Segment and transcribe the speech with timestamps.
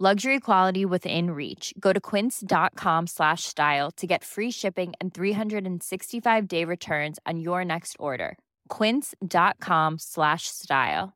[0.00, 1.72] Luxury quality within reach.
[1.78, 7.94] Go to quince.com slash style to get free shipping and 365-day returns on your next
[8.00, 8.36] order.
[8.68, 11.12] quince.com slash style.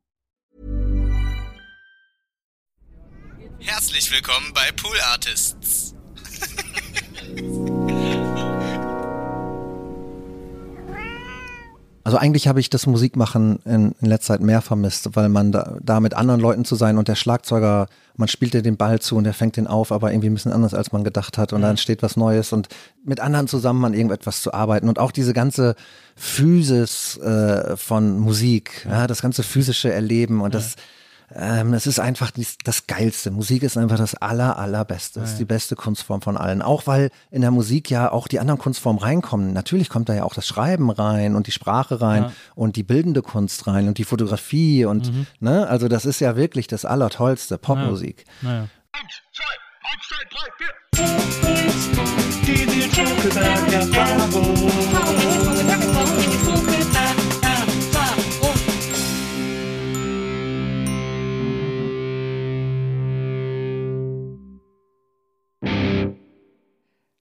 [3.61, 5.95] Herzlich willkommen bei Pool Artists.
[12.05, 15.77] Also eigentlich habe ich das Musikmachen in, in letzter Zeit mehr vermisst, weil man da,
[15.83, 17.87] da mit anderen Leuten zu sein und der Schlagzeuger,
[18.19, 20.53] man spielt dir den Ball zu und er fängt den auf, aber irgendwie ein bisschen
[20.53, 21.53] anders, als man gedacht hat.
[21.53, 22.69] Und dann entsteht was Neues und
[23.05, 24.89] mit anderen zusammen an irgendetwas zu arbeiten.
[24.89, 25.77] Und auch diese ganze
[26.17, 30.75] Physis äh, von Musik, ja, das ganze physische Erleben und das
[31.35, 32.31] ähm, es ist einfach
[32.65, 33.31] das Geilste.
[33.31, 35.21] Musik ist einfach das aller, allerbeste.
[35.21, 36.63] Es ist die beste Kunstform von allen.
[36.63, 39.53] Auch weil in der Musik ja auch die anderen Kunstformen reinkommen.
[39.53, 42.33] Natürlich kommt da ja auch das Schreiben rein und die Sprache rein Ja.
[42.55, 46.67] und die bildende Kunst rein und die Fotografie und, ne, also das ist ja wirklich
[46.67, 48.25] das Allertollste, Popmusik.
[48.43, 48.69] Naja.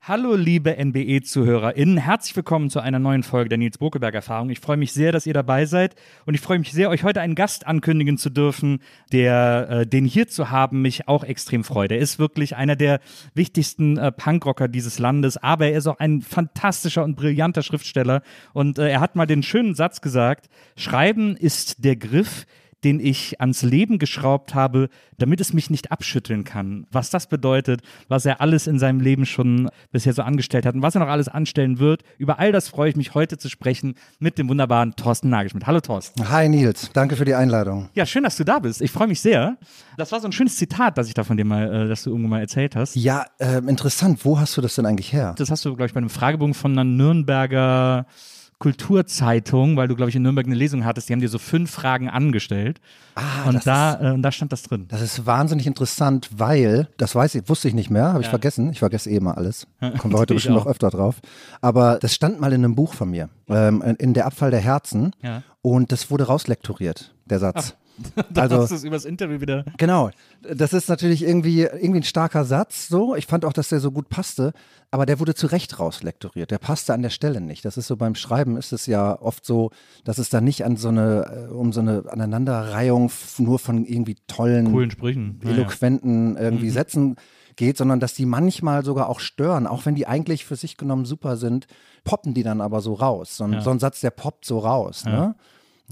[0.07, 1.97] Hallo, liebe NBE-ZuhörerInnen.
[1.97, 4.49] Herzlich willkommen zu einer neuen Folge der Nils Bokeberg-Erfahrung.
[4.49, 5.95] Ich freue mich sehr, dass ihr dabei seid
[6.25, 8.79] und ich freue mich sehr, euch heute einen Gast ankündigen zu dürfen,
[9.11, 11.91] der, äh, den hier zu haben, mich auch extrem freut.
[11.91, 13.01] Er ist wirklich einer der
[13.33, 18.21] wichtigsten äh, Punkrocker dieses Landes, aber er ist auch ein fantastischer und brillanter Schriftsteller
[18.53, 20.47] und äh, er hat mal den schönen Satz gesagt,
[20.77, 22.45] Schreiben ist der Griff,
[22.83, 26.85] den ich ans Leben geschraubt habe, damit es mich nicht abschütteln kann.
[26.91, 30.81] Was das bedeutet, was er alles in seinem Leben schon bisher so angestellt hat und
[30.81, 32.03] was er noch alles anstellen wird.
[32.17, 35.65] Über all das freue ich mich heute zu sprechen mit dem wunderbaren Thorsten Nagelschmidt.
[35.65, 36.29] Hallo Thorsten.
[36.29, 37.89] Hi Nils, danke für die Einladung.
[37.93, 38.81] Ja, schön, dass du da bist.
[38.81, 39.57] Ich freue mich sehr.
[39.97, 42.11] Das war so ein schönes Zitat, das ich da von dir mal, äh, das du
[42.11, 42.95] irgendwo mal erzählt hast.
[42.95, 44.23] Ja, ähm, interessant.
[44.23, 45.33] Wo hast du das denn eigentlich her?
[45.37, 48.05] Das hast du, glaube ich, bei einem Fragebogen von einer Nürnberger
[48.59, 51.09] Kulturzeitung, weil du, glaube ich, in Nürnberg eine Lesung hattest.
[51.09, 52.81] Die haben dir so fünf Fragen angestellt.
[53.15, 54.85] Ah, und da, äh, und da stand das drin.
[54.87, 58.71] Das ist wahnsinnig interessant, weil, das weiß ich, wusste ich nicht mehr, habe ich vergessen.
[58.71, 59.67] Ich vergesse eh immer alles.
[59.99, 60.65] Kommen wir heute bestimmt auch.
[60.65, 61.21] noch öfter drauf.
[61.61, 65.11] Aber das stand mal in einem Buch von mir, ähm, in der Abfall der Herzen.
[65.21, 65.43] Ja.
[65.61, 67.75] Und das wurde rauslektoriert, der Satz.
[68.33, 69.65] Da Also- hast du es übers Interview wieder.
[69.77, 70.09] Genau.
[70.41, 73.15] Das ist natürlich irgendwie, irgendwie ein starker Satz, so.
[73.15, 74.53] Ich fand auch, dass der so gut passte,
[74.91, 76.51] aber der wurde zu Recht rauslektoriert.
[76.51, 77.65] Der passte an der Stelle nicht.
[77.65, 79.71] Das ist so beim Schreiben ist es ja oft so,
[80.03, 84.17] dass es da nicht an so eine, äh, um so eine Aneinanderreihung nur von irgendwie
[84.27, 85.39] tollen, Coolen Sprüchen.
[85.43, 87.15] Eloquenten irgendwie Sätzen
[87.55, 91.05] geht, sondern dass die manchmal sogar auch stören, auch wenn die eigentlich für sich genommen
[91.05, 91.65] super sind,
[92.03, 93.35] poppen die dann aber so raus.
[93.37, 93.61] So ein, Ja.
[93.61, 95.35] so ein Satz, der poppt so raus, ne?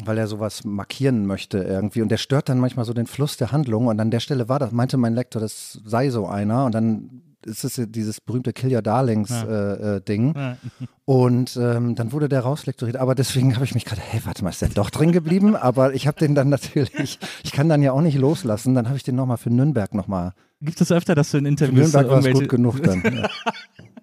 [0.03, 2.01] Weil er sowas markieren möchte irgendwie.
[2.01, 3.87] Und der stört dann manchmal so den Fluss der Handlung.
[3.87, 6.65] Und an der Stelle war das, meinte mein Lektor, das sei so einer.
[6.65, 10.33] Und dann ist es ja dieses berühmte Kill Your Darlings äh, äh, Ding.
[10.35, 10.57] Ja.
[11.05, 12.97] Und ähm, dann wurde der rauslektoriert.
[12.97, 15.55] Aber deswegen habe ich mich gerade, hey, warte mal, ist der doch drin geblieben?
[15.55, 18.73] Aber ich habe den dann natürlich, ich kann dann ja auch nicht loslassen.
[18.73, 20.33] Dann habe ich den nochmal für Nürnberg nochmal.
[20.61, 23.01] Gibt es öfter, dass du in Für Interviews Nürnberg war es gut genug dann.
[23.03, 23.29] Ja.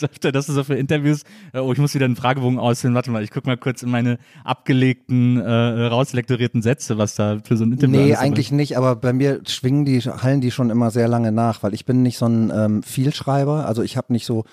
[0.00, 1.22] Öfter, dass du so für Interviews,
[1.52, 3.90] äh, oh, ich muss wieder einen Fragebogen ausfüllen, warte mal, ich gucke mal kurz in
[3.90, 8.96] meine abgelegten, äh, rauslektorierten Sätze, was da für so ein Interview Nee, eigentlich nicht, aber
[8.96, 12.18] bei mir schwingen die, hallen die schon immer sehr lange nach, weil ich bin nicht
[12.18, 13.66] so ein ähm, Vielschreiber.
[13.66, 14.44] Also ich habe nicht so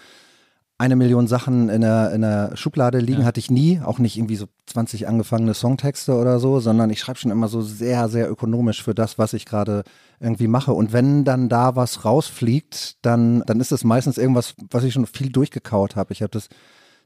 [0.79, 3.81] eine Million Sachen in der, in der Schublade liegen, hatte ich nie.
[3.83, 7.61] Auch nicht irgendwie so 20 angefangene Songtexte oder so, sondern ich schreibe schon immer so
[7.61, 9.83] sehr, sehr ökonomisch für das, was ich gerade
[10.19, 10.73] irgendwie mache.
[10.73, 15.05] Und wenn dann da was rausfliegt, dann, dann ist es meistens irgendwas, was ich schon
[15.05, 16.13] viel durchgekaut habe.
[16.13, 16.49] Ich habe das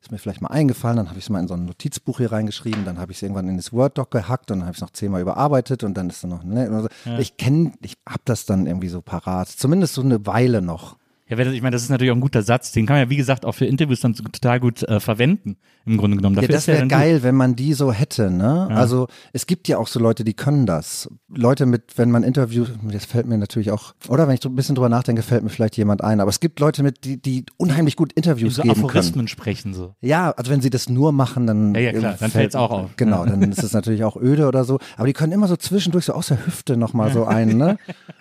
[0.04, 2.32] ist mir vielleicht mal eingefallen, dann habe ich es mal in so ein Notizbuch hier
[2.32, 4.82] reingeschrieben, dann habe ich es irgendwann in das Word-Doc gehackt und dann habe ich es
[4.82, 6.90] noch zehnmal überarbeitet und dann ist dann noch, ne, also
[7.20, 10.98] Ich kenne, ich habe das dann irgendwie so parat, zumindest so eine Weile noch.
[11.40, 12.72] Ja, ich meine, das ist natürlich auch ein guter Satz.
[12.72, 15.98] Den kann man ja, wie gesagt, auch für Interviews dann total gut äh, verwenden, im
[15.98, 16.36] Grunde genommen.
[16.36, 17.24] Dafür ja, das wäre geil, gut.
[17.24, 18.68] wenn man die so hätte, ne?
[18.70, 18.76] Ja.
[18.76, 21.10] Also es gibt ja auch so Leute, die können das.
[21.30, 24.76] Leute mit, wenn man Interviews, das fällt mir natürlich auch, oder wenn ich ein bisschen
[24.76, 26.20] drüber nachdenke, fällt mir vielleicht jemand ein.
[26.20, 29.28] Aber es gibt Leute mit, die, die unheimlich gut Interviews so geben Aphorismen können.
[29.28, 29.96] sprechen so.
[30.02, 31.74] Ja, also wenn sie das nur machen, dann.
[31.76, 32.90] Ja, ja klar, dann fällt es auch auf.
[32.98, 34.80] Genau, dann ist es natürlich auch öde oder so.
[34.98, 37.78] Aber die können immer so zwischendurch so aus der Hüfte nochmal so ein, ne?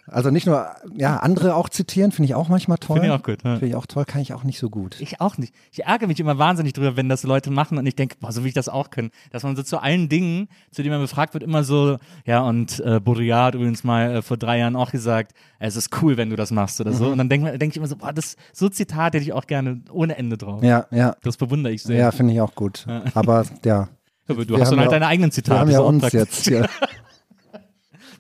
[0.06, 0.66] Also nicht nur,
[0.96, 3.01] ja, andere auch zitieren, finde ich auch manchmal toll.
[3.02, 3.44] Finde ich auch gut.
[3.44, 3.50] Ja.
[3.52, 5.00] Finde ich auch toll, kann ich auch nicht so gut.
[5.00, 5.54] Ich auch nicht.
[5.70, 8.42] Ich ärgere mich immer wahnsinnig drüber, wenn das Leute machen und ich denke, boah, so
[8.42, 9.10] will ich das auch können.
[9.30, 12.80] Dass man so zu allen Dingen, zu denen man befragt wird, immer so, ja, und
[12.80, 16.30] äh, Baudrillard hat übrigens mal äh, vor drei Jahren auch gesagt, es ist cool, wenn
[16.30, 17.06] du das machst oder so.
[17.06, 17.12] Mhm.
[17.12, 19.82] Und dann denke denk ich immer so, boah, das so Zitat hätte ich auch gerne
[19.90, 20.62] ohne Ende drauf.
[20.62, 21.16] Ja, ja.
[21.22, 21.98] Das bewundere ich sehr.
[21.98, 22.86] Ja, finde ich auch gut.
[23.14, 23.88] Aber ja.
[24.28, 25.56] Aber du hast dann halt ja, deine eigenen Zitate.
[25.56, 26.46] Wir haben ja uns jetzt.
[26.46, 26.66] Ja.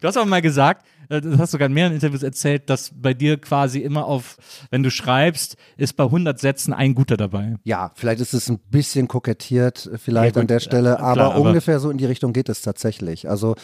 [0.02, 0.84] Du hast aber mal gesagt,
[1.20, 4.36] das hast du sogar in mehreren Interviews erzählt, dass bei dir quasi immer auf,
[4.70, 7.56] wenn du schreibst, ist bei 100 Sätzen ein guter dabei.
[7.64, 11.34] Ja, vielleicht ist es ein bisschen kokettiert, äh, vielleicht ja, an der Stelle, aber, klar,
[11.34, 13.28] aber ungefähr so in die Richtung geht es tatsächlich.
[13.28, 13.56] Also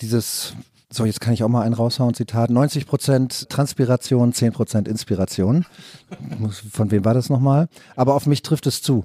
[0.00, 0.54] dieses
[0.88, 2.48] so, jetzt kann ich auch mal einen raushauen, Zitat.
[2.48, 5.66] 90% Transpiration, 10% Inspiration.
[6.70, 7.68] Von wem war das nochmal?
[7.96, 9.04] Aber auf mich trifft es zu.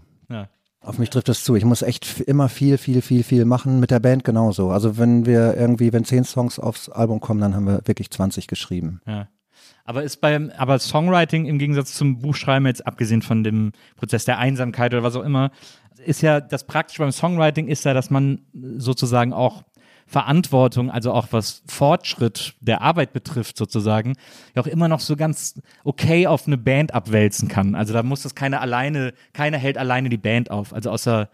[0.83, 1.55] Auf mich trifft das zu.
[1.55, 3.79] Ich muss echt immer viel, viel, viel, viel machen.
[3.79, 4.71] Mit der Band genauso.
[4.71, 8.47] Also wenn wir irgendwie, wenn zehn Songs aufs Album kommen, dann haben wir wirklich 20
[8.47, 8.99] geschrieben.
[9.05, 9.27] Ja.
[9.85, 14.39] Aber ist beim, aber Songwriting im Gegensatz zum Buchschreiben jetzt abgesehen von dem Prozess der
[14.39, 15.51] Einsamkeit oder was auch immer,
[16.03, 19.63] ist ja das Praktische beim Songwriting ist ja, dass man sozusagen auch
[20.11, 24.17] Verantwortung, also auch was Fortschritt der Arbeit betrifft sozusagen,
[24.53, 27.75] ja auch immer noch so ganz okay auf eine Band abwälzen kann.
[27.75, 30.73] Also da muss das keiner alleine, keiner hält alleine die Band auf.
[30.73, 31.29] Also außer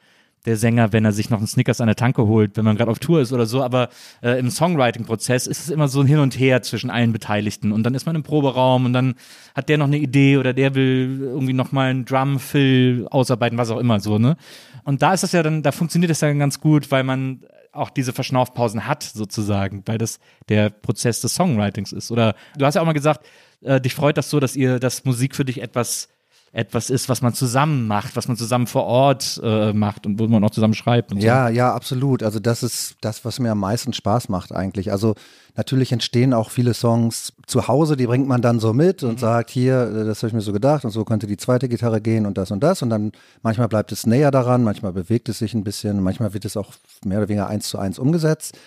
[0.45, 2.91] der Sänger, wenn er sich noch einen Snickers an der Tanke holt, wenn man gerade
[2.91, 3.63] auf Tour ist oder so.
[3.63, 3.89] Aber
[4.21, 7.71] äh, im Songwriting-Prozess ist es immer so ein Hin und Her zwischen allen Beteiligten.
[7.71, 9.15] Und dann ist man im Proberaum und dann
[9.55, 13.71] hat der noch eine Idee oder der will irgendwie noch mal einen Drum-Fill ausarbeiten, was
[13.71, 14.37] auch immer so, ne?
[14.83, 17.41] Und da ist das ja dann, da funktioniert das ja ganz gut, weil man
[17.71, 20.19] auch diese Verschnaufpausen hat, sozusagen, weil das
[20.49, 22.11] der Prozess des Songwritings ist.
[22.11, 23.25] Oder du hast ja auch mal gesagt,
[23.61, 26.09] äh, dich freut das so, dass ihr, dass Musik für dich etwas
[26.51, 30.27] etwas ist, was man zusammen macht, was man zusammen vor Ort äh, macht und wo
[30.27, 31.11] man auch zusammen schreibt.
[31.11, 31.53] Und ja, so.
[31.53, 32.23] ja, absolut.
[32.23, 34.91] Also das ist das, was mir am meisten Spaß macht eigentlich.
[34.91, 35.15] Also
[35.55, 39.17] natürlich entstehen auch viele Songs zu Hause, die bringt man dann so mit und mhm.
[39.17, 42.01] sagt, hier, äh, das habe ich mir so gedacht und so könnte die zweite Gitarre
[42.01, 42.81] gehen und das und das.
[42.81, 43.11] Und dann
[43.41, 46.73] manchmal bleibt es näher daran, manchmal bewegt es sich ein bisschen, manchmal wird es auch
[47.03, 48.57] mehr oder weniger eins zu eins umgesetzt.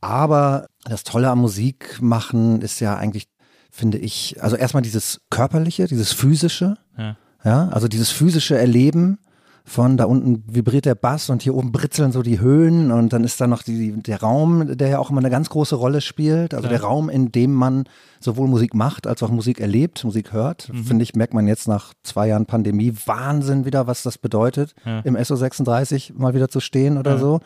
[0.00, 3.26] Aber das Tolle am Musik machen ist ja eigentlich,
[3.70, 6.76] finde ich, also erstmal dieses Körperliche, dieses Physische.
[6.96, 7.16] Ja.
[7.44, 9.18] Ja, also dieses physische Erleben
[9.66, 13.24] von da unten vibriert der Bass und hier oben britzeln so die Höhen und dann
[13.24, 16.52] ist da noch die, der Raum, der ja auch immer eine ganz große Rolle spielt.
[16.52, 16.70] Also ja.
[16.70, 17.84] der Raum, in dem man
[18.20, 20.68] sowohl Musik macht als auch Musik erlebt, Musik hört.
[20.70, 20.84] Mhm.
[20.84, 25.00] Finde ich, merkt man jetzt nach zwei Jahren Pandemie Wahnsinn wieder, was das bedeutet, ja.
[25.00, 27.18] im SO36 mal wieder zu stehen oder ja.
[27.18, 27.40] so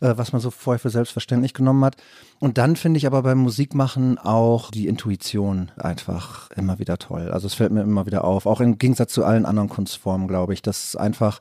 [0.00, 1.96] äh, was man so vorher für selbstverständlich genommen hat.
[2.38, 7.30] Und dann finde ich aber beim Musikmachen auch die Intuition einfach immer wieder toll.
[7.30, 10.54] Also es fällt mir immer wieder auf, auch im Gegensatz zu allen anderen Kunstformen, glaube
[10.54, 11.40] ich, dass einfach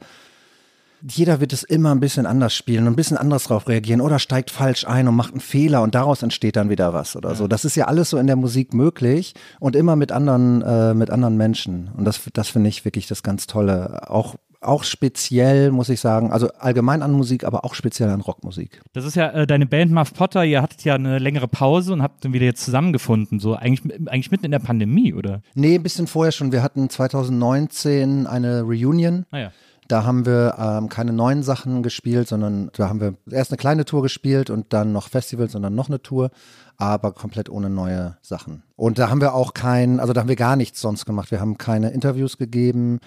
[1.01, 4.19] jeder wird es immer ein bisschen anders spielen und ein bisschen anders drauf reagieren oder
[4.19, 7.35] steigt falsch ein und macht einen Fehler und daraus entsteht dann wieder was oder ja.
[7.35, 7.47] so.
[7.47, 11.09] Das ist ja alles so in der Musik möglich und immer mit anderen, äh, mit
[11.09, 11.89] anderen Menschen.
[11.95, 14.09] Und das, das finde ich wirklich das ganz Tolle.
[14.09, 18.81] Auch auch speziell, muss ich sagen, also allgemein an Musik, aber auch speziell an Rockmusik.
[18.93, 22.01] Das ist ja äh, deine Band Muff Potter, ihr hattet ja eine längere Pause und
[22.01, 25.41] habt dann wieder jetzt zusammengefunden, so eigentlich, eigentlich mitten in der Pandemie, oder?
[25.55, 26.51] Nee, ein bisschen vorher schon.
[26.51, 29.25] Wir hatten 2019 eine Reunion.
[29.31, 29.51] Ah ja.
[29.87, 33.85] Da haben wir ähm, keine neuen Sachen gespielt, sondern da haben wir erst eine kleine
[33.85, 36.29] Tour gespielt und dann noch Festivals und dann noch eine Tour,
[36.77, 38.61] aber komplett ohne neue Sachen.
[38.75, 41.31] Und da haben wir auch kein, also da haben wir gar nichts sonst gemacht.
[41.31, 42.99] Wir haben keine Interviews gegeben.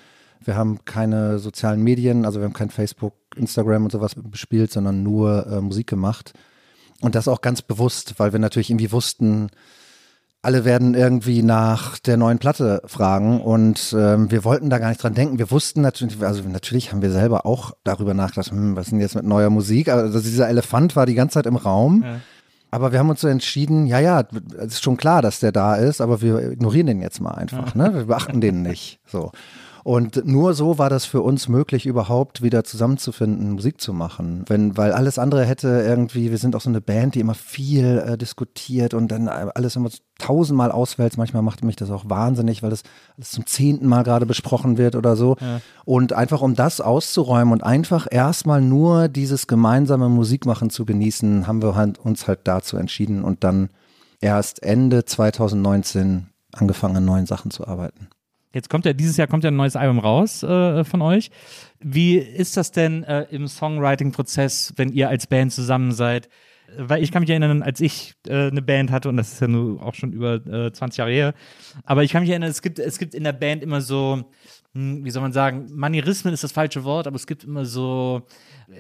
[0.45, 5.03] Wir haben keine sozialen Medien, also wir haben kein Facebook, Instagram und sowas bespielt, sondern
[5.03, 6.33] nur äh, Musik gemacht.
[7.01, 9.49] Und das auch ganz bewusst, weil wir natürlich irgendwie wussten,
[10.43, 15.03] alle werden irgendwie nach der neuen Platte fragen und ähm, wir wollten da gar nicht
[15.03, 15.39] dran denken.
[15.39, 19.01] Wir wussten natürlich, also natürlich haben wir selber auch darüber nachgedacht, hm, was ist denn
[19.01, 19.89] jetzt mit neuer Musik?
[19.89, 22.03] Also dieser Elefant war die ganze Zeit im Raum.
[22.05, 22.21] Ja.
[22.73, 24.25] Aber wir haben uns so entschieden, ja, ja,
[24.59, 27.77] es ist schon klar, dass der da ist, aber wir ignorieren den jetzt mal einfach,
[27.77, 27.89] ja.
[27.91, 27.95] ne?
[27.95, 28.99] Wir beachten den nicht.
[29.07, 29.31] So.
[29.85, 34.45] Und nur so war das für uns möglich, überhaupt wieder zusammenzufinden, Musik zu machen.
[34.47, 37.99] Wenn, weil alles andere hätte irgendwie, wir sind auch so eine Band, die immer viel
[37.99, 41.17] äh, diskutiert und dann alles immer tausendmal auswählt.
[41.19, 42.85] Manchmal macht mich das auch wahnsinnig, weil das
[43.17, 45.37] alles zum zehnten Mal gerade besprochen wird oder so.
[45.41, 45.61] Ja.
[45.85, 51.61] Und einfach um das auszuräumen und einfach erstmal nur dieses gemeinsame Musikmachen zu genießen, haben
[51.61, 53.71] wir halt, uns halt dazu entschieden und dann
[54.21, 58.09] erst Ende 2019 angefangen an neuen Sachen zu arbeiten.
[58.53, 61.31] Jetzt kommt ja, dieses Jahr kommt ja ein neues Album raus äh, von euch.
[61.81, 66.29] Wie ist das denn äh, im Songwriting-Prozess, wenn ihr als Band zusammen seid?
[66.77, 69.49] Weil ich kann mich erinnern, als ich äh, eine Band hatte, und das ist ja
[69.49, 71.35] nur auch schon über äh, 20 Jahre her,
[71.85, 74.25] aber ich kann mich erinnern, es gibt, es gibt in der Band immer so,
[74.75, 78.23] hm, wie soll man sagen, Manierismen ist das falsche Wort, aber es gibt immer so,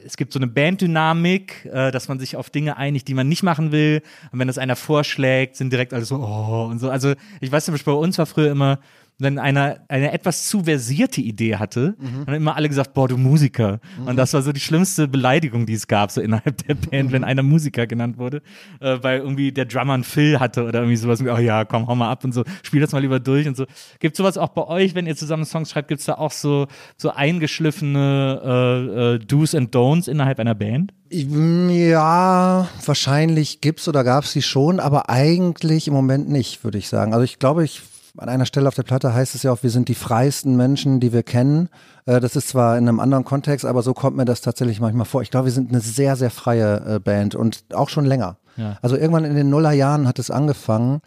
[0.07, 3.43] es gibt so eine Banddynamik, äh, dass man sich auf Dinge einigt, die man nicht
[3.43, 4.02] machen will.
[4.33, 6.88] Und wenn das einer vorschlägt, sind direkt alle so, oh, und so.
[6.88, 8.79] Also ich weiß zum Beispiel, bei uns war früher immer,
[9.19, 12.26] wenn einer eine etwas zu versierte Idee hatte, mhm.
[12.26, 13.81] haben immer alle gesagt, boah, du Musiker.
[13.99, 14.09] Mhm.
[14.09, 17.12] Und das war so die schlimmste Beleidigung, die es gab, so innerhalb der Band, mhm.
[17.12, 18.42] wenn einer Musiker genannt wurde,
[18.81, 21.95] äh, weil irgendwie der Drummer einen Phil hatte oder irgendwie sowas, oh ja, komm, hau
[21.95, 23.66] mal ab und so, spiel das mal lieber durch und so.
[24.00, 26.66] Gibt sowas auch bei euch, wenn ihr zusammen Songs schreibt, gibt es da auch so,
[26.97, 30.92] so eingeschliffene äh, äh, Do's and Don'ts innerhalb einer Band?
[31.11, 37.12] Ja, wahrscheinlich gibt's oder gab's sie schon, aber eigentlich im Moment nicht, würde ich sagen.
[37.12, 37.83] Also ich glaube, ich
[38.16, 41.00] an einer Stelle auf der Platte heißt es ja auch, wir sind die freiesten Menschen,
[41.00, 41.69] die wir kennen.
[42.07, 45.07] Äh, das ist zwar in einem anderen Kontext, aber so kommt mir das tatsächlich manchmal
[45.07, 45.23] vor.
[45.23, 48.37] Ich glaube, wir sind eine sehr, sehr freie äh, Band und auch schon länger.
[48.57, 48.78] Ja.
[48.83, 51.00] Also irgendwann in den Nullerjahren hat es angefangen.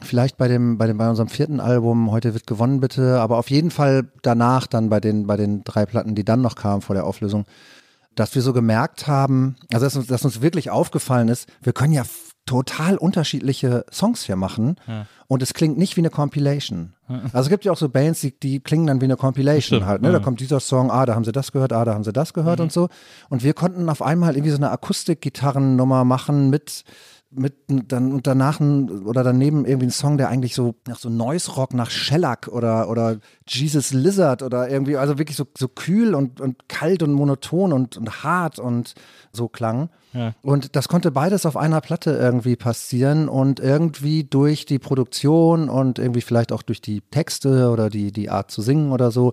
[0.00, 3.50] Vielleicht bei dem, bei dem, bei unserem vierten Album, heute wird gewonnen bitte, aber auf
[3.50, 6.94] jeden Fall danach dann bei den, bei den drei Platten, die dann noch kamen vor
[6.94, 7.44] der Auflösung,
[8.14, 11.92] dass wir so gemerkt haben, also dass uns, dass uns wirklich aufgefallen ist, wir können
[11.92, 12.02] ja
[12.46, 15.06] total unterschiedliche Songs hier machen ja.
[15.28, 16.94] und es klingt nicht wie eine Compilation.
[17.32, 19.86] Also es gibt ja auch so Bands, die, die klingen dann wie eine Compilation Stimmt,
[19.86, 20.02] halt.
[20.02, 20.08] Ne?
[20.08, 20.14] Ja.
[20.14, 22.32] Da kommt dieser Song, ah, da haben sie das gehört, ah, da haben sie das
[22.32, 22.64] gehört mhm.
[22.64, 22.88] und so.
[23.28, 26.84] Und wir konnten auf einmal irgendwie so eine Akustikgitarrennummer machen mit
[27.34, 31.08] mit dann und danach ein, oder daneben irgendwie ein Song, der eigentlich so nach so
[31.08, 36.14] Noise Rock, nach Shellac oder oder Jesus Lizard oder irgendwie, also wirklich so, so kühl
[36.14, 38.94] und, und kalt und monoton und, und hart und
[39.32, 39.88] so klang.
[40.12, 40.34] Ja.
[40.42, 45.98] Und das konnte beides auf einer Platte irgendwie passieren und irgendwie durch die Produktion und
[45.98, 49.32] irgendwie vielleicht auch durch die Texte oder die, die Art zu singen oder so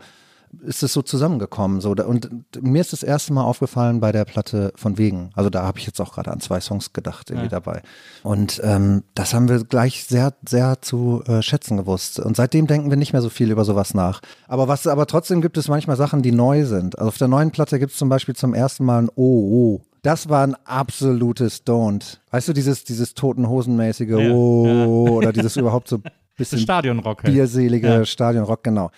[0.62, 1.82] ist es so zusammengekommen.
[1.82, 1.92] So.
[1.92, 2.30] Und
[2.62, 5.30] mir ist das erste Mal aufgefallen bei der Platte von Wegen.
[5.36, 7.50] Also da habe ich jetzt auch gerade an zwei Songs gedacht, irgendwie ja.
[7.50, 7.82] dabei.
[8.24, 12.20] Und ähm, das haben wir gleich sehr, sehr zu äh, schätzen gewusst.
[12.20, 14.22] Und seitdem denken wir nicht mehr so viel über sowas nach.
[14.48, 16.98] Aber was, aber trotzdem gibt es manchmal Sachen, die neu sind.
[16.98, 19.82] Also auf der neuen Platte gibt es zum Beispiel zum ersten Mal ein Oh, oh.
[20.02, 22.20] Das war ein absolutes Don't.
[22.32, 24.86] Weißt du, dieses, dieses toten Hosenmäßige ja, Oh ja.
[24.86, 26.00] oder dieses überhaupt so
[26.38, 27.24] bisschen Stadionrock.
[27.24, 27.34] Halt.
[27.34, 28.06] Bierselige ja.
[28.06, 28.92] Stadionrock, genau.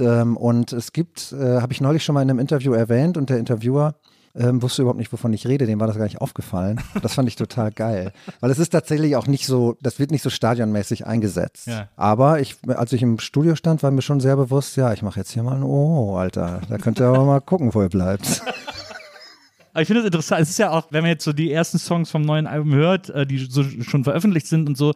[0.00, 3.30] Ähm, und es gibt, äh, habe ich neulich schon mal in einem Interview erwähnt und
[3.30, 3.94] der Interviewer
[4.34, 6.80] ähm, wusste überhaupt nicht, wovon ich rede, dem war das gar nicht aufgefallen.
[7.02, 8.12] Das fand ich total geil.
[8.40, 11.66] Weil es ist tatsächlich auch nicht so, das wird nicht so stadionmäßig eingesetzt.
[11.66, 11.88] Ja.
[11.96, 15.20] Aber ich, als ich im Studio stand, war mir schon sehr bewusst, ja, ich mache
[15.20, 16.60] jetzt hier mal ein Oh, Alter.
[16.68, 18.42] Da könnt ihr aber mal gucken, wo ihr bleibt.
[19.72, 20.40] Aber ich finde es interessant.
[20.40, 23.10] Es ist ja auch, wenn man jetzt so die ersten Songs vom neuen Album hört,
[23.10, 24.92] äh, die so schon veröffentlicht sind und so,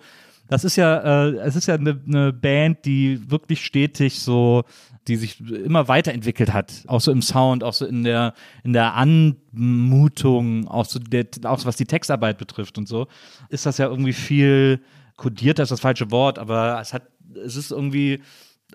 [0.48, 4.64] das ist ja, äh, es ist ja eine, eine Band, die wirklich stetig so
[5.08, 8.94] die sich immer weiterentwickelt hat, auch so im Sound, auch so in der in der
[8.94, 13.08] Anmutung, auch so der, auch was die Textarbeit betrifft und so,
[13.48, 14.80] ist das ja irgendwie viel
[15.16, 17.02] kodiert, das ist das falsche Wort, aber es hat
[17.44, 18.20] es ist irgendwie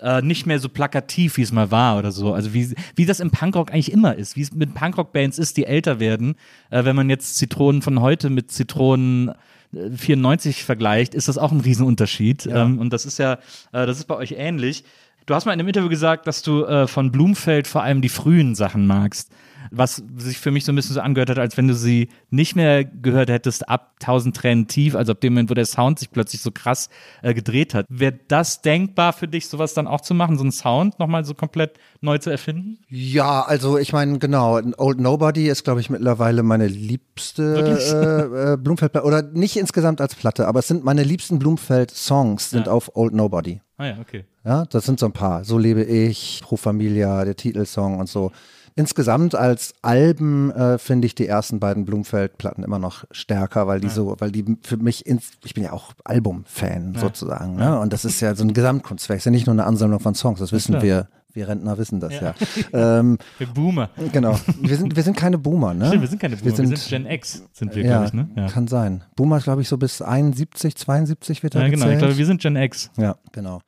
[0.02, 2.34] äh, nicht mehr so plakativ, wie es mal war oder so.
[2.34, 5.66] Also wie, wie das im Punkrock eigentlich immer ist, wie es mit Punkrock-Bands ist, die
[5.66, 6.36] älter werden.
[6.70, 9.32] Äh, wenn man jetzt Zitronen von heute mit Zitronen
[9.74, 12.46] 94 äh, vergleicht, ist das auch ein Riesenunterschied.
[12.46, 12.64] Ja.
[12.64, 13.34] Ähm, und das ist ja,
[13.72, 14.84] äh, das ist bei euch ähnlich.
[15.28, 18.08] Du hast mal in einem Interview gesagt, dass du äh, von Blumfeld vor allem die
[18.08, 19.30] frühen Sachen magst.
[19.72, 22.56] Was sich für mich so ein bisschen so angehört hat, als wenn du sie nicht
[22.56, 26.12] mehr gehört hättest ab 1000 Tränen tief, also ab dem Moment, wo der Sound sich
[26.12, 26.88] plötzlich so krass
[27.24, 27.86] äh, gedreht hat.
[27.90, 31.34] Wäre das denkbar für dich, sowas dann auch zu machen, so einen Sound nochmal so
[31.34, 32.78] komplett neu zu erfinden?
[32.88, 38.58] Ja, also ich meine, genau, Old Nobody ist, glaube ich, mittlerweile meine liebste äh, äh,
[38.58, 42.72] Blumfeld, oder nicht insgesamt als Platte, aber es sind meine liebsten Blumfeld-Songs sind ja.
[42.72, 43.60] auf Old Nobody.
[43.78, 44.26] Ah ja, okay.
[44.44, 45.44] Ja, das sind so ein paar.
[45.44, 48.32] So lebe ich, Pro Familia, der Titelsong und so.
[48.76, 53.88] Insgesamt als Alben äh, finde ich die ersten beiden Blumfeld-Platten immer noch stärker, weil die
[53.88, 53.94] ja.
[53.94, 57.00] so, weil die für mich, ins, ich bin ja auch Album-Fan ja.
[57.00, 57.80] sozusagen, ne?
[57.80, 60.40] Und das ist ja so ein Gesamtkunstwerk, ist ja nicht nur eine Ansammlung von Songs,
[60.40, 61.08] das wissen wir
[61.38, 62.22] wir Rentner wissen das ja.
[62.22, 62.36] ja.
[63.00, 63.90] Ähm, wir Boomer.
[64.12, 64.38] Genau.
[64.60, 65.88] Wir sind, wir sind keine Boomer, ne?
[65.88, 68.06] Stimmt, wir sind keine Boomer, wir sind, wir sind Gen X, sind wir, ja, glaube
[68.08, 68.30] ich, ne?
[68.36, 68.48] Ja.
[68.48, 69.04] Kann sein.
[69.16, 71.78] Boomer, glaube ich, so bis 71, 72 wird er Ja, genau.
[71.78, 71.94] Gezählt.
[71.94, 72.92] Ich glaube, wir sind Gen X.
[72.98, 73.62] Ja, genau.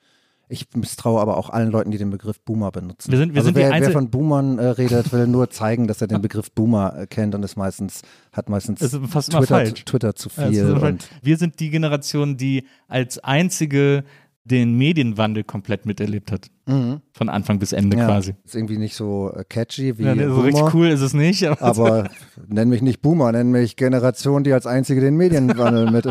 [0.51, 3.11] Ich misstraue aber auch allen Leuten, die den Begriff Boomer benutzen.
[3.11, 6.01] Wir sind, wir also sind wer, wer, von Boomern äh, redet, will nur zeigen, dass
[6.01, 10.15] er den Begriff Boomer äh, kennt und ist meistens hat meistens ist fast Twitter, Twitter
[10.15, 10.73] zu viel.
[10.73, 14.03] und wir sind die Generation, die als einzige
[14.49, 16.49] den Medienwandel komplett miterlebt hat.
[16.65, 17.01] Mhm.
[17.13, 18.35] Von Anfang bis Ende ja, quasi.
[18.43, 20.03] Ist irgendwie nicht so äh, catchy wie.
[20.03, 21.45] Ja, so richtig cool ist es nicht.
[21.45, 22.09] Aber, aber
[22.47, 26.07] nenn mich nicht Boomer, nenn mich Generation, die als einzige den Medienwandel mit.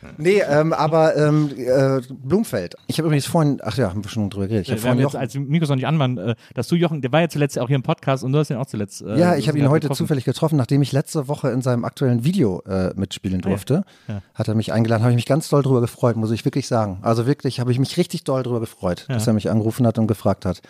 [0.18, 2.74] Nee, ähm, aber ähm, äh, Blumfeld.
[2.86, 4.66] Ich habe übrigens vorhin, ach ja, haben wir schon drüber geredet.
[4.68, 6.68] Ich hab Wir haben vorhin jetzt, Jochen, als Mikros noch nicht an waren, äh, dass
[6.68, 8.66] du Jochen, der war ja zuletzt auch hier im Podcast und du hast ihn auch
[8.66, 9.02] zuletzt.
[9.02, 9.98] Äh, ja, ich habe ihn ja, heute getroffen.
[9.98, 13.84] zufällig getroffen, nachdem ich letzte Woche in seinem aktuellen Video äh, mitspielen durfte.
[14.08, 14.22] Ja.
[14.34, 16.98] Hat er mich eingeladen, habe ich mich ganz doll drüber gefreut, muss ich wirklich sagen.
[17.02, 20.06] Also wirklich, habe ich mich richtig doll drüber gefreut, dass er mich angerufen hat und
[20.06, 20.60] gefragt hat.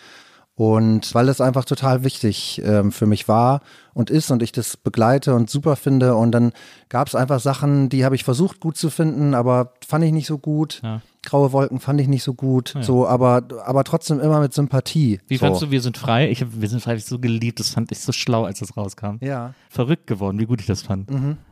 [0.56, 3.60] Und weil es einfach total wichtig ähm, für mich war
[3.92, 6.16] und ist und ich das begleite und super finde.
[6.16, 6.52] Und dann
[6.88, 10.26] gab es einfach Sachen, die habe ich versucht gut zu finden, aber fand ich nicht
[10.26, 10.80] so gut.
[10.82, 11.02] Ja.
[11.26, 12.72] Graue Wolken fand ich nicht so gut.
[12.80, 15.20] So, aber, aber trotzdem immer mit Sympathie.
[15.26, 15.44] Wie so.
[15.44, 16.30] fandst du Wir sind frei?
[16.30, 18.60] Ich habe Wir sind frei hab ich so geliebt, das fand ich so schlau, als
[18.60, 19.16] das rauskam.
[19.20, 19.52] Ja.
[19.68, 21.10] Verrückt geworden, wie gut ich das fand.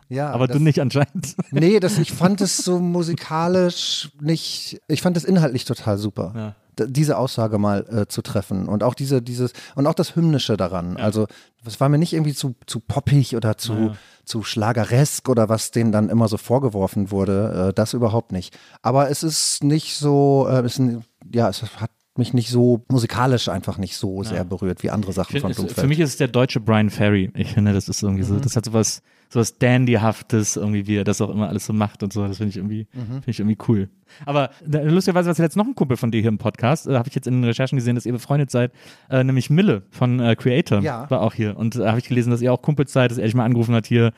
[0.09, 1.35] Ja, Aber das- du nicht anscheinend.
[1.51, 6.33] Nee, das, ich fand es so musikalisch nicht, ich fand es inhaltlich total super.
[6.35, 6.55] Ja.
[6.79, 10.97] Diese Aussage mal äh, zu treffen und auch diese, dieses, und auch das Hymnische daran.
[10.97, 11.27] Also,
[11.65, 13.93] das war mir nicht irgendwie zu, zu poppig oder zu,
[14.25, 17.69] zu schlageresk oder was denen dann immer so vorgeworfen wurde.
[17.71, 18.57] Äh, das überhaupt nicht.
[18.83, 22.85] Aber es ist nicht so, äh, es, ist n- ja, es hat mich nicht so
[22.89, 25.81] musikalisch einfach nicht so sehr berührt wie andere Sachen von find, es, Blumfeld.
[25.81, 27.31] für mich ist es der deutsche Brian Ferry.
[27.35, 29.03] Ich finde, das ist irgendwie so, das hat sowas,
[29.35, 32.27] sowas Dandyhaftes, irgendwie, wie er das auch immer alles so macht und so.
[32.27, 33.89] Das finde ich irgendwie, finde ich irgendwie cool.
[34.27, 36.87] Aber lustigerweise war jetzt noch ein Kumpel von dir hier im Podcast.
[36.87, 38.73] Äh, habe ich jetzt in den Recherchen gesehen, dass ihr befreundet seid,
[39.11, 41.11] äh, nämlich Mille von äh, Creator Ja.
[41.11, 41.57] war auch hier.
[41.57, 43.75] Und da habe ich gelesen, dass ihr auch Kumpels seid, dass er dich mal angerufen
[43.75, 44.13] hat hier.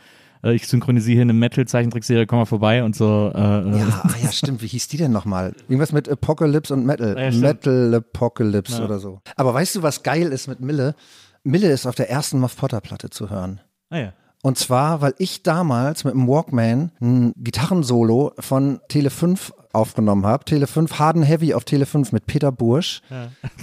[0.44, 3.32] äh, Ich synchronisiere hier eine Metal-Zeichentrickserie, komm mal vorbei und so.
[3.34, 4.60] Äh, äh, Ja, ah ja, stimmt.
[4.62, 5.54] Wie hieß die denn nochmal?
[5.68, 7.16] Irgendwas mit Apocalypse und Metal.
[7.18, 7.30] Ja.
[7.30, 9.20] Metal Apocalypse oder so.
[9.36, 10.94] Aber weißt du, was geil ist mit Mille?
[11.42, 13.60] Mille ist auf der ersten Muff Potter Platte zu hören.
[13.88, 14.12] Ah ja.
[14.46, 20.44] Und zwar, weil ich damals mit dem Walkman ein Gitarrensolo von Tele 5 aufgenommen habe.
[20.44, 23.02] Tele 5, Harden Heavy auf Tele 5 mit Peter Bursch.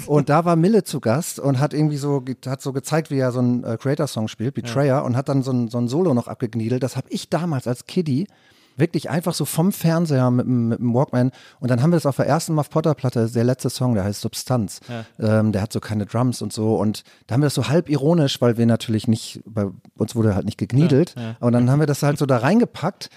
[0.08, 3.32] Und da war Mille zu Gast und hat irgendwie so, hat so gezeigt, wie er
[3.32, 6.28] so einen äh, Creator-Song spielt, Betrayer, und hat dann so ein, so ein Solo noch
[6.28, 6.84] abgegniedelt.
[6.84, 8.28] Das habe ich damals als Kiddie
[8.78, 11.32] wirklich einfach so vom Fernseher mit, dem- mit dem Walkman.
[11.60, 14.04] Und dann haben wir es auf der ersten Muff Potter Platte, der letzte Song, der
[14.04, 14.80] heißt Substanz.
[15.20, 16.76] Ähm, der hat so keine Drums und so.
[16.76, 19.66] Und da haben wir das so halb ironisch, weil wir natürlich nicht, bei
[19.98, 21.16] uns wurde halt nicht gegniedelt.
[21.40, 23.10] Aber dann haben wir das halt so da reingepackt.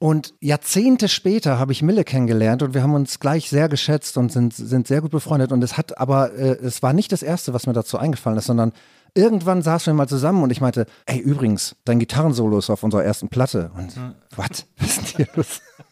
[0.00, 4.30] Und Jahrzehnte später habe ich Mille kennengelernt und wir haben uns gleich sehr geschätzt und
[4.30, 5.50] sind, sind sehr gut befreundet.
[5.50, 8.44] Und es hat aber, äh, es war nicht das Erste, was mir dazu eingefallen ist,
[8.46, 8.72] sondern
[9.18, 13.04] irgendwann saßen wir mal zusammen und ich meinte, ey, übrigens, dein Gitarrensolo ist auf unserer
[13.04, 13.70] ersten Platte.
[13.76, 13.94] Und
[14.36, 14.66] was?
[14.78, 15.60] Was ist denn hier los?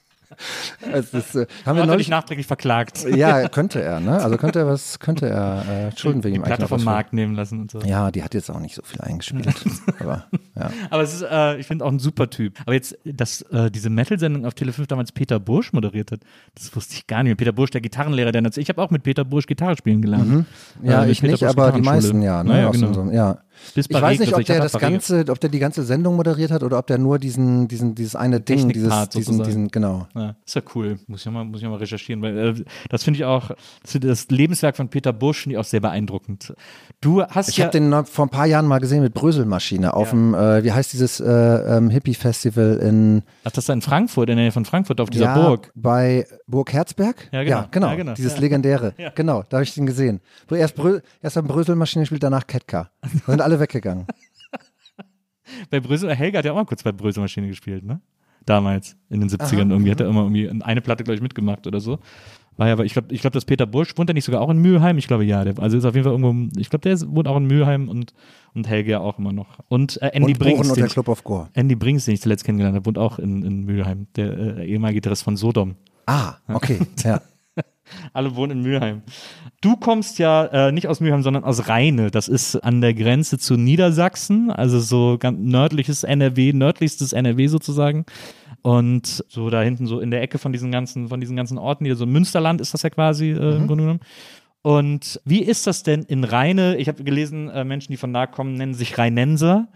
[0.92, 3.04] Es ist, äh, haben wir Hat er neulich, nachträglich verklagt.
[3.08, 4.20] ja, könnte er, ne?
[4.22, 6.82] Also könnte er was, könnte er, äh, schulden wir Die Platte vom.
[6.84, 7.80] Markt nehmen lassen und so.
[7.80, 9.48] Ja, die hat jetzt auch nicht so viel eingespielt.
[10.00, 10.70] aber ja.
[10.90, 12.54] Aber es ist, äh, ich finde auch ein super Typ.
[12.62, 16.20] Aber jetzt, dass äh, diese Metal-Sendung auf Tele 5 damals Peter Bursch moderiert hat,
[16.54, 17.36] das wusste ich gar nicht.
[17.36, 20.46] Peter Bursch, der Gitarrenlehrer, der ich habe auch mit Peter Bursch Gitarre spielen gelernt.
[20.82, 22.42] Ja, Äh, ich Peter nicht, Bursch aber die meisten ja.
[22.44, 22.50] Ne?
[22.50, 22.86] Naja, genau.
[22.88, 23.38] unserem- ja.
[23.74, 26.16] Bis Ich weiß nicht, ob also der hab das ganze, ob der die ganze Sendung
[26.16, 30.06] moderiert hat oder ob der nur diesen, diesen, dieses eine Ding, dieses, diesen, diesen, genau.
[30.14, 30.98] Ja, ist ja cool.
[31.06, 33.50] Muss ich ja mal, muss ich ja mal recherchieren, weil äh, das finde ich auch,
[33.82, 36.54] das, das Lebenswerk von Peter Bursch finde ich auch sehr beeindruckend.
[37.00, 37.66] Du hast Ich ja.
[37.66, 40.92] habe den vor ein paar Jahren mal gesehen mit Bröselmaschine auf dem, äh, wie heißt
[40.92, 45.00] dieses äh, ähm, Hippie-Festival in ach, das ist in Frankfurt, in der Nähe von Frankfurt
[45.00, 45.70] auf dieser ja, Burg.
[45.74, 47.28] bei Burg Herzberg?
[47.32, 47.56] Ja, genau.
[47.56, 47.88] Ja, genau.
[47.88, 48.14] Ja, genau.
[48.14, 48.40] Dieses Ja.
[48.40, 48.94] legendäre.
[49.14, 50.20] Genau, da habe ich den gesehen.
[50.50, 52.90] Erst, Brö erst haben Bröselmaschine gespielt, danach Ketka.
[53.26, 54.06] Sind alle weggegangen.
[55.70, 58.00] Bei Brösel, Helga hat ja auch mal kurz bei Bröselmaschine gespielt, ne?
[58.44, 61.80] Damals, in den 70ern irgendwie, hat er immer irgendwie eine Platte, glaube ich, mitgemacht oder
[61.80, 61.98] so.
[62.56, 64.48] War ja, aber ich glaube, ich glaube, dass Peter Bursch, wohnt er nicht sogar auch
[64.48, 64.96] in Mülheim?
[64.98, 65.44] Ich glaube, ja.
[65.44, 67.88] Der, also ist auf jeden Fall irgendwo, ich glaube, der ist, wohnt auch in Mülheim
[67.88, 68.14] und,
[68.54, 69.58] und Helge ja auch immer noch.
[69.68, 71.48] Und äh, Andy Und Brinks, Bohren und der Club of Gore.
[71.52, 74.98] Andy Brinks, den ich zuletzt kennengelernt habe, wohnt auch in, in Mülheim, der äh, ehemalige
[75.00, 75.74] Gitarrist von Sodom.
[76.06, 76.78] Ah, okay.
[77.04, 77.20] Ja.
[78.12, 79.02] Alle wohnen in Mülheim.
[79.66, 82.12] Du kommst ja äh, nicht aus Mülheim, sondern aus Rheine.
[82.12, 88.06] Das ist an der Grenze zu Niedersachsen, also so ganz nördliches NRW, nördlichstes NRW sozusagen.
[88.62, 91.84] Und so da hinten, so in der Ecke von diesen ganzen, von diesen ganzen Orten
[91.84, 94.00] hier, so Münsterland ist das ja quasi äh, im Grunde genommen.
[94.66, 96.76] Und wie ist das denn in Rheine?
[96.78, 99.68] Ich habe gelesen, äh, Menschen, die von da kommen, nennen sich Rheinenser.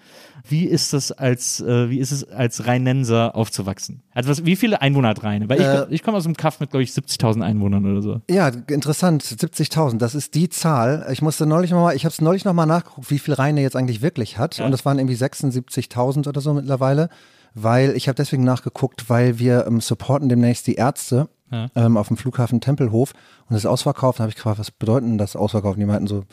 [0.48, 4.02] Wie ist das als, äh, wie ist es als Rheinenser aufzuwachsen?
[4.12, 5.48] Also was, wie viele Einwohner hat Rheine?
[5.48, 8.20] Weil ich, Äh, ich komme aus einem Kaff mit, glaube ich, 70.000 Einwohnern oder so.
[8.28, 9.22] Ja, interessant.
[9.22, 11.06] 70.000, das ist die Zahl.
[11.12, 13.62] Ich musste neulich noch mal, ich habe es neulich noch mal nachgeguckt, wie viel Rheine
[13.62, 14.58] jetzt eigentlich wirklich hat.
[14.58, 17.10] Und das waren irgendwie 76.000 oder so mittlerweile.
[17.54, 21.68] Weil ich habe deswegen nachgeguckt, weil wir ähm, supporten demnächst die Ärzte Ja.
[21.74, 23.12] ähm, auf dem Flughafen Tempelhof
[23.48, 24.18] und das ist ausverkauft.
[24.18, 25.74] Da habe ich gefragt, was bedeutet denn das ausverkauft?
[25.74, 26.24] Und die meinten so,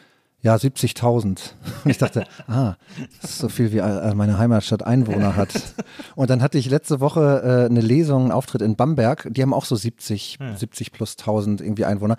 [0.41, 1.25] ja, 70.000.
[1.83, 2.75] Und ich dachte, ah,
[3.21, 3.81] das ist so viel wie
[4.13, 5.49] meine Heimatstadt Einwohner hat.
[6.15, 9.27] Und dann hatte ich letzte Woche äh, eine Lesung, einen Auftritt in Bamberg.
[9.31, 12.17] Die haben auch so 70, 70 plus 1000 irgendwie Einwohner.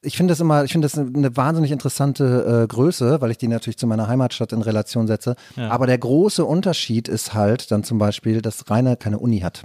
[0.00, 3.48] Ich finde das immer, ich finde das eine, wahnsinnig interessante äh, Größe, weil ich die
[3.48, 5.34] natürlich zu meiner Heimatstadt in Relation setze.
[5.56, 9.64] Aber der große Unterschied ist halt dann zum Beispiel, dass Rheine keine Uni hat.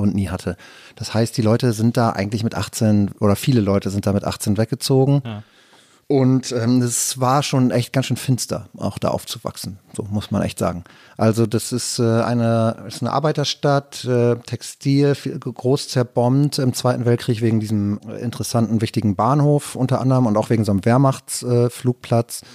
[0.00, 0.56] Und nie hatte.
[0.96, 4.24] Das heißt, die Leute sind da eigentlich mit 18 oder viele Leute sind da mit
[4.24, 5.22] 18 weggezogen.
[5.24, 5.42] Ja.
[6.10, 10.42] Und ähm, es war schon echt ganz schön finster, auch da aufzuwachsen, so muss man
[10.42, 10.82] echt sagen.
[11.16, 17.04] Also das ist äh, eine, ist eine Arbeiterstadt, äh, Textil, viel, groß zerbombt im Zweiten
[17.04, 22.42] Weltkrieg wegen diesem interessanten, wichtigen Bahnhof unter anderem und auch wegen so einem Wehrmachtsflugplatz.
[22.42, 22.46] Äh,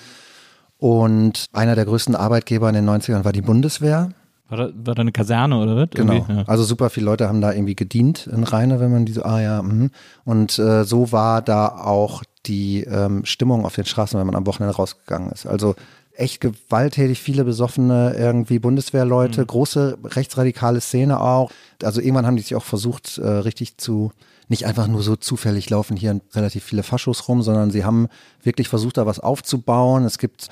[0.78, 4.10] und einer der größten Arbeitgeber in den 90ern war die Bundeswehr.
[4.50, 5.90] War da, war da eine Kaserne oder was?
[5.92, 6.26] Genau.
[6.30, 6.44] Ja.
[6.46, 9.62] Also super viele Leute haben da irgendwie gedient in Rheine, wenn man diese, ah ja,
[9.62, 9.90] mh.
[10.24, 14.46] und äh, so war da auch die ähm, Stimmung auf den Straßen, wenn man am
[14.46, 15.48] Wochenende rausgegangen ist.
[15.48, 15.76] Also
[16.14, 19.48] echt gewalttätig, viele besoffene irgendwie Bundeswehrleute, mhm.
[19.48, 21.52] große rechtsradikale Szene auch.
[21.84, 24.12] Also irgendwann haben die sich auch versucht, äh, richtig zu,
[24.48, 28.08] nicht einfach nur so zufällig laufen hier relativ viele Faschos rum, sondern sie haben
[28.44, 30.06] wirklich versucht, da was aufzubauen.
[30.06, 30.50] Es gibt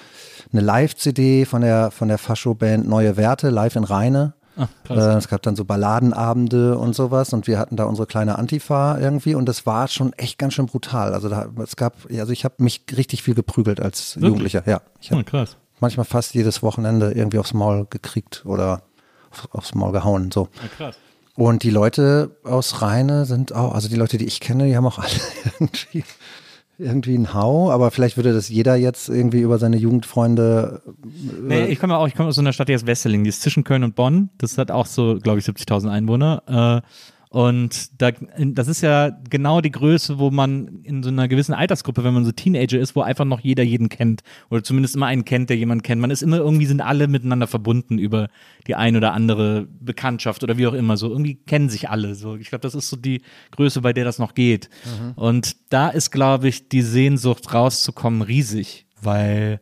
[0.51, 4.33] eine Live-CD von der, von der Fascho-Band Neue Werte, live in Rheine.
[4.55, 8.37] Ach, äh, es gab dann so Balladenabende und sowas und wir hatten da unsere kleine
[8.37, 11.13] Antifa irgendwie und das war schon echt ganz schön brutal.
[11.13, 14.27] Also da, es gab, also ich habe mich richtig viel geprügelt als Wirklich?
[14.27, 14.63] Jugendlicher.
[14.67, 15.57] Ja, ich habe oh, krass.
[15.79, 18.83] manchmal fast jedes Wochenende irgendwie aufs Maul gekriegt oder
[19.51, 20.31] aufs Maul gehauen.
[20.31, 20.49] So.
[20.61, 20.95] Ja, krass.
[21.35, 24.85] Und die Leute aus Rheine sind auch, also die Leute, die ich kenne, die haben
[24.85, 25.09] auch alle
[25.59, 26.03] irgendwie
[26.79, 30.81] irgendwie ein Hau, aber vielleicht würde das jeder jetzt irgendwie über seine Jugendfreunde.
[31.05, 33.29] Äh nee, ich komme auch, ich komme aus so einer Stadt, die heißt Wesseling, die
[33.29, 34.29] ist zwischen Köln und Bonn.
[34.37, 36.81] Das hat auch so, glaube ich, 70.000 Einwohner.
[36.83, 36.87] Äh,
[37.33, 42.03] und da, das ist ja genau die Größe, wo man in so einer gewissen Altersgruppe,
[42.03, 45.25] wenn man so Teenager ist, wo einfach noch jeder jeden kennt oder zumindest immer einen
[45.25, 45.99] kennt, der jemanden kennt.
[45.99, 48.27] Man ist immer irgendwie sind alle miteinander verbunden über
[48.67, 50.95] die ein oder andere Bekanntschaft oder wie auch immer.
[50.95, 52.13] So irgendwie kennen sich alle.
[52.13, 54.69] So, ich glaube, das ist so die Größe, bei der das noch geht.
[54.85, 55.13] Mhm.
[55.13, 59.59] Und da ist, glaube ich, die Sehnsucht rauszukommen riesig, weil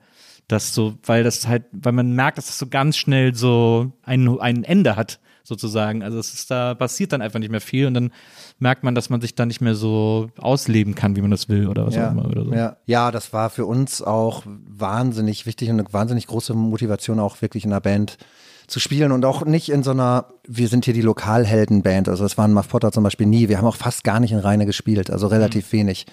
[0.50, 4.28] das so, weil das halt, weil man merkt, dass das so ganz schnell so ein,
[4.42, 6.04] ein Ende hat sozusagen.
[6.04, 8.12] Also es ist da passiert dann einfach nicht mehr viel und dann
[8.60, 11.67] merkt man, dass man sich da nicht mehr so ausleben kann, wie man das will
[11.67, 12.54] oder was ja, auch immer oder so.
[12.54, 12.77] Ja.
[12.86, 17.63] ja, das war für uns auch wahnsinnig wichtig und eine wahnsinnig große Motivation auch wirklich
[17.63, 18.17] in der Band
[18.67, 22.38] zu spielen und auch nicht in so einer, wir sind hier die Lokalheldenband, also das
[22.38, 25.12] waren Muff Potter zum Beispiel nie, wir haben auch fast gar nicht in Reine gespielt,
[25.12, 25.77] also relativ mhm.
[25.77, 26.06] wenig.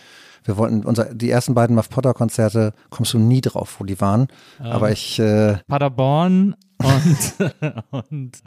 [0.45, 4.01] Wir wollten unser, die ersten beiden Muff Potter Konzerte kommst du nie drauf, wo die
[4.01, 4.29] waren.
[4.61, 5.19] Ähm, aber ich.
[5.19, 7.53] Äh, Paderborn und,
[8.11, 8.43] und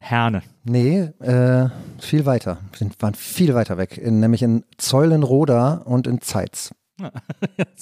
[0.00, 0.42] Herne.
[0.64, 2.58] Nee, äh, viel weiter.
[2.78, 3.98] Wir waren viel weiter weg.
[3.98, 6.72] In, nämlich in Zeulenroda und in Zeitz.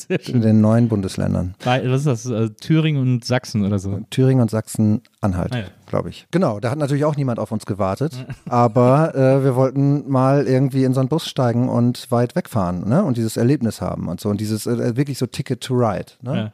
[0.08, 1.54] ja, in den neuen Bundesländern.
[1.64, 2.26] Was ist das?
[2.26, 4.00] Äh, Thüringen und Sachsen oder so?
[4.10, 5.64] Thüringen und Sachsen-Anhalt, ah, ja.
[5.86, 6.26] glaube ich.
[6.30, 8.26] Genau, da hat natürlich auch niemand auf uns gewartet.
[8.48, 13.02] aber äh, wir wollten mal irgendwie in so einen Bus steigen und weit wegfahren ne?
[13.02, 14.28] und dieses Erlebnis haben und so.
[14.28, 16.12] Und dieses äh, wirklich so Ticket to Ride.
[16.22, 16.36] Ne?
[16.36, 16.52] Ja.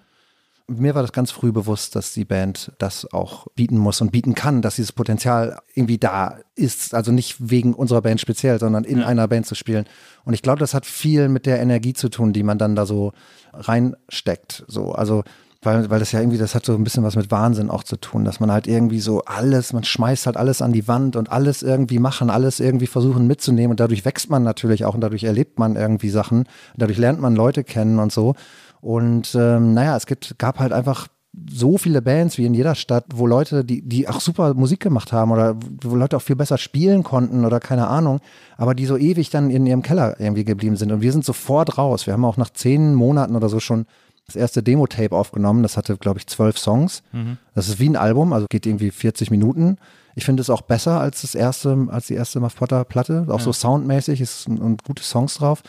[0.66, 4.34] Mir war das ganz früh bewusst, dass die Band das auch bieten muss und bieten
[4.34, 6.94] kann, dass dieses Potenzial irgendwie da ist.
[6.94, 9.06] Also nicht wegen unserer Band speziell, sondern in ja.
[9.06, 9.84] einer Band zu spielen.
[10.24, 12.86] Und ich glaube, das hat viel mit der Energie zu tun, die man dann da
[12.86, 13.12] so
[13.52, 14.64] reinsteckt.
[14.66, 15.22] So, also
[15.64, 17.96] weil, weil das ja irgendwie, das hat so ein bisschen was mit Wahnsinn auch zu
[17.96, 21.32] tun, dass man halt irgendwie so alles, man schmeißt halt alles an die Wand und
[21.32, 25.24] alles irgendwie machen, alles irgendwie versuchen mitzunehmen und dadurch wächst man natürlich auch und dadurch
[25.24, 26.44] erlebt man irgendwie Sachen,
[26.76, 28.34] dadurch lernt man Leute kennen und so.
[28.84, 31.08] Und ähm, naja, es gibt, gab halt einfach
[31.50, 35.10] so viele Bands wie in jeder Stadt, wo Leute, die, die auch super Musik gemacht
[35.10, 38.20] haben oder wo Leute auch viel besser spielen konnten oder keine Ahnung,
[38.58, 40.92] aber die so ewig dann in ihrem Keller irgendwie geblieben sind.
[40.92, 42.06] Und wir sind sofort raus.
[42.06, 43.86] Wir haben auch nach zehn Monaten oder so schon
[44.26, 45.62] das erste Demo-Tape aufgenommen.
[45.62, 47.02] Das hatte, glaube ich, zwölf Songs.
[47.12, 47.38] Mhm.
[47.54, 49.78] Das ist wie ein Album, also geht irgendwie 40 Minuten.
[50.14, 53.24] Ich finde es auch besser als das erste, als die erste Muff Potter Platte.
[53.30, 53.44] Auch ja.
[53.44, 55.62] so soundmäßig ist und gute Songs drauf.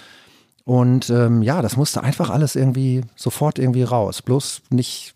[0.65, 4.23] Und ähm, ja, das musste einfach alles irgendwie sofort irgendwie raus.
[4.23, 5.13] Bloß nicht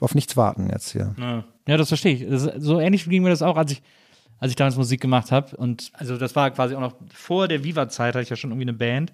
[0.00, 1.14] auf nichts warten jetzt hier.
[1.18, 2.28] Ja, ja das verstehe ich.
[2.28, 3.82] Das, so ähnlich ging mir das auch, als ich,
[4.38, 5.56] als ich damals Musik gemacht habe.
[5.56, 8.68] Und also das war quasi auch noch vor der Viva-Zeit, hatte ich ja schon irgendwie
[8.68, 9.12] eine Band.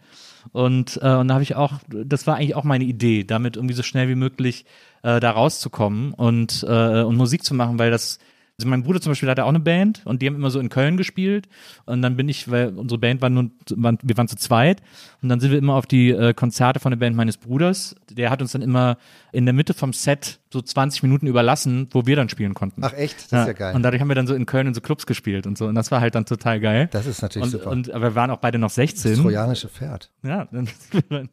[0.53, 3.75] Und, äh, und da habe ich auch, das war eigentlich auch meine Idee, damit irgendwie
[3.75, 4.67] so schnell wie möglich
[5.03, 8.19] äh, da rauszukommen und, äh, und Musik zu machen, weil das
[8.61, 10.69] also mein Bruder zum Beispiel hatte auch eine Band und die haben immer so in
[10.69, 11.49] Köln gespielt.
[11.87, 14.83] Und dann bin ich, weil unsere Band war nur, wir waren zu zweit.
[15.23, 17.97] Und dann sind wir immer auf die äh, Konzerte von der Band meines Bruders.
[18.11, 18.99] Der hat uns dann immer
[19.33, 22.85] in der Mitte vom Set so 20 Minuten überlassen, wo wir dann spielen konnten.
[22.85, 23.25] Ach echt?
[23.25, 23.41] Das ja.
[23.43, 23.75] ist ja geil.
[23.75, 25.67] Und dadurch haben wir dann so in Köln in so Clubs gespielt und so.
[25.67, 26.89] Und das war halt dann total geil.
[26.93, 27.71] Das ist natürlich und, super.
[27.71, 29.13] Und, aber wir waren auch beide noch 16.
[29.13, 30.11] Das trojanische Pferd.
[30.23, 31.27] Ja, wir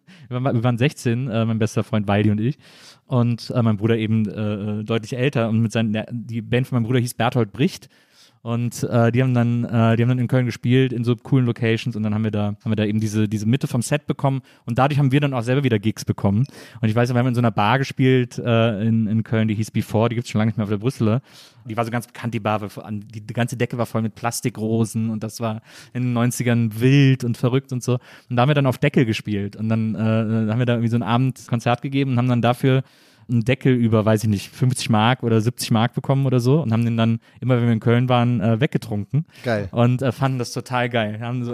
[0.63, 2.57] waren 16, äh, mein bester Freund Weidi und ich
[3.07, 5.49] und äh, mein Bruder eben äh, deutlich älter.
[5.49, 7.89] Und mit seinen, die Band von meinem Bruder hieß Berthold Bricht
[8.47, 11.45] Und äh, die haben dann, äh, die haben dann in Köln gespielt in so coolen
[11.45, 14.07] Locations und dann haben wir da, haben wir da eben diese, diese Mitte vom Set
[14.07, 16.45] bekommen und dadurch haben wir dann auch selber wieder Gigs bekommen.
[16.79, 19.53] Und ich weiß, wir haben in so einer Bar gespielt äh, in, in Köln, die
[19.53, 21.21] hieß Before, die gibt's schon lange nicht mehr auf der Brüsseler.
[21.65, 25.09] Die war so ganz bekannt, die Bar, die, die ganze Decke war voll mit Plastikrosen
[25.09, 25.61] und das war
[25.93, 27.95] in den 90ern wild und verrückt und so.
[28.29, 30.91] Und da haben wir dann auf Deckel gespielt und dann äh, haben wir da irgendwie
[30.91, 32.83] so ein Abend Konzert gegeben und haben dann dafür
[33.29, 36.71] einen Deckel über, weiß ich nicht, 50 Mark oder 70 Mark bekommen oder so und
[36.71, 39.25] haben den dann immer, wenn wir in Köln waren, äh, weggetrunken.
[39.43, 39.67] Geil.
[39.71, 41.17] Und äh, fanden das total geil.
[41.47, 41.53] So,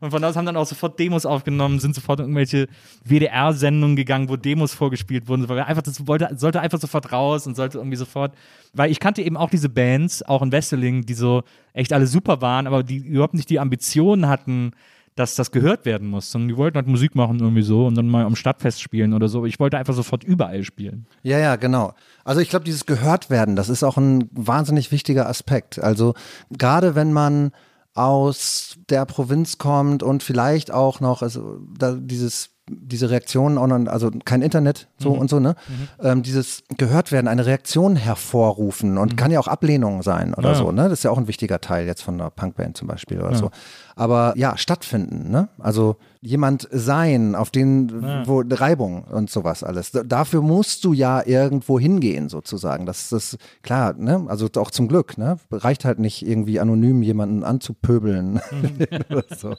[0.00, 2.68] und von da aus haben dann auch sofort Demos aufgenommen, sind sofort irgendwelche
[3.04, 5.48] WDR-Sendungen gegangen, wo Demos vorgespielt wurden.
[5.48, 8.34] Weil einfach, das wollte, sollte einfach sofort raus und sollte irgendwie sofort,
[8.72, 11.42] weil ich kannte eben auch diese Bands, auch in Wesseling, die so
[11.72, 14.72] echt alle super waren, aber die überhaupt nicht die Ambitionen hatten,
[15.14, 18.08] dass das gehört werden muss, sondern die wollten halt Musik machen irgendwie so und dann
[18.08, 19.46] mal am Stadtfest spielen oder so.
[19.46, 21.06] Ich wollte einfach sofort überall spielen.
[21.22, 21.94] Ja, ja, genau.
[22.24, 25.78] Also ich glaube, dieses gehört werden, das ist auch ein wahnsinnig wichtiger Aspekt.
[25.78, 26.14] Also
[26.50, 27.52] gerade wenn man
[27.94, 33.92] aus der Provinz kommt und vielleicht auch noch, also da dieses diese Reaktionen auch noch,
[33.92, 35.20] also kein Internet so mhm.
[35.20, 35.54] und so, ne?
[35.68, 35.88] Mhm.
[36.02, 39.16] Ähm, dieses gehört werden, eine Reaktion hervorrufen und mhm.
[39.16, 40.54] kann ja auch Ablehnung sein oder ja.
[40.54, 40.84] so, ne?
[40.84, 43.36] Das ist ja auch ein wichtiger Teil jetzt von einer Punkband zum Beispiel oder ja.
[43.36, 43.50] so.
[43.96, 45.48] Aber ja, stattfinden, ne?
[45.58, 48.26] Also jemand sein, auf den, ja.
[48.26, 49.92] wo Reibung und sowas alles.
[49.92, 52.86] dafür musst du ja irgendwo hingehen, sozusagen.
[52.86, 54.24] Das ist klar, ne?
[54.26, 55.36] Also auch zum Glück, ne?
[55.50, 58.40] Reicht halt nicht irgendwie anonym jemanden anzupöbeln.
[58.50, 59.22] Mhm.
[59.36, 59.54] so.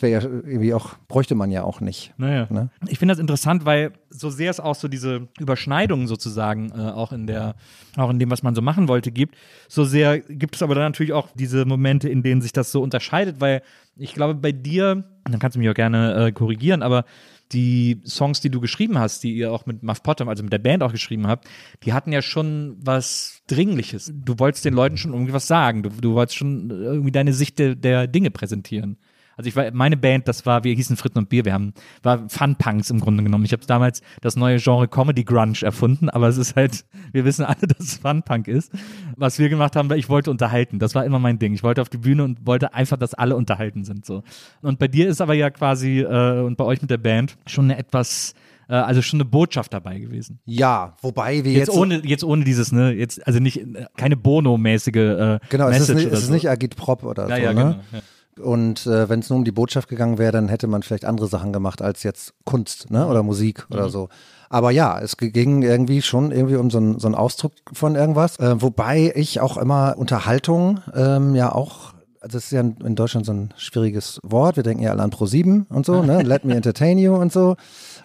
[0.00, 2.14] Wäre ja irgendwie auch, bräuchte man ja auch nicht.
[2.16, 2.46] Naja.
[2.48, 2.70] Ne?
[2.88, 7.12] Ich finde das interessant, weil so sehr es auch so diese Überschneidungen sozusagen äh, auch
[7.12, 7.54] in der,
[7.96, 9.36] auch in dem, was man so machen wollte, gibt,
[9.68, 12.82] so sehr gibt es aber dann natürlich auch diese Momente, in denen sich das so
[12.82, 13.62] unterscheidet, weil
[13.96, 17.04] ich glaube, bei dir, dann kannst du mich auch gerne äh, korrigieren, aber
[17.52, 20.58] die Songs, die du geschrieben hast, die ihr auch mit Muff Potter, also mit der
[20.58, 21.46] Band auch geschrieben habt,
[21.84, 24.12] die hatten ja schon was Dringliches.
[24.14, 25.82] Du wolltest den Leuten schon irgendwie was sagen.
[25.82, 28.96] Du, du wolltest schon irgendwie deine Sicht der, der Dinge präsentieren.
[29.36, 32.28] Also ich war, meine Band, das war, wir hießen Fritten und Bier, wir haben, war
[32.28, 33.44] Fun-Punks im Grunde genommen.
[33.44, 37.44] Ich habe damals das neue Genre Comedy Grunge erfunden, aber es ist halt, wir wissen
[37.44, 38.72] alle, dass es Fun-Punk ist.
[39.16, 40.78] Was wir gemacht haben, ich wollte unterhalten.
[40.78, 41.54] Das war immer mein Ding.
[41.54, 44.22] Ich wollte auf die Bühne und wollte einfach, dass alle unterhalten sind, so.
[44.60, 47.66] Und bei dir ist aber ja quasi, äh, und bei euch mit der Band, schon
[47.66, 48.34] eine etwas,
[48.68, 50.40] äh, also schon eine Botschaft dabei gewesen.
[50.44, 53.60] Ja, wobei wir jetzt, jetzt ohne jetzt ohne dieses ne jetzt also nicht
[53.96, 57.42] keine Bono-mäßige äh, genau es ist nicht, es ist nicht Agit Prop oder ja, so
[57.42, 57.60] ja, ne?
[57.60, 58.02] Genau, ja.
[58.40, 61.26] Und äh, wenn es nur um die Botschaft gegangen wäre, dann hätte man vielleicht andere
[61.26, 63.06] Sachen gemacht als jetzt Kunst ne?
[63.06, 63.76] oder Musik mhm.
[63.76, 64.08] oder so.
[64.48, 68.38] Aber ja, es ging irgendwie schon irgendwie um so, ein, so einen Ausdruck von irgendwas.
[68.38, 71.92] Äh, wobei ich auch immer Unterhaltung ähm, ja auch
[72.22, 74.56] das ist ja in Deutschland so ein schwieriges Wort.
[74.56, 76.22] Wir denken ja alle an Pro7 und so, ne?
[76.22, 77.56] Let me entertain you und so.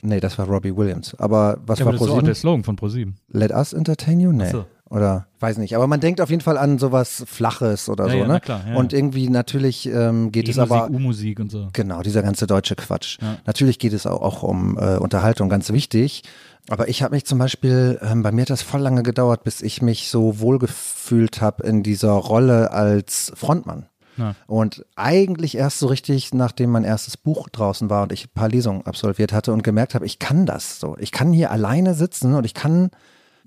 [0.01, 1.15] Nee, das war Robbie Williams.
[1.19, 1.99] Aber was ja, war Pro7?
[1.99, 3.13] Das ist auch der Slogan von Pro7.
[3.29, 4.31] Let us entertain you?
[4.31, 4.49] Nee.
[4.49, 4.65] So.
[4.89, 5.75] Oder weiß nicht.
[5.75, 8.39] Aber man denkt auf jeden Fall an sowas Flaches oder ja, so, ja, ne?
[8.39, 10.89] Klar, ja, und irgendwie natürlich ähm, geht es aber.
[10.89, 11.67] U-Musik und so.
[11.73, 13.17] Genau, dieser ganze deutsche Quatsch.
[13.45, 16.23] Natürlich geht es auch, auch um äh, Unterhaltung, ganz wichtig.
[16.69, 19.61] Aber ich habe mich zum Beispiel, ähm, bei mir hat das voll lange gedauert, bis
[19.61, 23.87] ich mich so wohlgefühlt habe in dieser Rolle als Frontmann.
[24.17, 24.35] Ja.
[24.47, 28.49] Und eigentlich erst so richtig, nachdem mein erstes Buch draußen war und ich ein paar
[28.49, 30.97] Lesungen absolviert hatte und gemerkt habe, ich kann das so.
[30.99, 32.89] Ich kann hier alleine sitzen und ich kann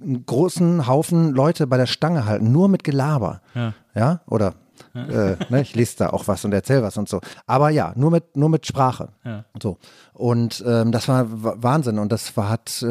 [0.00, 3.40] einen großen Haufen Leute bei der Stange halten, nur mit Gelaber.
[3.54, 3.74] Ja.
[3.94, 4.20] ja?
[4.26, 4.54] Oder
[4.94, 7.20] äh, ne, ich lese da auch was und erzähle was und so.
[7.46, 9.08] Aber ja, nur mit, nur mit Sprache.
[9.24, 9.44] Ja.
[9.60, 9.78] So.
[10.20, 12.86] Und ähm, das war Wahnsinn und das war, hat, äh,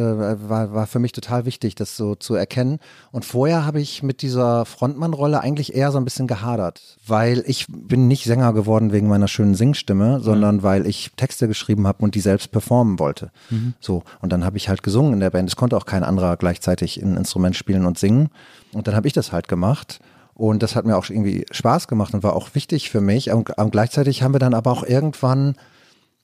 [0.49, 2.80] war, war für mich total wichtig, das so zu erkennen.
[3.12, 7.67] Und vorher habe ich mit dieser Frontmann-Rolle eigentlich eher so ein bisschen gehadert, weil ich
[7.69, 10.63] bin nicht Sänger geworden wegen meiner schönen Singstimme, sondern mhm.
[10.63, 13.30] weil ich Texte geschrieben habe und die selbst performen wollte.
[13.52, 13.75] Mhm.
[13.80, 14.02] So.
[14.21, 15.49] Und dann habe ich halt gesungen in der Band.
[15.49, 18.30] Es konnte auch kein anderer gleichzeitig ein Instrument spielen und singen.
[18.73, 19.99] Und dann habe ich das halt gemacht.
[20.39, 23.30] Und das hat mir auch irgendwie Spaß gemacht und war auch wichtig für mich.
[23.30, 25.56] Und, und gleichzeitig haben wir dann aber auch irgendwann,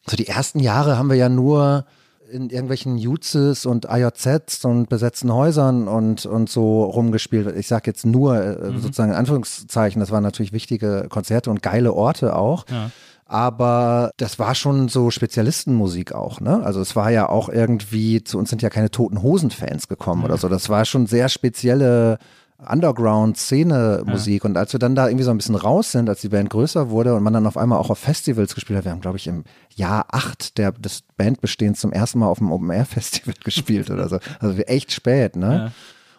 [0.07, 1.83] so die ersten Jahre haben wir ja nur
[2.31, 7.53] in irgendwelchen Jutzes und IJZs und besetzten Häusern und, und so rumgespielt.
[7.57, 8.79] Ich sage jetzt nur äh, mhm.
[8.79, 12.65] sozusagen in Anführungszeichen, das waren natürlich wichtige Konzerte und geile Orte auch.
[12.69, 12.91] Ja.
[13.25, 16.61] Aber das war schon so Spezialistenmusik auch, ne?
[16.63, 20.25] Also es war ja auch irgendwie, zu uns sind ja keine toten Hosen-Fans gekommen mhm.
[20.25, 20.47] oder so.
[20.47, 22.17] Das war schon sehr spezielle
[22.57, 24.43] Underground-Szene-Musik.
[24.43, 24.49] Ja.
[24.49, 26.89] Und als wir dann da irgendwie so ein bisschen raus sind, als die Band größer
[26.89, 29.27] wurde und man dann auf einmal auch auf Festivals gespielt hat, wir haben, glaube ich,
[29.27, 29.43] im
[29.75, 34.19] Jahr acht der, des Bandbestehens zum ersten Mal auf dem Open-Air-Festival gespielt oder so.
[34.39, 35.55] Also echt spät, ne?
[35.55, 35.71] Ja.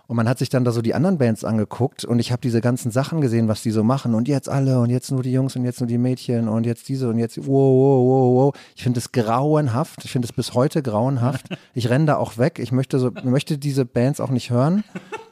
[0.09, 2.61] Und man hat sich dann da so die anderen Bands angeguckt und ich habe diese
[2.61, 4.15] ganzen Sachen gesehen, was die so machen.
[4.15, 6.89] Und jetzt alle und jetzt nur die Jungs und jetzt nur die Mädchen und jetzt
[6.89, 8.55] diese und jetzt wow, wow, wow, wow.
[8.77, 10.05] Ich finde es grauenhaft.
[10.05, 11.47] Ich finde es bis heute grauenhaft.
[11.75, 12.59] Ich renne da auch weg.
[12.59, 14.83] Ich möchte so, möchte diese Bands auch nicht hören.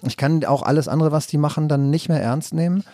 [0.02, 2.84] Ich kann auch alles andere, was die machen, dann nicht mehr ernst nehmen.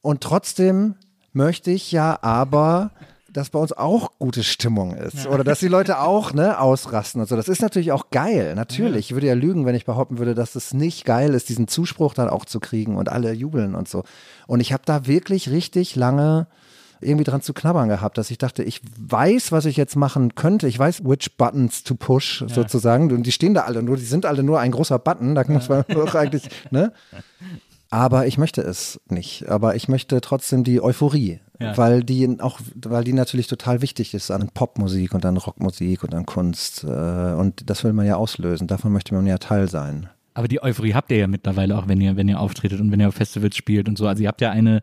[0.00, 0.96] Und trotzdem
[1.32, 2.90] möchte ich ja aber
[3.34, 7.28] dass bei uns auch gute Stimmung ist oder dass die Leute auch ne, ausrasten und
[7.28, 7.36] so.
[7.36, 9.10] Das ist natürlich auch geil, natürlich.
[9.10, 12.14] Ich würde ja lügen, wenn ich behaupten würde, dass es nicht geil ist, diesen Zuspruch
[12.14, 14.04] dann auch zu kriegen und alle jubeln und so.
[14.46, 16.46] Und ich habe da wirklich richtig lange
[17.00, 20.68] irgendwie dran zu knabbern gehabt, dass ich dachte, ich weiß, was ich jetzt machen könnte.
[20.68, 22.48] Ich weiß, which buttons to push ja.
[22.48, 23.10] sozusagen.
[23.10, 25.34] Und die stehen da alle nur, die sind alle nur ein großer Button.
[25.34, 26.92] Da muss man doch eigentlich, ne?
[27.90, 29.48] Aber ich möchte es nicht.
[29.48, 31.76] Aber ich möchte trotzdem die Euphorie, ja.
[31.76, 36.14] weil die auch, weil die natürlich total wichtig ist an Popmusik und an Rockmusik und
[36.14, 36.84] an Kunst.
[36.84, 38.66] Äh, und das will man ja auslösen.
[38.66, 40.08] Davon möchte man ja Teil sein.
[40.34, 42.98] Aber die Euphorie habt ihr ja mittlerweile auch, wenn ihr, wenn ihr auftretet und wenn
[42.98, 44.08] ihr auf Festivals spielt und so.
[44.08, 44.82] Also ihr habt ja eine,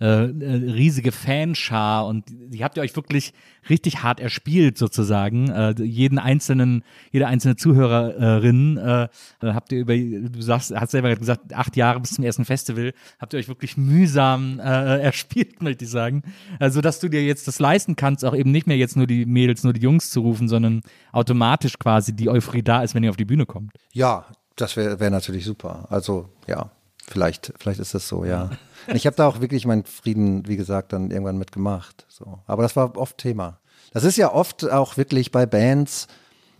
[0.00, 3.34] äh, äh, riesige Fanschar und die habt ihr euch wirklich
[3.68, 5.50] richtig hart erspielt sozusagen.
[5.50, 9.08] Äh, jeden einzelnen, jede einzelne Zuhörerin äh,
[9.42, 13.34] habt ihr über, du sagst, hast selber gesagt, acht Jahre bis zum ersten Festival, habt
[13.34, 14.62] ihr euch wirklich mühsam äh,
[15.02, 16.22] erspielt, möchte ich sagen.
[16.58, 19.26] Also, dass du dir jetzt das leisten kannst, auch eben nicht mehr jetzt nur die
[19.26, 20.80] Mädels, nur die Jungs zu rufen, sondern
[21.12, 23.72] automatisch quasi die Euphorie da ist, wenn ihr auf die Bühne kommt.
[23.92, 24.24] Ja,
[24.56, 25.86] das wäre wär natürlich super.
[25.90, 26.70] Also, ja,
[27.10, 28.50] vielleicht, vielleicht ist das so, ja.
[28.94, 32.06] Ich habe da auch wirklich meinen Frieden, wie gesagt, dann irgendwann mitgemacht.
[32.08, 32.38] So.
[32.46, 33.58] Aber das war oft Thema.
[33.92, 36.06] Das ist ja oft auch wirklich bei Bands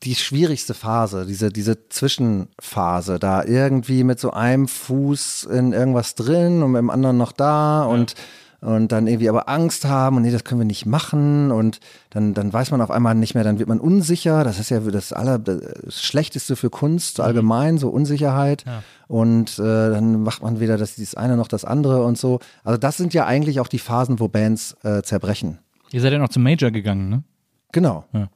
[0.03, 6.63] die schwierigste Phase, diese, diese Zwischenphase, da irgendwie mit so einem Fuß in irgendwas drin
[6.63, 8.15] und mit dem anderen noch da ja.
[8.61, 12.35] Und dann irgendwie aber Angst haben und nee, das können wir nicht machen und dann,
[12.35, 14.45] dann weiß man auf einmal nicht mehr, dann wird man unsicher.
[14.45, 17.25] Das ist ja das aller das Schlechteste für Kunst mhm.
[17.25, 18.65] allgemein, so Unsicherheit.
[18.67, 18.83] Ja.
[19.09, 22.41] Und äh, dann macht man weder das, das eine noch das andere und so.
[22.63, 25.59] Also das sind ja eigentlich auch die Phasen, wo Bands äh, zerbrechen.
[25.93, 27.25] Ihr seid ja noch zum Major gegangen, ne?
[27.73, 28.05] Genau.
[28.13, 28.29] Ja.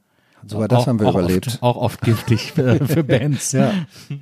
[0.47, 1.47] Sogar das auch, haben wir auch überlebt.
[1.47, 3.53] Oft, auch oft giftig für, für Bands.
[3.53, 3.73] ja.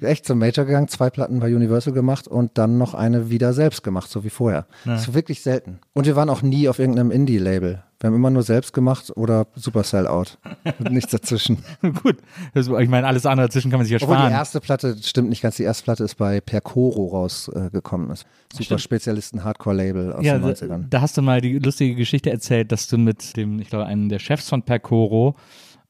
[0.00, 3.82] Echt zum Major gegangen, zwei Platten bei Universal gemacht und dann noch eine wieder selbst
[3.82, 4.66] gemacht, so wie vorher.
[4.84, 4.92] Ja.
[4.92, 5.78] Das ist wirklich selten.
[5.92, 7.82] Und wir waren auch nie auf irgendeinem Indie-Label.
[8.02, 10.36] Wir haben immer nur selbst gemacht oder Super Sellout.
[10.90, 11.58] Nichts dazwischen.
[12.02, 12.16] Gut.
[12.52, 14.16] Das, ich meine, alles andere dazwischen kann man sich ersparen.
[14.16, 18.10] Obwohl die erste Platte, stimmt nicht ganz, die erste Platte ist bei Percoro rausgekommen.
[18.10, 18.14] Äh,
[18.52, 20.86] Super Spezialisten Hardcore-Label aus ja, den 90ern.
[20.90, 24.08] Da hast du mal die lustige Geschichte erzählt, dass du mit dem, ich glaube, einem
[24.08, 25.36] der Chefs von Percoro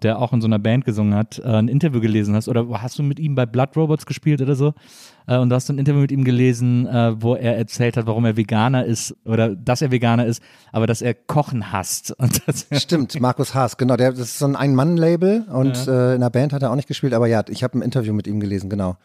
[0.04, 2.48] der auch in so einer Band gesungen hat, äh, ein Interview gelesen hast.
[2.48, 4.74] Oder hast du mit ihm bei Blood Robots gespielt oder so?
[5.26, 8.24] Äh, und du hast ein Interview mit ihm gelesen, äh, wo er erzählt hat, warum
[8.24, 12.14] er Veganer ist oder dass er Veganer ist, aber dass er Kochen hasst.
[12.72, 13.96] Stimmt, Markus Haas, genau.
[13.96, 16.10] Der, das ist so ein Ein-Mann-Label und ja.
[16.10, 18.12] äh, in der Band hat er auch nicht gespielt, aber ja, ich habe ein Interview
[18.12, 18.96] mit ihm gelesen, genau.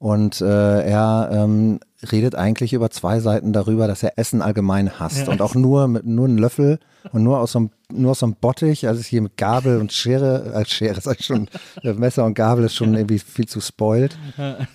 [0.00, 1.78] Und äh, er ähm,
[2.10, 5.28] redet eigentlich über zwei Seiten darüber, dass er Essen allgemein hasst ja.
[5.28, 6.78] und auch nur mit nur einen Löffel
[7.12, 9.92] und nur aus so einem nur aus so einem Bottich, also hier mit Gabel und
[9.92, 11.48] Schere, als Schere ist schon
[11.82, 14.16] Messer und Gabel ist schon irgendwie viel zu spoilt.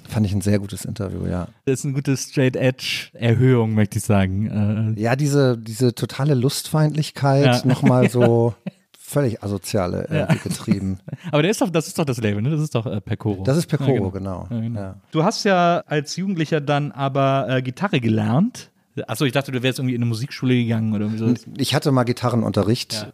[0.08, 1.48] Fand ich ein sehr gutes Interview, ja.
[1.66, 4.96] Das ist eine gute Straight Edge Erhöhung, möchte ich sagen.
[4.96, 7.62] Äh, ja, diese diese totale Lustfeindlichkeit ja.
[7.66, 8.54] nochmal so
[9.06, 10.26] völlig asoziale äh, ja.
[10.26, 11.00] getrieben.
[11.32, 12.50] Aber der ist doch, das ist doch das Label, ne?
[12.50, 13.44] Das ist doch äh, Percoro.
[13.44, 14.46] Das ist Percoro, ja, genau.
[14.50, 14.62] genau.
[14.62, 14.80] genau.
[14.80, 14.96] Ja.
[15.12, 18.72] Du hast ja als Jugendlicher dann aber äh, Gitarre gelernt.
[19.08, 21.52] Achso, ich dachte, du wärst irgendwie in eine Musikschule gegangen oder irgendwie so.
[21.58, 23.08] Ich hatte mal Gitarrenunterricht.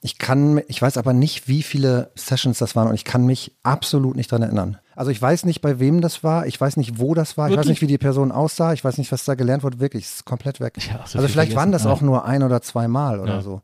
[0.00, 3.52] Ich kann, ich weiß aber nicht, wie viele Sessions das waren und ich kann mich
[3.62, 4.78] absolut nicht dran erinnern.
[4.96, 7.54] Also ich weiß nicht, bei wem das war, ich weiß nicht, wo das war, Wirklich?
[7.54, 10.04] ich weiß nicht, wie die Person aussah, ich weiß nicht, was da gelernt wurde, wirklich,
[10.04, 10.74] es ist komplett weg.
[10.78, 11.56] So also vielleicht vergessen.
[11.56, 13.62] waren das auch nur ein oder zwei Mal oder so.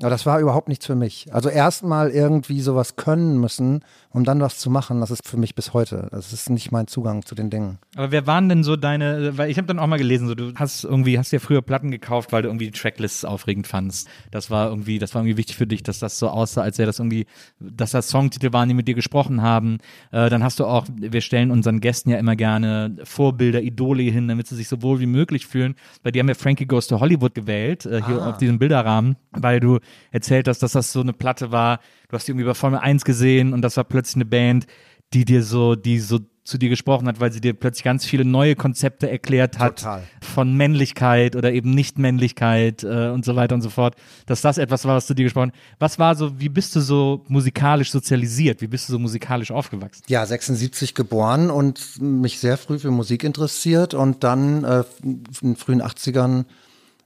[0.00, 1.26] Aber das war überhaupt nichts für mich.
[1.32, 5.54] Also erstmal irgendwie sowas können müssen, um dann was zu machen, das ist für mich
[5.54, 6.08] bis heute.
[6.10, 7.78] Das ist nicht mein Zugang zu den Dingen.
[7.96, 10.52] Aber wer waren denn so deine, weil ich habe dann auch mal gelesen, so du
[10.54, 14.08] hast irgendwie, hast dir früher Platten gekauft, weil du irgendwie die Tracklists aufregend fandst.
[14.30, 16.86] Das war irgendwie, das war irgendwie wichtig für dich, dass das so aussah, als wäre
[16.86, 17.26] das irgendwie,
[17.60, 19.78] dass das Songtitel waren, die mit dir gesprochen haben.
[20.12, 24.28] Äh, dann hast du auch, wir stellen unseren Gästen ja immer gerne Vorbilder, Idole hin,
[24.28, 25.74] damit sie sich so wohl wie möglich fühlen.
[26.02, 28.30] Bei dir haben wir Frankie Goes to Hollywood gewählt, äh, hier ah.
[28.30, 29.78] auf diesem Bilderrahmen, weil du
[30.10, 33.04] erzählt hast, dass das so eine Platte war, du hast die irgendwie bei Formel 1
[33.04, 34.66] gesehen und das war plötzlich eine Band,
[35.12, 38.24] die dir so, die so zu dir gesprochen hat, weil sie dir plötzlich ganz viele
[38.24, 40.02] neue Konzepte erklärt hat Total.
[40.20, 43.94] von Männlichkeit oder eben Nichtmännlichkeit äh, und so weiter und so fort,
[44.26, 45.58] dass das etwas war, was zu dir gesprochen hat.
[45.78, 48.62] Was war so, wie bist du so musikalisch sozialisiert?
[48.62, 50.02] Wie bist du so musikalisch aufgewachsen?
[50.08, 55.56] Ja, 76 geboren und mich sehr früh für Musik interessiert und dann äh, in den
[55.56, 56.46] frühen 80ern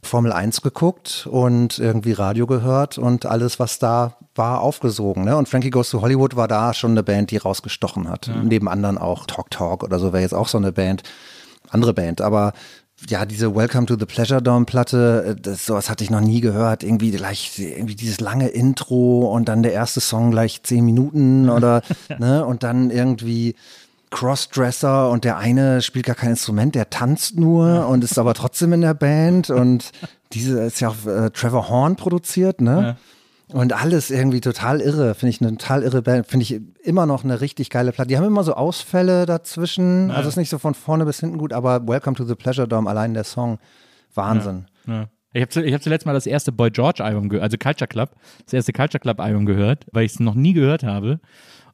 [0.04, 5.24] Formel 1 geguckt und irgendwie Radio gehört und alles, was da war, aufgesogen.
[5.24, 5.37] Ne?
[5.37, 8.29] Und Frankie Goes to Hollywood war da schon eine Band, die rausgestochen hat.
[8.29, 8.37] Ja.
[8.42, 11.02] Neben anderen auch Talk Talk oder so wäre jetzt auch so eine Band,
[11.70, 12.20] andere Band.
[12.20, 12.52] Aber
[13.08, 16.83] ja, diese Welcome to the Pleasure Dome Platte, das, sowas hatte ich noch nie gehört.
[16.83, 21.83] Irgendwie gleich, irgendwie dieses lange Intro und dann der erste Song gleich zehn Minuten oder,
[22.18, 23.56] ne, und dann irgendwie
[24.15, 28.73] Crossdresser und der eine spielt gar kein Instrument, der tanzt nur und ist aber trotzdem
[28.73, 29.90] in der Band und
[30.33, 32.96] diese ist ja auch äh, Trevor Horn produziert, ne?
[33.48, 37.25] Und alles irgendwie total irre, finde ich eine total irre Band, finde ich immer noch
[37.25, 38.08] eine richtig geile Platte.
[38.08, 41.52] Die haben immer so Ausfälle dazwischen, also ist nicht so von vorne bis hinten gut,
[41.52, 43.58] aber Welcome to the Pleasure Dome, allein der Song,
[44.15, 44.67] Wahnsinn.
[44.87, 45.08] Ja.
[45.33, 48.10] Ich habe ich hab zuletzt mal das erste Boy George Album gehört, also Culture Club,
[48.44, 51.19] das erste Culture Club Album gehört, weil ich es noch nie gehört habe.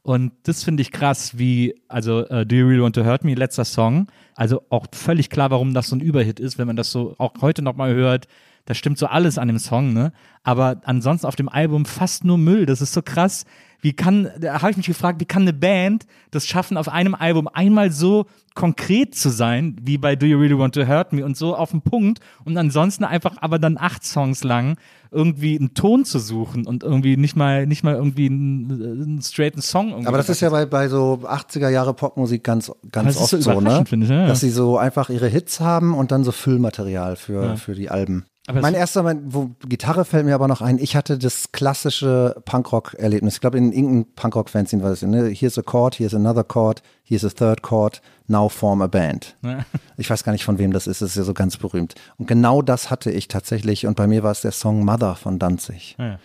[0.03, 3.35] Und das finde ich krass, wie, also uh, Do You Really Want to Hurt Me,
[3.35, 4.07] letzter Song.
[4.35, 7.33] Also auch völlig klar, warum das so ein Überhit ist, wenn man das so auch
[7.41, 8.27] heute nochmal hört.
[8.65, 10.11] Da stimmt so alles an dem Song, ne?
[10.43, 12.65] Aber ansonsten auf dem Album fast nur Müll.
[12.65, 13.45] Das ist so krass.
[13.81, 17.15] Wie kann, da habe ich mich gefragt, wie kann eine Band das schaffen, auf einem
[17.15, 21.25] Album einmal so konkret zu sein, wie bei Do You Really Want to Hurt Me
[21.25, 24.77] und so auf den Punkt und ansonsten einfach aber dann acht Songs lang
[25.09, 29.61] irgendwie einen Ton zu suchen und irgendwie nicht mal, nicht mal irgendwie einen, einen straighten
[29.61, 29.89] Song.
[29.89, 33.41] Irgendwie Aber das ist ja bei, bei so 80er Jahre Popmusik ganz, ganz oft so
[33.41, 33.83] so, ne?
[33.85, 34.27] ich, ja.
[34.27, 38.25] Dass sie so einfach ihre Hits haben und dann so Füllmaterial für, für die Alben.
[38.47, 40.79] Aber mein erster, mein, wo Gitarre fällt mir aber noch ein.
[40.79, 43.35] Ich hatte das klassische Punkrock-Erlebnis.
[43.35, 45.03] Ich glaube, in irgendeinem Punkrock-Fanzine war das.
[45.03, 45.29] Ne?
[45.29, 49.35] Here's a chord, here's another chord, here's a third chord, now form a band.
[49.97, 51.03] Ich weiß gar nicht, von wem das ist.
[51.03, 51.93] Das ist ja so ganz berühmt.
[52.17, 53.85] Und genau das hatte ich tatsächlich.
[53.85, 55.95] Und bei mir war es der Song Mother von Danzig.
[55.99, 56.17] Ja.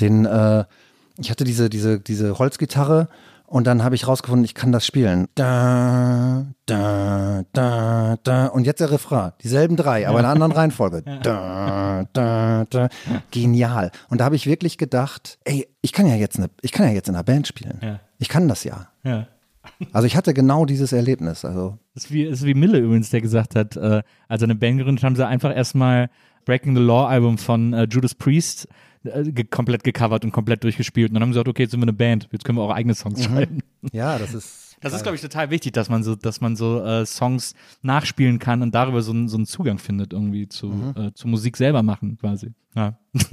[0.00, 0.64] Den, äh,
[1.18, 3.08] ich hatte diese, diese, diese Holzgitarre
[3.50, 5.26] und dann habe ich rausgefunden, ich kann das spielen.
[5.34, 8.46] Da, da, da, da.
[8.46, 9.32] Und jetzt der Refrain.
[9.42, 11.02] Dieselben drei, aber in einer anderen Reihenfolge.
[11.24, 12.88] Da, da, da.
[13.32, 13.90] Genial.
[14.08, 16.92] Und da habe ich wirklich gedacht, ey, ich kann ja jetzt eine, ich kann ja
[16.92, 17.80] jetzt in einer Band spielen.
[17.82, 17.98] Ja.
[18.18, 18.86] Ich kann das ja.
[19.02, 19.26] Ja.
[19.92, 21.44] Also ich hatte genau dieses Erlebnis.
[21.44, 24.78] Also Das ist wie, ist wie Mille übrigens, der gesagt hat, äh, als eine Band
[24.78, 26.08] gegründet haben sie einfach erstmal
[26.44, 28.68] Breaking the Law Album von äh, Judas Priest
[29.04, 31.10] äh, komplett gecovert und komplett durchgespielt.
[31.10, 32.70] Und dann haben sie gesagt, okay, jetzt sind wir eine Band, jetzt können wir auch
[32.74, 33.60] eigene Songs schreiben.
[33.92, 34.66] ja, das ist.
[34.82, 38.38] Das ist, glaube ich, total wichtig, dass man so, dass man so äh, Songs nachspielen
[38.38, 41.82] kann und darüber so, einen- so einen Zugang findet, irgendwie zu, äh, zu Musik selber
[41.82, 42.52] machen, quasi.
[42.74, 42.98] Ja.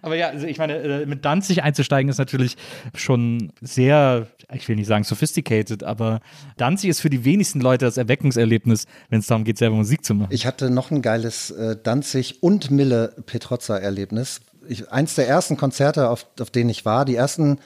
[0.00, 2.56] Aber ja, also ich meine, äh, mit Danzig einzusteigen ist natürlich
[2.94, 6.20] schon sehr, ich will nicht sagen sophisticated, aber
[6.56, 10.14] Danzig ist für die wenigsten Leute das Erweckungserlebnis, wenn es darum geht, selber Musik zu
[10.14, 10.30] machen.
[10.30, 14.40] Ich hatte noch ein geiles äh, Danzig und Mille Petrozza Erlebnis.
[14.68, 17.58] Ich, eins der ersten Konzerte, auf, auf denen ich war, die ersten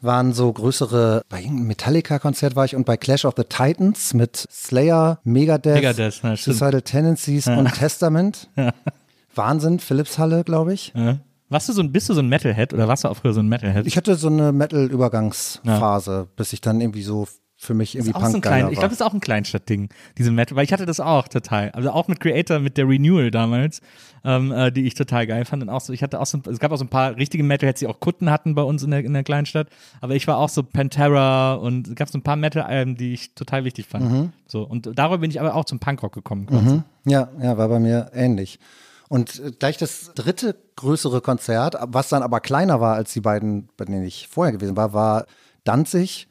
[0.00, 4.46] waren so größere, bei irgendeinem Metallica-Konzert war ich und bei Clash of the Titans mit
[4.50, 6.38] Slayer, Megadeth, Megadeth, ja, stimmt.
[6.38, 8.48] Suicidal Tendencies und Testament.
[9.34, 10.92] Wahnsinn, Philipshalle, glaube ich.
[10.94, 11.18] Ja.
[11.48, 13.40] Warst du so ein, bist du so ein Metalhead oder warst du auch früher so
[13.40, 13.86] ein Metalhead?
[13.86, 17.26] Ich hatte so eine Metal-Übergangsphase, bis ich dann irgendwie so
[17.60, 18.72] für mich irgendwie auch so ein Punk klein, war.
[18.72, 21.70] ich glaube, das ist auch ein Kleinstadtding, diese Metal, weil ich hatte das auch total.
[21.72, 23.80] Also auch mit Creator, mit der Renewal damals,
[24.24, 25.64] ähm, äh, die ich total geil fand.
[25.64, 27.80] Und auch so, ich hatte auch so, es gab auch so ein paar richtige Metalheads,
[27.80, 29.66] die auch Kutten hatten bei uns in der, in der Kleinstadt.
[30.00, 33.34] Aber ich war auch so Pantera und es gab so ein paar Metal-Alben, die ich
[33.34, 34.08] total wichtig fand.
[34.08, 34.32] Mhm.
[34.46, 36.46] So, und darüber bin ich aber auch zum Punkrock gekommen.
[36.46, 36.82] quasi.
[37.06, 38.60] Ja, ja, war bei mir ähnlich.
[39.08, 43.68] Und äh, gleich das dritte größere Konzert, was dann aber kleiner war als die beiden,
[43.76, 45.26] bei denen ich vorher gewesen war, war
[45.64, 46.27] Danzig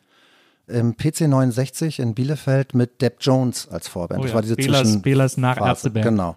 [0.68, 4.20] im PC 69 in Bielefeld mit Depp Jones als Vorband.
[4.20, 5.57] Oh das ja, war diese Zwischen Behlers nach.
[5.57, 6.05] Ärzteband.
[6.05, 6.36] Genau.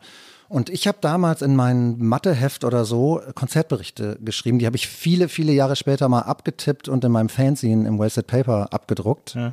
[0.48, 4.58] Und ich habe damals in meinem Matheheft oder so Konzertberichte geschrieben.
[4.58, 8.26] Die habe ich viele, viele Jahre später mal abgetippt und in meinem Fanzine im Wasted
[8.26, 9.34] Paper abgedruckt.
[9.34, 9.52] Ja.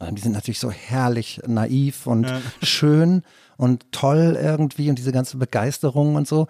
[0.00, 2.26] Ähm, Die sind natürlich so herrlich naiv und
[2.62, 3.22] schön
[3.56, 6.48] und toll irgendwie und diese ganze Begeisterung und so.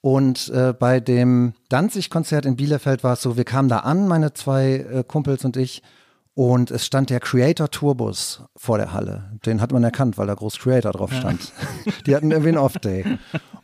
[0.00, 4.32] Und äh, bei dem Danzig-Konzert in Bielefeld war es so, wir kamen da an, meine
[4.32, 5.82] zwei äh, Kumpels und ich,
[6.36, 9.24] und es stand der Creator Tourbus vor der Halle.
[9.46, 11.50] Den hat man erkannt, weil da groß Creator drauf stand.
[12.06, 13.06] Die hatten irgendwie einen Off-Day.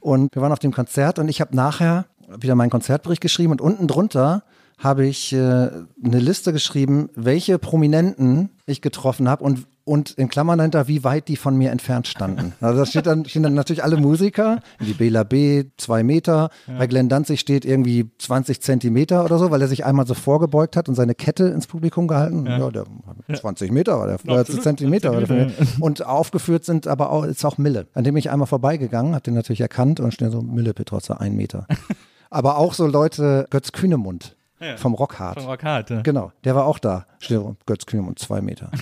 [0.01, 3.61] Und wir waren auf dem Konzert und ich habe nachher wieder meinen Konzertbericht geschrieben und
[3.61, 4.43] unten drunter
[4.79, 10.59] habe ich äh, eine Liste geschrieben, welche Prominenten ich getroffen habe und, und in Klammern
[10.59, 12.53] dahinter, wie weit die von mir entfernt standen.
[12.63, 16.87] Also da steht dann, stehen dann natürlich alle Musiker, wie Bela B, zwei Meter, bei
[16.87, 20.89] Glenn Danzig steht irgendwie 20 Zentimeter oder so, weil er sich einmal so vorgebeugt hat
[20.89, 22.47] und seine Kette ins Publikum gehalten.
[22.47, 22.85] Ja, der
[23.35, 24.63] 20 Meter war der, oder Absolut.
[24.63, 25.13] Zentimeter.
[25.13, 29.23] Zentimeter, Und aufgeführt sind aber auch, ist auch Mille, an dem ich einmal vorbeigegangen, habe
[29.23, 31.67] den natürlich erkannt und steht so Mille Petrozza, ein Meter.
[32.31, 34.37] aber auch so Leute, Götz Kühnemund
[34.77, 35.41] vom Rockhard.
[35.41, 36.03] Von Rock Hard, ja.
[36.03, 37.07] Genau, der war auch da.
[37.67, 38.71] Götz Kühnemund, zwei Meter.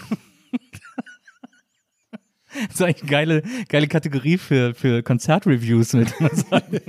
[2.67, 6.81] Das ist eigentlich eine geile, geile Kategorie für, für Konzertreviews, würde mal sagen.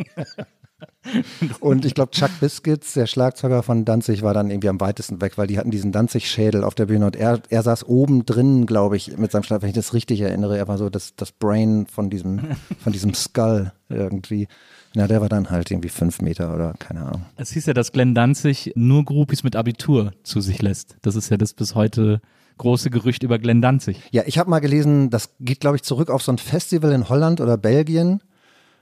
[1.59, 5.37] Und ich glaube, Chuck Biscuits, der Schlagzeuger von Danzig, war dann irgendwie am weitesten weg,
[5.37, 8.97] weil die hatten diesen Danzig-Schädel auf der Bühne und er, er saß oben drin, glaube
[8.97, 10.57] ich, mit seinem Schlagzeug, wenn ich das richtig erinnere.
[10.57, 12.41] Er war so das, das Brain von diesem,
[12.83, 14.47] von diesem Skull irgendwie.
[14.93, 17.25] Na, der war dann halt irgendwie fünf Meter oder keine Ahnung.
[17.35, 20.97] Es hieß ja, dass Glenn Danzig nur Groupies mit Abitur zu sich lässt.
[21.01, 22.21] Das ist ja das bis heute
[22.61, 23.99] große Gerücht über Glenn Danzig.
[24.11, 27.09] Ja, ich habe mal gelesen, das geht, glaube ich, zurück auf so ein Festival in
[27.09, 28.21] Holland oder Belgien,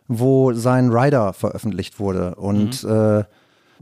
[0.08, 2.36] wo sein Rider veröffentlicht wurde.
[2.36, 2.90] Und Mhm.
[2.90, 3.24] äh,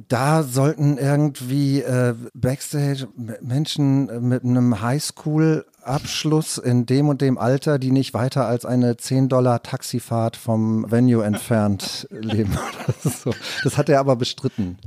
[0.09, 3.07] da sollten irgendwie äh, Backstage
[3.41, 9.29] Menschen mit einem Highschool-Abschluss in dem und dem Alter, die nicht weiter als eine 10
[9.29, 12.55] Dollar Taxifahrt vom Venue entfernt leben.
[13.03, 13.31] Das, so.
[13.63, 14.77] das hat er aber bestritten.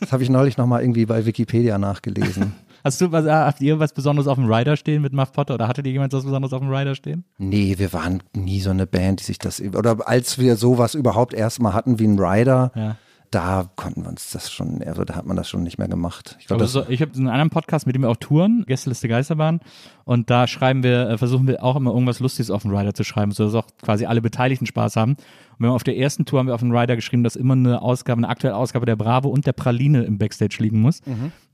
[0.00, 2.54] Das habe ich neulich nochmal irgendwie bei Wikipedia nachgelesen.
[2.86, 5.66] Hast du was, habt ihr was Besonderes auf dem Rider stehen mit Muff Potter oder
[5.66, 7.24] hattet ihr jemand was Besonderes auf dem Rider stehen?
[7.36, 11.34] Nee, wir waren nie so eine Band, die sich das, oder als wir sowas überhaupt
[11.34, 12.96] erstmal hatten wie ein Rider, Ja.
[13.32, 16.36] da konnten wir uns das schon, also da hat man das schon nicht mehr gemacht.
[16.38, 19.58] Ich so, ich habe einen anderen Podcast, mit dem wir auch touren, Gästeliste Geisterbahn.
[20.06, 23.02] Und da schreiben wir, äh, versuchen wir auch immer irgendwas Lustiges auf dem Rider zu
[23.02, 25.16] schreiben, sodass auch quasi alle Beteiligten Spaß haben.
[25.58, 27.54] Und wir haben auf der ersten Tour haben wir auf dem Rider geschrieben, dass immer
[27.54, 31.00] eine Ausgabe, eine aktuelle Ausgabe der Bravo und der Praline im Backstage liegen muss.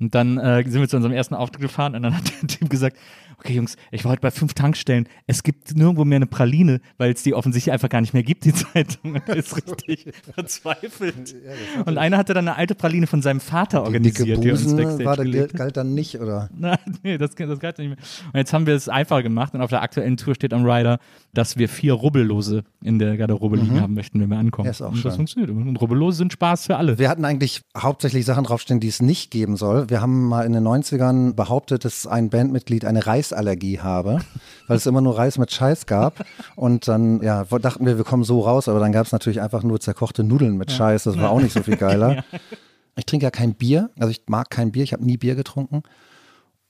[0.00, 2.68] Und dann äh, sind wir zu unserem ersten Auftritt gefahren und dann hat der Typ
[2.68, 2.98] gesagt,
[3.38, 7.12] okay Jungs, ich war heute bei fünf Tankstellen, es gibt nirgendwo mehr eine Praline, weil
[7.12, 9.14] es die offensichtlich einfach gar nicht mehr gibt, die Zeitung.
[9.14, 11.34] Und ist richtig verzweifelt.
[11.84, 14.62] Und einer hatte dann eine alte Praline von seinem Vater die dicke organisiert, die uns
[14.62, 16.50] Busen Backstage war, galt, galt dann nicht, oder?
[16.56, 17.98] Nein, nee, das, das galt nicht mehr.
[18.32, 20.98] Und jetzt haben wir es einfacher gemacht und auf der aktuellen Tour steht am Rider,
[21.32, 24.64] dass wir vier Rubbellose in der Garderobe liegen haben möchten, wenn wir ankommen.
[24.64, 24.66] Mhm.
[24.66, 25.50] Ja, ist auch und das funktioniert.
[25.50, 26.98] Und Rubbellose sind Spaß für alle.
[26.98, 29.88] Wir hatten eigentlich hauptsächlich Sachen draufstehen, die es nicht geben soll.
[29.88, 34.20] Wir haben mal in den 90ern behauptet, dass ein Bandmitglied eine Reisallergie habe,
[34.66, 36.24] weil es immer nur Reis mit Scheiß gab.
[36.56, 39.62] Und dann, ja, dachten wir, wir kommen so raus, aber dann gab es natürlich einfach
[39.62, 41.04] nur zerkochte Nudeln mit Scheiß.
[41.04, 42.24] Das war auch nicht so viel geiler.
[42.94, 45.82] Ich trinke ja kein Bier, also ich mag kein Bier, ich habe nie Bier getrunken.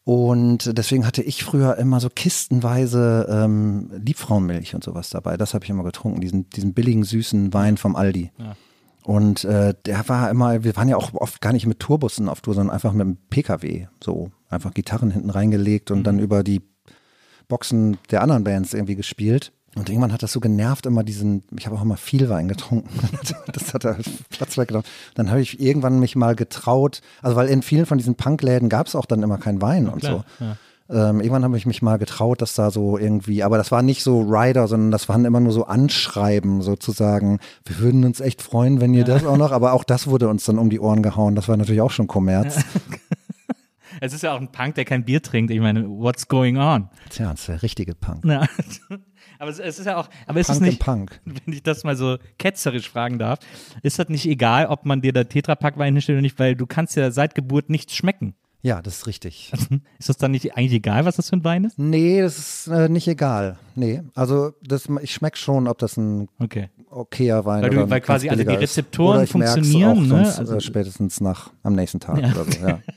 [0.05, 5.37] Und deswegen hatte ich früher immer so kistenweise ähm, Liebfrauenmilch und sowas dabei.
[5.37, 8.33] Das habe ich immer getrunken, diesen, diesen billigen, süßen Wein vom Aldi.
[9.05, 12.41] Und äh, der war immer, wir waren ja auch oft gar nicht mit Tourbussen auf
[12.41, 13.87] Tour, sondern einfach mit dem Pkw.
[14.03, 16.63] So einfach Gitarren hinten reingelegt und dann über die
[17.49, 19.53] Boxen der anderen Bands irgendwie gespielt.
[19.75, 22.91] Und irgendwann hat das so genervt, immer diesen, ich habe auch immer viel Wein getrunken.
[23.53, 23.97] das hat er
[24.29, 24.87] Platz weggenommen.
[25.15, 28.87] Dann habe ich irgendwann mich mal getraut, also weil in vielen von diesen Punkläden gab
[28.87, 30.25] es auch dann immer keinen Wein und so.
[30.91, 34.03] Ähm, irgendwann habe ich mich mal getraut, dass da so irgendwie, aber das war nicht
[34.03, 37.39] so Rider, sondern das waren immer nur so Anschreiben sozusagen.
[37.65, 40.45] Wir würden uns echt freuen, wenn ihr das auch noch, aber auch das wurde uns
[40.45, 41.35] dann um die Ohren gehauen.
[41.35, 42.63] Das war natürlich auch schon Kommerz.
[44.01, 45.53] Es ist ja auch ein Punk, der kein Bier trinkt.
[45.53, 46.89] Ich meine, what's going on?
[47.11, 48.25] Tja, das ist der richtige Punk.
[49.39, 51.21] Aber es, es ist ja auch, aber ist Punk es nicht, Punk.
[51.25, 53.39] wenn ich das mal so ketzerisch fragen darf,
[53.83, 56.97] ist das nicht egal, ob man dir da Tetrapack-Wein hinstellt oder nicht, weil du kannst
[56.97, 58.35] ja seit Geburt nichts schmecken.
[58.65, 59.51] Ja, das ist richtig.
[59.99, 61.81] Ist das dann nicht eigentlich egal, was das für ein Wein ist?
[61.81, 63.59] Nee, das ist äh, nicht egal.
[63.75, 66.69] Nee, also das, ich schmecke schon, ob das ein Okay.
[66.89, 68.51] okayer Wein Weil du- oder weil quasi also die.
[68.55, 70.09] Rezeptoren funktionieren, ne?
[70.27, 72.31] sonst, Also- äh, spätestens nach am nächsten Tag Ja.
[72.31, 72.65] oder so.
[72.65, 72.79] Ja.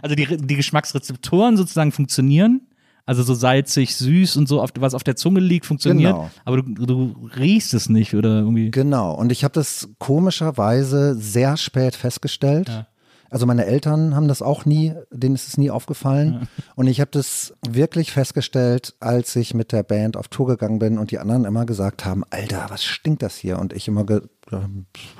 [0.00, 2.62] Also die, die Geschmacksrezeptoren sozusagen funktionieren.
[3.04, 6.12] Also so salzig, süß und so, auf, was auf der Zunge liegt, funktioniert.
[6.12, 6.30] Genau.
[6.44, 8.70] Aber du, du riechst es nicht oder irgendwie.
[8.70, 9.14] Genau.
[9.14, 12.68] Und ich habe das komischerweise sehr spät festgestellt.
[12.68, 12.86] Ja.
[13.32, 16.48] Also meine Eltern haben das auch nie, denen ist es nie aufgefallen.
[16.76, 20.98] Und ich habe das wirklich festgestellt, als ich mit der Band auf Tour gegangen bin
[20.98, 23.58] und die anderen immer gesagt haben, Alter, was stinkt das hier?
[23.58, 24.20] Und ich immer, ja,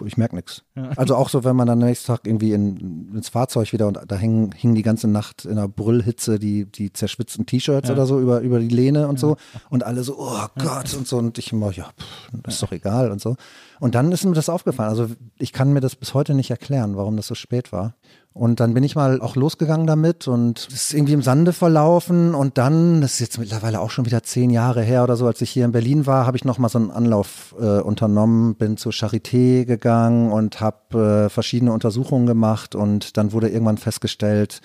[0.05, 0.63] ich merke nichts.
[0.97, 4.17] Also auch so, wenn man dann nächsten Tag irgendwie in, ins Fahrzeug wieder und da
[4.17, 8.41] hingen, hingen die ganze Nacht in einer Brüllhitze die, die zerschwitzten T-Shirts oder so über,
[8.41, 9.37] über die Lehne und so.
[9.71, 11.19] Und alle so, oh Gott und so.
[11.19, 13.37] Und ich immer, ja, pff, ist doch egal und so.
[13.81, 14.91] Und dann ist mir das aufgefallen.
[14.91, 15.09] Also
[15.39, 17.95] ich kann mir das bis heute nicht erklären, warum das so spät war.
[18.35, 22.35] Und dann bin ich mal auch losgegangen damit und es ist irgendwie im Sande verlaufen.
[22.35, 25.43] Und dann, das ist jetzt mittlerweile auch schon wieder zehn Jahre her oder so, als
[25.43, 28.93] ich hier in Berlin war, habe ich nochmal so einen Anlauf äh, unternommen, bin zur
[28.93, 32.75] Charité gegangen und habe äh, verschiedene Untersuchungen gemacht.
[32.75, 34.63] Und dann wurde irgendwann festgestellt,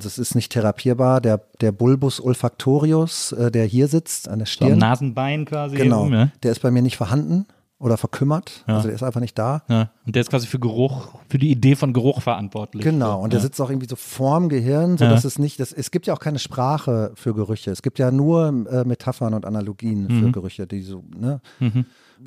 [0.00, 1.20] das ist nicht therapierbar.
[1.20, 5.76] Der, der Bulbus olfactorius, äh, der hier sitzt an der So am Stirn, Nasenbein quasi.
[5.76, 6.28] genau, Oben, ja?
[6.42, 7.44] der ist bei mir nicht vorhanden
[7.80, 8.64] oder verkümmert.
[8.66, 9.62] Also der ist einfach nicht da.
[9.68, 9.90] Ja.
[10.04, 12.82] Und der ist quasi für Geruch, für die Idee von Geruch verantwortlich.
[12.82, 13.44] Genau, und der ja.
[13.44, 16.38] sitzt auch irgendwie so vorm Gehirn, sodass es nicht, das, es gibt ja auch keine
[16.40, 17.70] Sprache für Gerüche.
[17.70, 20.20] Es gibt ja nur äh, Metaphern und Analogien Mhm.
[20.20, 21.40] für Gerüche, die so, ne?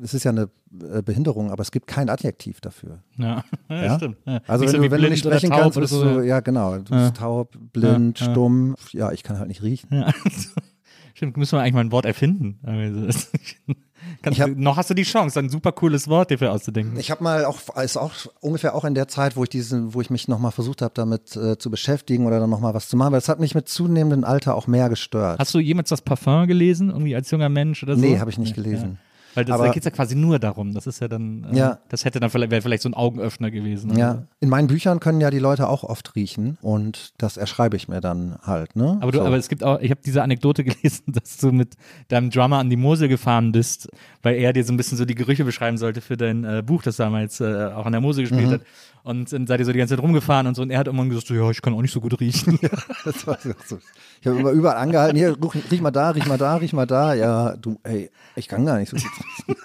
[0.02, 0.48] Es ist ja eine
[0.90, 3.00] äh, Behinderung, aber es gibt kein Adjektiv dafür.
[3.18, 3.96] Ja, ja, Ja?
[3.96, 4.16] stimmt.
[4.24, 4.40] Ja.
[4.46, 6.02] Also Nicht wenn, so du, wenn du nicht sprechen kannst, bist so.
[6.02, 8.32] du, ja genau, du bist taub, blind, Ja, ja.
[8.32, 8.74] stumm.
[8.92, 9.88] Ja, ich kann halt nicht riechen.
[9.92, 10.10] Ja.
[11.14, 12.58] Stimmt, müssen wir eigentlich mal ein Wort erfinden.
[14.22, 16.98] Kannst, Ich hab- noch hast du die Chance, ein super cooles Wort dafür auszudenken.
[16.98, 20.00] Ich habe mal auch, ist auch ungefähr auch in der Zeit, wo ich diesen, wo
[20.00, 23.12] ich mich nochmal versucht habe, damit äh, zu beschäftigen oder dann nochmal was zu machen,
[23.12, 25.38] weil es hat mich mit zunehmendem Alter auch mehr gestört.
[25.38, 28.00] Hast du jemals das Parfum gelesen, irgendwie als junger Mensch oder so?
[28.00, 28.98] Nee, habe ich nicht gelesen.
[29.34, 30.74] Weil das, Aber- da geht es ja quasi nur darum.
[30.74, 31.78] Das ist ja dann, äh, Ja.
[31.88, 33.96] das hätte dann vielleicht, wäre vielleicht so ein Augenöffner gewesen.
[33.96, 37.88] Ja, in meinen Büchern können ja die Leute auch oft riechen und das erschreibe ich
[37.88, 38.98] mir dann halt, ne?
[39.00, 39.24] Aber, du, So.
[39.26, 41.74] aber es gibt auch, ich habe diese Anekdote gelesen, dass du mit
[42.08, 43.88] deinem Drummer an die Mosel gefahren bist,
[44.22, 46.82] weil er dir so ein bisschen so die Gerüche beschreiben sollte für dein äh, Buch,
[46.82, 48.52] das damals äh, auch an der Mosel gespielt Mhm.
[48.54, 48.60] hat.
[49.04, 50.62] Und dann seid ihr so die ganze Zeit rumgefahren und so.
[50.62, 52.56] Und er hat irgendwann gesagt, so, ja, ich kann auch nicht so gut riechen.
[53.04, 53.78] Das war so.
[54.20, 55.36] Ich habe immer überall angehalten, hier,
[55.72, 57.12] riech mal da, riech mal da, riech mal da.
[57.14, 59.21] Ja, du, ey, ich kann gar nicht so gut riechen.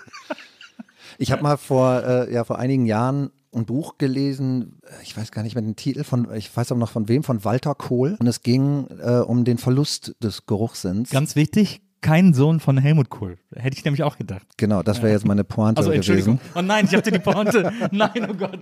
[1.19, 5.41] Ich habe mal vor, äh, ja, vor einigen Jahren ein Buch gelesen, ich weiß gar
[5.41, 8.17] nicht mehr den Titel von, ich weiß aber noch von wem, von Walter Kohl.
[8.19, 11.09] Und es ging äh, um den Verlust des Geruchssinns.
[11.09, 13.37] Ganz wichtig, kein Sohn von Helmut Kohl.
[13.55, 14.43] Hätte ich nämlich auch gedacht.
[14.57, 16.37] genau, das wäre jetzt meine Pointe Also Entschuldigung.
[16.37, 16.51] gewesen.
[16.55, 17.71] Oh nein, ich dir die Pointe.
[17.91, 18.59] Nein, oh Gott.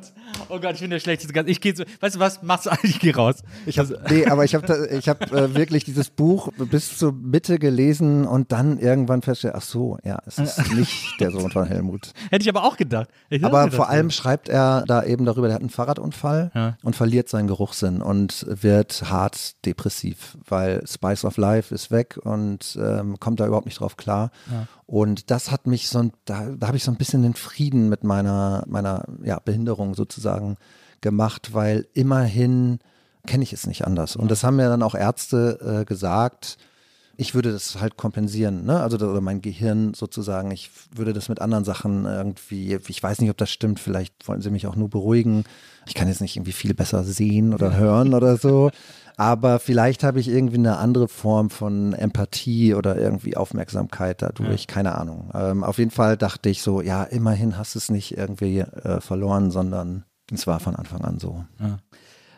[0.50, 1.50] Oh Gott, ich bin der schlechteste Gast.
[1.50, 3.44] Ich gehe so, weißt du was, mach's eigentlich, ich geh raus.
[3.66, 7.60] Ich hab, nee, aber ich habe ich hab, äh, wirklich dieses Buch bis zur Mitte
[7.60, 12.12] gelesen und dann irgendwann festgestellt, ach so, ja, es ist nicht der Sohn von Helmut.
[12.30, 13.10] Hätte ich aber auch gedacht.
[13.42, 16.78] Aber vor allem schreibt er da eben darüber, der hat einen Fahrradunfall Ja.
[16.84, 22.78] und verliert seinen Geruchssinn und wird hart depressiv, weil Spice of Life ist weg und
[22.82, 24.30] ähm, kommt da überhaupt nicht drauf klar.
[24.86, 27.90] Und das hat mich so, ein- da, da habe ich so ein bisschen den Frieden
[27.90, 30.56] mit meiner, meiner ja, Behinderung sozusagen
[31.02, 32.80] gemacht, weil immerhin
[33.28, 34.16] kenne ich es nicht anders.
[34.16, 36.58] Und das haben mir dann auch Ärzte äh, gesagt,
[37.18, 38.80] ich würde das halt kompensieren, ne?
[38.82, 43.30] Also oder mein Gehirn sozusagen, ich würde das mit anderen Sachen irgendwie, ich weiß nicht,
[43.30, 45.44] ob das stimmt, vielleicht wollen sie mich auch nur beruhigen.
[45.88, 48.72] Ich kann jetzt nicht irgendwie viel besser sehen oder hören oder so.
[49.18, 54.96] Aber vielleicht habe ich irgendwie eine andere Form von Empathie oder irgendwie Aufmerksamkeit dadurch, keine
[54.96, 55.32] Ahnung.
[55.34, 59.00] Ähm, auf jeden Fall dachte ich so, ja, immerhin hast du es nicht irgendwie äh,
[59.00, 60.04] verloren, sondern
[60.34, 61.46] es war von Anfang an so.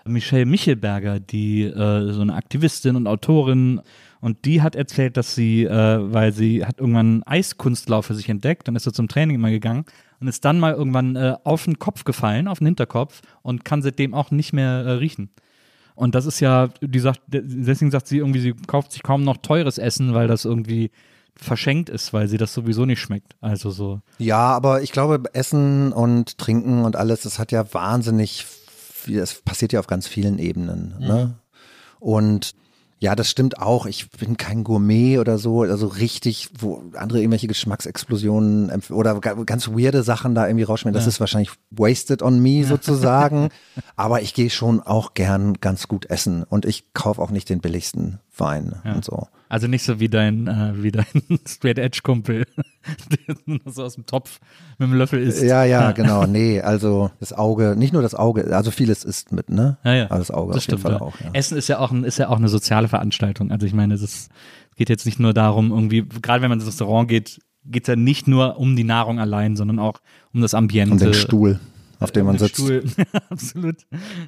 [0.05, 3.81] Michelle Michelberger, die äh, so eine Aktivistin und Autorin,
[4.27, 8.67] und die hat erzählt, dass sie, äh, weil sie hat irgendwann Eiskunstlauf für sich entdeckt
[8.67, 9.85] und ist so zum Training immer gegangen
[10.19, 13.81] und ist dann mal irgendwann äh, auf den Kopf gefallen, auf den Hinterkopf und kann
[13.81, 15.29] seitdem auch nicht mehr äh, riechen.
[15.95, 19.37] Und das ist ja, die sagt, deswegen sagt sie irgendwie, sie kauft sich kaum noch
[19.37, 20.91] teures Essen, weil das irgendwie
[21.37, 23.37] verschenkt ist, weil sie das sowieso nicht schmeckt.
[23.39, 24.01] Also so.
[24.17, 29.35] Ja, aber ich glaube, Essen und Trinken und alles, das hat ja wahnsinnig viel, es
[29.41, 30.95] passiert ja auf ganz vielen Ebenen.
[30.99, 31.35] Ne?
[32.01, 32.55] Und
[32.99, 33.85] ja, das stimmt auch.
[33.85, 39.67] Ich bin kein Gourmet oder so, also richtig, wo andere irgendwelche Geschmacksexplosionen oder ga- ganz
[39.69, 40.95] weirde Sachen da irgendwie rausschmecken.
[40.95, 43.49] Das ist wahrscheinlich wasted on me sozusagen.
[43.95, 47.59] Aber ich gehe schon auch gern ganz gut essen und ich kaufe auch nicht den
[47.59, 49.27] billigsten Wein und so.
[49.49, 51.05] Also nicht so wie dein, äh, wie dein
[51.47, 52.45] Straight Edge Kumpel,
[53.47, 54.39] der so aus dem Topf
[54.77, 55.41] mit dem Löffel isst.
[55.41, 56.25] Ja, ja, genau.
[56.27, 59.77] Nee, also das Auge, nicht nur das Auge, also vieles ist mit, ne?
[59.83, 60.05] Ja, ja.
[60.05, 60.81] Aber das Auge das auf jeden stimmt.
[60.81, 61.01] Fall ja.
[61.01, 61.29] auch, ja.
[61.33, 63.51] Essen ist ja auch, ein, ist ja auch eine soziale Veranstaltung.
[63.51, 64.29] Also ich meine, es
[64.75, 67.95] geht jetzt nicht nur darum, irgendwie, gerade wenn man ins Restaurant geht, geht es ja
[67.95, 69.99] nicht nur um die Nahrung allein, sondern auch
[70.33, 70.93] um das Ambiente.
[70.93, 71.59] Und den Stuhl,
[71.99, 72.55] auf dem man sitzt.
[72.55, 72.83] Stuhl,
[73.29, 73.77] absolut.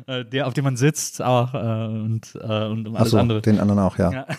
[0.08, 3.42] Äh, der, auf dem man sitzt auch äh, und, äh, und alles Achso, andere.
[3.42, 4.12] den anderen auch, ja.
[4.12, 4.28] Ja.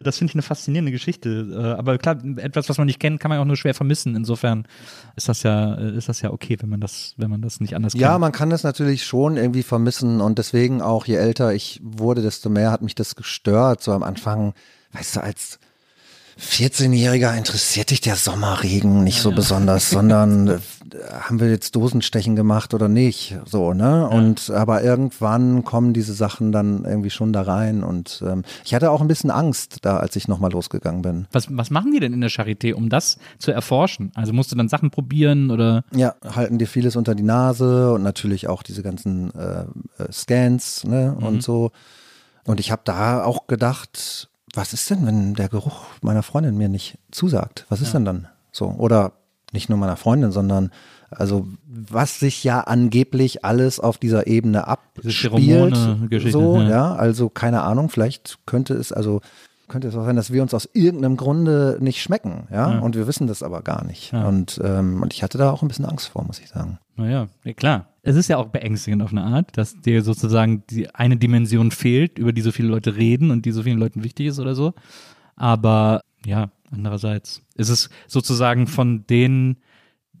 [0.00, 1.76] Das finde ich eine faszinierende Geschichte.
[1.78, 4.16] Aber klar, etwas, was man nicht kennt, kann man auch nur schwer vermissen.
[4.16, 4.66] Insofern
[5.14, 7.92] ist das ja, ist das ja okay, wenn man das, wenn man das nicht anders
[7.92, 8.20] Ja, kennt.
[8.20, 12.48] man kann das natürlich schon irgendwie vermissen und deswegen auch, je älter ich wurde, desto
[12.48, 13.82] mehr hat mich das gestört.
[13.82, 14.54] So am Anfang,
[14.92, 15.58] weißt du, als
[16.40, 20.58] 14-Jähriger interessiert dich der Sommerregen nicht so besonders, sondern äh,
[21.10, 24.08] haben wir jetzt Dosenstechen gemacht oder nicht, so, ne?
[24.08, 28.90] Und aber irgendwann kommen diese Sachen dann irgendwie schon da rein und ähm, ich hatte
[28.90, 31.26] auch ein bisschen Angst da, als ich nochmal losgegangen bin.
[31.32, 34.12] Was, was machen die denn in der Charité, um das zu erforschen?
[34.14, 35.84] Also musst du dann Sachen probieren oder?
[35.94, 39.62] Ja, halten dir vieles unter die Nase und natürlich auch diese ganzen äh,
[40.02, 41.70] äh, Scans ne, und so.
[42.44, 46.68] Und ich habe da auch gedacht, was ist denn, wenn der Geruch meiner Freundin mir
[46.68, 47.66] nicht zusagt?
[47.68, 48.66] Was ist denn dann so?
[48.66, 49.12] Oder
[49.52, 50.70] nicht nur meiner Freundin, sondern
[51.10, 55.76] also was sich ja angeblich alles auf dieser Ebene abspielt.
[56.30, 56.68] So, ja.
[56.68, 59.20] ja, also keine Ahnung, vielleicht könnte es also
[59.68, 63.06] könnte es auch sein, dass wir uns aus irgendeinem Grunde nicht schmecken, ja, und wir
[63.06, 64.12] wissen das aber gar nicht.
[64.12, 64.26] Ja.
[64.26, 66.78] Und, ähm, und ich hatte da auch ein bisschen Angst vor, muss ich sagen.
[66.96, 67.88] Naja, ja, klar.
[68.02, 72.18] Es ist ja auch beängstigend auf eine Art, dass dir sozusagen die eine Dimension fehlt,
[72.18, 74.74] über die so viele Leute reden und die so vielen Leuten wichtig ist oder so.
[75.36, 79.58] Aber ja, andererseits ist es sozusagen von den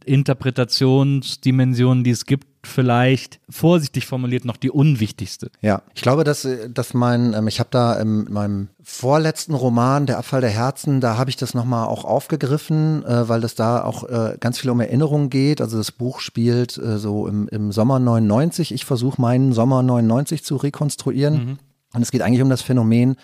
[0.04, 5.50] Interpretationsdimensionen, die es gibt, vielleicht vorsichtig formuliert noch die unwichtigste.
[5.60, 10.06] Ja, ich glaube, dass, äh, dass mein, ähm, ich habe da in meinem vorletzten Roman,
[10.06, 13.82] Der Abfall der Herzen, da habe ich das nochmal auch aufgegriffen, äh, weil es da
[13.84, 15.60] auch äh, ganz viel um Erinnerungen geht.
[15.60, 18.72] Also das Buch spielt äh, so im, im Sommer 99.
[18.72, 21.58] Ich versuche meinen Sommer 99 zu rekonstruieren.
[21.94, 23.16] Und es geht eigentlich um das Phänomen,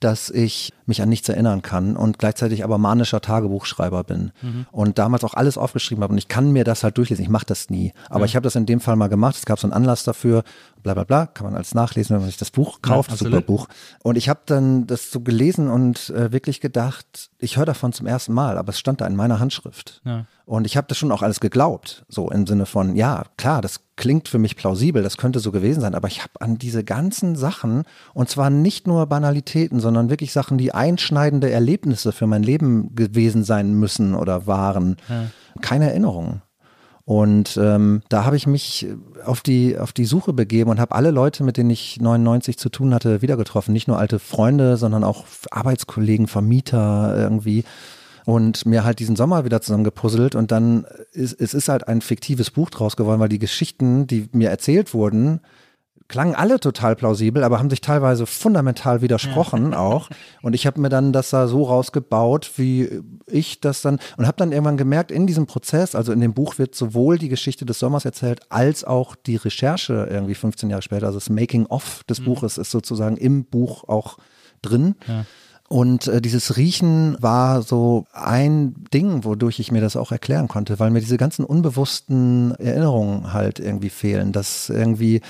[0.00, 4.66] dass ich mich an nichts erinnern kann und gleichzeitig aber manischer Tagebuchschreiber bin mhm.
[4.70, 7.24] und damals auch alles aufgeschrieben habe und ich kann mir das halt durchlesen.
[7.24, 8.26] Ich mache das nie, aber ja.
[8.26, 9.36] ich habe das in dem Fall mal gemacht.
[9.36, 10.44] Es gab so einen Anlass dafür,
[10.86, 13.40] bla bla bla, kann man alles nachlesen, wenn man sich das Buch kauft, ja, super
[13.40, 13.66] Buch.
[14.04, 18.06] Und ich habe dann das so gelesen und äh, wirklich gedacht, ich höre davon zum
[18.06, 20.00] ersten Mal, aber es stand da in meiner Handschrift.
[20.04, 20.26] Ja.
[20.44, 23.80] Und ich habe das schon auch alles geglaubt, so im Sinne von, ja, klar, das
[23.96, 27.34] klingt für mich plausibel, das könnte so gewesen sein, aber ich habe an diese ganzen
[27.34, 27.82] Sachen,
[28.14, 33.42] und zwar nicht nur Banalitäten, sondern wirklich Sachen, die einschneidende Erlebnisse für mein Leben gewesen
[33.42, 35.24] sein müssen oder waren, ja.
[35.60, 36.42] keine Erinnerungen.
[37.06, 38.88] Und ähm, da habe ich mich
[39.24, 42.68] auf die, auf die Suche begeben und habe alle Leute, mit denen ich 99 zu
[42.68, 43.72] tun hatte, wieder getroffen.
[43.72, 47.62] Nicht nur alte Freunde, sondern auch Arbeitskollegen, Vermieter irgendwie
[48.24, 52.50] und mir halt diesen Sommer wieder zusammengepuzzelt und dann ist es ist halt ein fiktives
[52.50, 55.40] Buch draus geworden, weil die Geschichten, die mir erzählt wurden,
[56.08, 60.08] klangen alle total plausibel, aber haben sich teilweise fundamental widersprochen auch.
[60.42, 64.36] Und ich habe mir dann das da so rausgebaut, wie ich das dann und habe
[64.36, 67.78] dann irgendwann gemerkt, in diesem Prozess, also in dem Buch wird sowohl die Geschichte des
[67.78, 72.26] Sommers erzählt, als auch die Recherche irgendwie 15 Jahre später, also das Making-of des mhm.
[72.26, 74.18] Buches ist sozusagen im Buch auch
[74.62, 74.94] drin.
[75.06, 75.24] Ja.
[75.68, 80.78] Und äh, dieses Riechen war so ein Ding, wodurch ich mir das auch erklären konnte,
[80.78, 85.22] weil mir diese ganzen unbewussten Erinnerungen halt irgendwie fehlen, dass irgendwie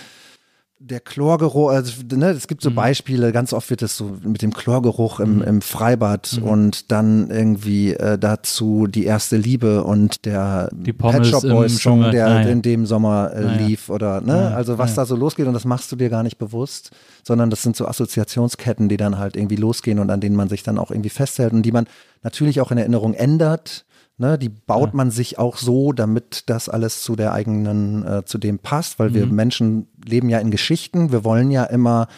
[0.87, 2.77] der Chlorgeruch, also ne, es gibt so mhm.
[2.77, 5.43] Beispiele, ganz oft wird es so mit dem Chlorgeruch im, mhm.
[5.43, 6.49] im Freibad mhm.
[6.49, 12.27] und dann irgendwie äh, dazu die erste Liebe und der Pet Shop Boys Song, der
[12.27, 12.49] ah, ja.
[12.49, 15.55] in dem Sommer äh, ah, lief oder ne, ah, also was da so losgeht und
[15.55, 16.91] das machst du dir gar nicht bewusst,
[17.25, 20.63] sondern das sind so Assoziationsketten, die dann halt irgendwie losgehen und an denen man sich
[20.63, 21.87] dann auch irgendwie festhält und die man
[22.23, 23.85] natürlich auch in Erinnerung ändert
[24.19, 28.39] Ne, die baut man sich auch so, damit das alles zu der eigenen, äh, zu
[28.39, 29.15] dem passt, weil mhm.
[29.15, 31.13] wir Menschen leben ja in Geschichten.
[31.13, 32.09] Wir wollen ja immer,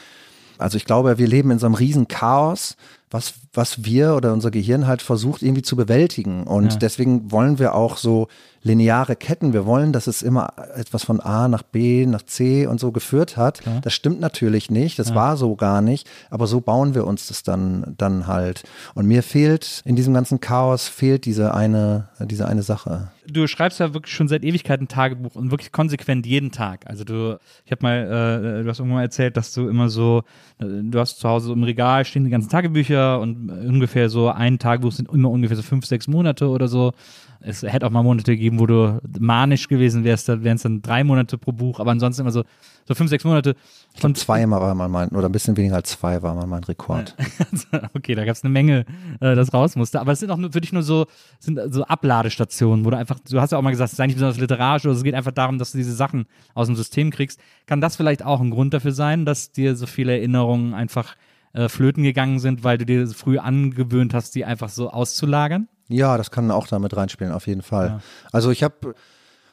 [0.59, 2.77] also ich glaube, wir leben in so einem riesen Chaos,
[3.11, 6.45] was, was wir oder unser Gehirn halt versucht irgendwie zu bewältigen.
[6.45, 6.79] Und ja.
[6.79, 8.29] deswegen wollen wir auch so
[8.69, 9.53] lineare Ketten.
[9.53, 13.37] Wir wollen, dass es immer etwas von A nach B nach C und so geführt
[13.37, 13.61] hat.
[13.61, 13.81] Klar.
[13.83, 14.99] Das stimmt natürlich nicht.
[14.99, 15.15] Das ja.
[15.15, 16.09] war so gar nicht.
[16.31, 18.63] Aber so bauen wir uns das dann, dann halt.
[18.95, 23.11] Und mir fehlt in diesem ganzen Chaos fehlt diese eine, diese eine Sache.
[23.31, 26.87] Du schreibst ja wirklich schon seit Ewigkeiten ein Tagebuch und wirklich konsequent jeden Tag.
[26.87, 30.23] Also du, ich habe mal, äh, du hast irgendwann mal erzählt, dass du immer so,
[30.59, 34.59] äh, du hast zu Hause im Regal stehen die ganzen Tagebücher und ungefähr so ein
[34.59, 36.93] Tagebuch sind immer ungefähr so fünf, sechs Monate oder so.
[37.41, 40.83] Es hätte auch mal Monate gegeben, wo du manisch gewesen wärst, da wären es dann
[40.83, 42.45] drei Monate pro Buch, aber ansonsten immer so,
[42.87, 43.55] so fünf, sechs Monate.
[43.97, 47.15] Glaube, zwei war mal mein, oder ein bisschen weniger als zwei war mal mein Rekord.
[47.95, 48.87] okay, da gab es eine Menge,
[49.21, 50.01] äh, das raus musste.
[50.01, 51.07] Aber es sind auch nur, für dich nur so,
[51.39, 54.17] sind so Abladestationen, wo du einfach, du hast ja auch mal gesagt, es ist eigentlich
[54.17, 57.41] besonders literarisch, oder es geht einfach darum, dass du diese Sachen aus dem System kriegst.
[57.67, 61.17] Kann das vielleicht auch ein Grund dafür sein, dass dir so viele Erinnerungen einfach
[61.53, 65.69] äh, flöten gegangen sind, weil du dir früh angewöhnt hast, die einfach so auszulagern?
[65.89, 67.87] Ja, das kann auch damit reinspielen, auf jeden Fall.
[67.87, 68.01] Ja.
[68.33, 68.95] Also ich habe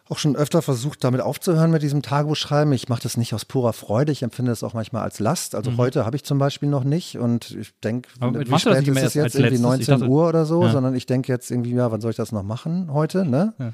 [0.07, 2.71] auch schon öfter versucht, damit aufzuhören mit diesem Tagebuchschreiben.
[2.73, 4.11] Ich mache das nicht aus purer Freude.
[4.11, 5.55] Ich empfinde es auch manchmal als Last.
[5.55, 5.77] Also mhm.
[5.77, 9.35] heute habe ich zum Beispiel noch nicht und ich denke, wie spät ist es jetzt?
[9.35, 10.71] Irgendwie 19 dachte, Uhr oder so, ja.
[10.71, 13.25] sondern ich denke jetzt irgendwie, ja, wann soll ich das noch machen heute?
[13.25, 13.53] Ne?
[13.57, 13.71] Ja.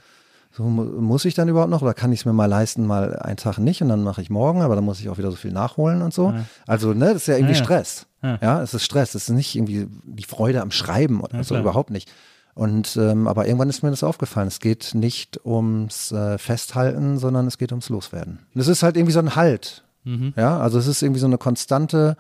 [0.53, 3.37] So muss ich dann überhaupt noch oder kann ich es mir mal leisten, mal einen
[3.37, 5.51] Tag nicht und dann mache ich morgen, aber dann muss ich auch wieder so viel
[5.51, 6.31] nachholen und so.
[6.31, 6.45] Ja.
[6.67, 8.07] Also, ne, das ist ja irgendwie Stress.
[8.21, 8.61] Ja.
[8.61, 9.15] es ist Stress.
[9.15, 12.11] Es ist nicht irgendwie die Freude am Schreiben oder so, überhaupt nicht.
[12.53, 14.47] Und ähm, aber irgendwann ist mir das aufgefallen.
[14.47, 18.39] Es geht nicht ums äh, Festhalten, sondern es geht ums Loswerden.
[18.53, 19.83] Und es ist halt irgendwie so ein Halt.
[20.03, 20.33] Mhm.
[20.35, 22.17] Ja, also es ist irgendwie so eine Konstante.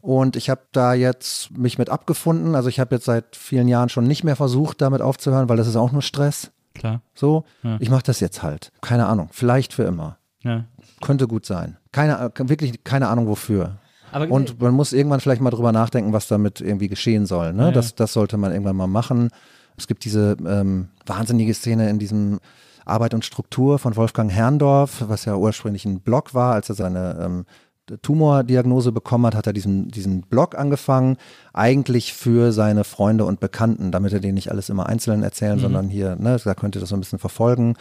[0.00, 2.54] Und ich habe da jetzt mich mit abgefunden.
[2.54, 5.66] Also ich habe jetzt seit vielen Jahren schon nicht mehr versucht, damit aufzuhören, weil das
[5.66, 6.50] ist auch nur Stress.
[6.74, 7.00] Klar.
[7.14, 7.76] So, ja.
[7.80, 8.72] ich mache das jetzt halt.
[8.80, 9.28] Keine Ahnung.
[9.32, 10.18] Vielleicht für immer.
[10.42, 10.64] Ja.
[11.00, 11.78] Könnte gut sein.
[11.92, 13.78] Keine, wirklich keine Ahnung wofür.
[14.12, 17.52] Aber, und man muss irgendwann vielleicht mal drüber nachdenken, was damit irgendwie geschehen soll.
[17.52, 17.64] Ne?
[17.64, 19.30] Ja, das, das sollte man irgendwann mal machen.
[19.76, 22.40] Es gibt diese ähm, wahnsinnige Szene in diesem
[22.84, 27.18] Arbeit und Struktur von Wolfgang Herrndorf, was ja ursprünglich ein Blog war, als er seine
[27.20, 27.46] ähm,
[28.00, 31.16] Tumordiagnose bekommen hat, hat er diesen, diesen Blog angefangen,
[31.52, 35.62] eigentlich für seine Freunde und Bekannten, damit er denen nicht alles immer einzeln erzählen, mhm.
[35.62, 37.74] sondern hier, ne, da könnt ihr das so ein bisschen verfolgen.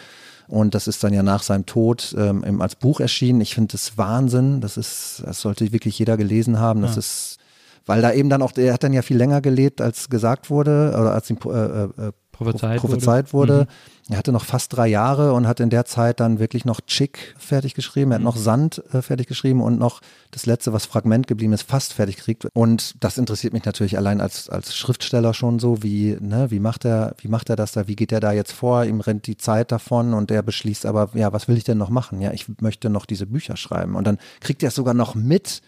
[0.47, 3.39] Und das ist dann ja nach seinem Tod ähm, als Buch erschienen.
[3.39, 4.59] Ich finde das Wahnsinn.
[4.59, 6.81] Das ist, das sollte wirklich jeder gelesen haben.
[6.81, 6.99] Das ja.
[6.99, 7.37] ist
[7.85, 10.95] weil da eben dann auch, er hat dann ja viel länger gelebt, als gesagt wurde,
[10.99, 13.53] oder als ihm äh, äh, äh prophezeit, prophezeit, wurde.
[13.53, 13.63] wurde.
[13.63, 14.13] Mhm.
[14.13, 17.35] Er hatte noch fast drei Jahre und hat in der Zeit dann wirklich noch Chick
[17.37, 18.11] fertig geschrieben.
[18.11, 18.25] Er hat mhm.
[18.25, 22.17] noch Sand äh, fertig geschrieben und noch das letzte, was Fragment geblieben ist, fast fertig
[22.17, 22.47] gekriegt.
[22.53, 26.83] Und das interessiert mich natürlich allein als, als Schriftsteller schon so, wie, ne, wie macht
[26.83, 28.83] er, wie macht er das da, wie geht er da jetzt vor?
[28.83, 31.89] Ihm rennt die Zeit davon und er beschließt aber, ja, was will ich denn noch
[31.89, 32.19] machen?
[32.19, 33.95] Ja, ich möchte noch diese Bücher schreiben.
[33.95, 35.61] Und dann kriegt er es sogar noch mit.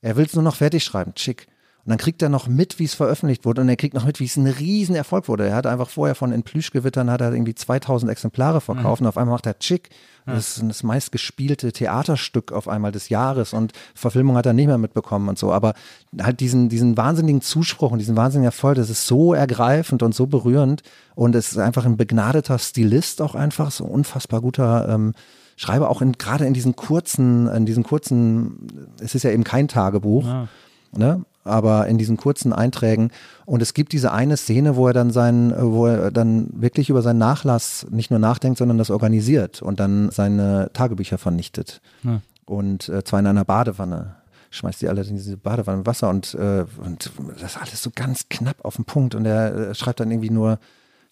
[0.00, 1.14] Er will es nur noch fertig schreiben.
[1.14, 1.46] Chick.
[1.86, 4.18] Und dann kriegt er noch mit, wie es veröffentlicht wurde und er kriegt noch mit,
[4.18, 5.46] wie es ein Riesenerfolg wurde.
[5.46, 9.06] Er hat einfach vorher von in Plüschgewittern hat er irgendwie 2000 Exemplare verkauft mhm.
[9.06, 9.90] und auf einmal macht er Chick.
[10.26, 14.78] Das ist das meistgespielte Theaterstück auf einmal des Jahres und Verfilmung hat er nicht mehr
[14.78, 15.52] mitbekommen und so.
[15.52, 15.74] Aber
[16.20, 20.26] halt diesen, diesen wahnsinnigen Zuspruch und diesen wahnsinnigen Erfolg, das ist so ergreifend und so
[20.26, 20.82] berührend
[21.14, 25.12] und es ist einfach ein begnadeter Stilist auch einfach, so unfassbar guter ähm,
[25.54, 29.68] Schreiber, auch in, gerade in diesen kurzen, in diesen kurzen, es ist ja eben kein
[29.68, 30.26] Tagebuch.
[30.26, 30.48] Ja.
[30.96, 31.24] Ne?
[31.46, 33.10] Aber in diesen kurzen Einträgen.
[33.44, 37.02] Und es gibt diese eine Szene, wo er dann seinen, wo er dann wirklich über
[37.02, 41.80] seinen Nachlass nicht nur nachdenkt, sondern das organisiert und dann seine Tagebücher vernichtet.
[42.02, 42.20] Ja.
[42.44, 44.16] Und äh, zwar in einer Badewanne.
[44.50, 48.28] Schmeißt die alle in diese Badewanne Wasser und, äh, und das ist alles so ganz
[48.30, 49.14] knapp auf den Punkt.
[49.14, 50.58] Und er äh, schreibt dann irgendwie nur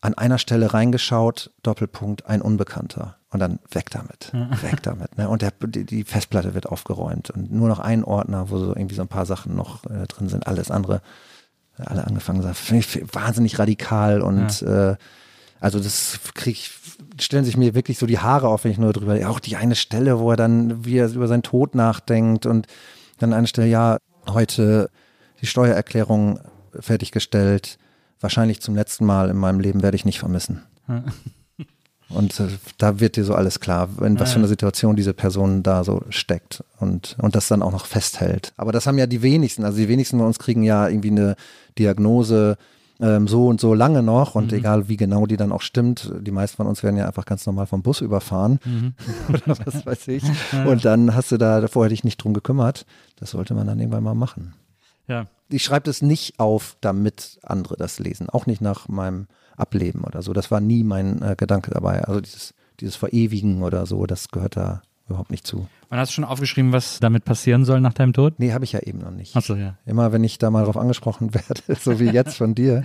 [0.04, 4.32] an einer Stelle reingeschaut, Doppelpunkt, ein Unbekannter und dann weg damit,
[4.62, 5.16] weg damit.
[5.16, 5.30] Ne?
[5.30, 9.00] Und der, die, Festplatte wird aufgeräumt und nur noch ein Ordner, wo so irgendwie so
[9.00, 10.46] ein paar Sachen noch äh, drin sind.
[10.46, 11.00] Alles andere,
[11.78, 14.90] alle angefangen sind, finde ich wahnsinnig radikal und ja.
[14.90, 14.96] äh,
[15.58, 16.70] also das krieg ich,
[17.18, 19.74] stellen sich mir wirklich so die Haare auf, wenn ich nur drüber, auch die eine
[19.74, 22.66] Stelle, wo er dann, wie er über seinen Tod nachdenkt und
[23.18, 23.96] dann eine Stelle, ja,
[24.28, 24.90] heute
[25.40, 26.40] die Steuererklärung
[26.78, 27.78] fertiggestellt,
[28.20, 30.62] wahrscheinlich zum letzten Mal in meinem Leben werde ich nicht vermissen.
[32.08, 32.48] Und äh,
[32.78, 36.02] da wird dir so alles klar, in was für einer Situation diese Person da so
[36.10, 38.52] steckt und, und das dann auch noch festhält.
[38.56, 39.64] Aber das haben ja die wenigsten.
[39.64, 41.36] Also die wenigsten von uns kriegen ja irgendwie eine
[41.78, 42.56] Diagnose
[43.00, 44.58] ähm, so und so lange noch und mhm.
[44.58, 47.44] egal wie genau die dann auch stimmt, die meisten von uns werden ja einfach ganz
[47.46, 48.94] normal vom Bus überfahren mhm.
[49.28, 50.24] oder was weiß ich.
[50.66, 52.86] Und dann hast du da vorher dich nicht drum gekümmert.
[53.16, 54.54] Das sollte man dann irgendwann mal machen.
[55.08, 55.26] Ja.
[55.48, 58.30] Ich schreibe das nicht auf, damit andere das lesen.
[58.30, 59.26] Auch nicht nach meinem
[59.56, 60.32] ableben oder so.
[60.32, 62.04] Das war nie mein äh, Gedanke dabei.
[62.04, 65.68] Also dieses, dieses Verewigen oder so, das gehört da überhaupt nicht zu.
[65.90, 68.34] Und hast du schon aufgeschrieben, was damit passieren soll nach deinem Tod?
[68.38, 69.36] Nee, habe ich ja eben noch nicht.
[69.36, 69.76] Achso, ja.
[69.84, 72.82] Immer wenn ich da mal drauf angesprochen werde, so wie jetzt von dir,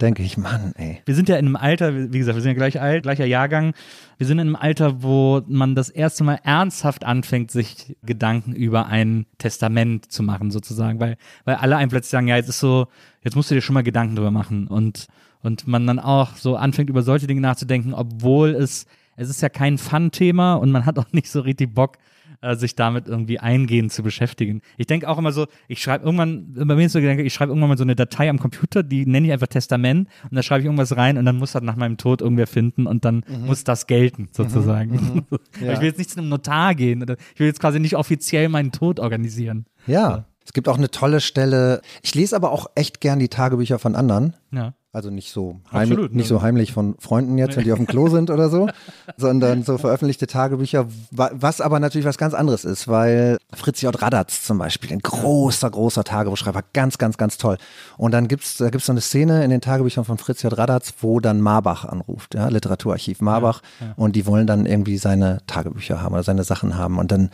[0.00, 1.02] denke ich, Mann, ey.
[1.04, 3.74] Wir sind ja in einem Alter, wie gesagt, wir sind ja gleich alt, gleicher Jahrgang.
[4.16, 8.86] Wir sind in einem Alter, wo man das erste Mal ernsthaft anfängt, sich Gedanken über
[8.86, 11.00] ein Testament zu machen, sozusagen.
[11.00, 12.86] Weil, weil alle einem plötzlich sagen, ja, jetzt ist so,
[13.22, 14.68] jetzt musst du dir schon mal Gedanken drüber machen.
[14.68, 15.08] Und
[15.42, 18.86] und man dann auch so anfängt, über solche Dinge nachzudenken, obwohl es,
[19.18, 21.98] es ist ja kein Fun-Thema und man hat auch nicht so richtig Bock,
[22.40, 24.62] äh, sich damit irgendwie eingehend zu beschäftigen.
[24.76, 27.50] Ich denke auch immer so, ich schreibe irgendwann, bei mir ist so Gedanke, ich schreibe
[27.50, 30.60] irgendwann mal so eine Datei am Computer, die nenne ich einfach Testament und da schreibe
[30.60, 33.46] ich irgendwas rein und dann muss das nach meinem Tod irgendwer finden und dann mhm.
[33.46, 34.92] muss das gelten, sozusagen.
[34.92, 35.14] Mhm.
[35.14, 35.24] Mhm.
[35.60, 35.72] Ja.
[35.72, 38.48] Ich will jetzt nicht zu einem Notar gehen oder ich will jetzt quasi nicht offiziell
[38.48, 39.66] meinen Tod organisieren.
[39.86, 40.26] Ja.
[40.44, 41.82] Es gibt auch eine tolle Stelle.
[42.02, 44.34] Ich lese aber auch echt gern die Tagebücher von anderen.
[44.52, 44.74] Ja.
[44.98, 47.86] Also nicht so, heimlich, Absolut, nicht so heimlich von Freunden jetzt, wenn die auf dem
[47.86, 48.68] Klo sind oder so,
[49.16, 54.02] sondern so veröffentlichte Tagebücher, was aber natürlich was ganz anderes ist, weil Fritz J.
[54.02, 57.58] Radatz zum Beispiel, ein großer, großer Tagebuchschreiber, ganz, ganz, ganz toll.
[57.96, 60.58] Und dann gibt's, da gibt's so eine Szene in den Tagebüchern von Fritz J.
[60.58, 63.92] Radatz, wo dann Marbach anruft, ja, Literaturarchiv Marbach, ja, ja.
[63.94, 67.30] und die wollen dann irgendwie seine Tagebücher haben oder seine Sachen haben und dann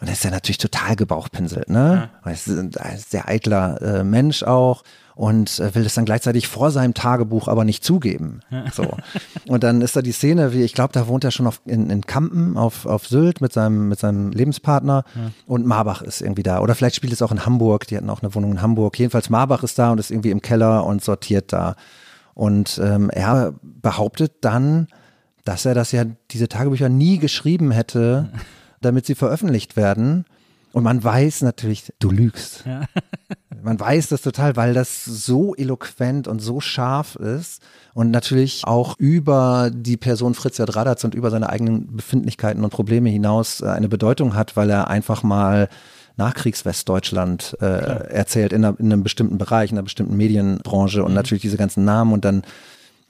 [0.00, 2.10] und ist er natürlich total gebauchpinselt, ne?
[2.24, 2.28] Ja.
[2.28, 4.82] Er ist ein sehr eitler äh, Mensch auch
[5.14, 8.40] und äh, will das dann gleichzeitig vor seinem Tagebuch aber nicht zugeben.
[8.74, 8.96] So.
[9.48, 11.88] Und dann ist da die Szene, wie ich glaube, da wohnt er schon auf, in,
[11.88, 15.30] in Kampen auf, auf Sylt mit seinem, mit seinem Lebenspartner ja.
[15.46, 16.60] und Marbach ist irgendwie da.
[16.60, 18.98] Oder vielleicht spielt es auch in Hamburg, die hatten auch eine Wohnung in Hamburg.
[18.98, 21.76] Jedenfalls Marbach ist da und ist irgendwie im Keller und sortiert da.
[22.34, 24.88] Und ähm, er behauptet dann,
[25.46, 28.28] dass er das ja, diese Tagebücher nie geschrieben hätte,
[28.86, 30.24] damit sie veröffentlicht werden
[30.76, 32.64] und man weiß natürlich, du lügst.
[32.66, 32.82] Ja.
[33.62, 37.62] man weiß das total, weil das so eloquent und so scharf ist
[37.94, 43.08] und natürlich auch über die Person Fritz Radatz und über seine eigenen Befindlichkeiten und Probleme
[43.08, 45.70] hinaus äh, eine Bedeutung hat, weil er einfach mal
[46.18, 51.16] Nachkriegswestdeutschland äh, erzählt in, einer, in, einem bestimmten Bereich, in einer bestimmten Medienbranche und mhm.
[51.16, 52.42] natürlich diese ganzen Namen und dann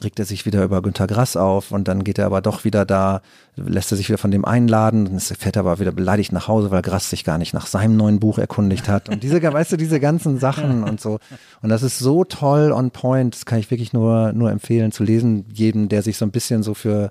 [0.03, 2.85] regt er sich wieder über Günter Grass auf und dann geht er aber doch wieder
[2.85, 3.23] da,
[3.57, 6.71] lässt er sich wieder von dem einladen, dann fährt er aber wieder beleidigt nach Hause,
[6.71, 9.77] weil Grass sich gar nicht nach seinem neuen Buch erkundigt hat und diese, weißt du,
[9.79, 11.19] diese ganzen Sachen und so.
[11.63, 15.03] Und das ist so toll on point, das kann ich wirklich nur, nur empfehlen zu
[15.03, 17.11] lesen, jedem, der sich so ein bisschen so für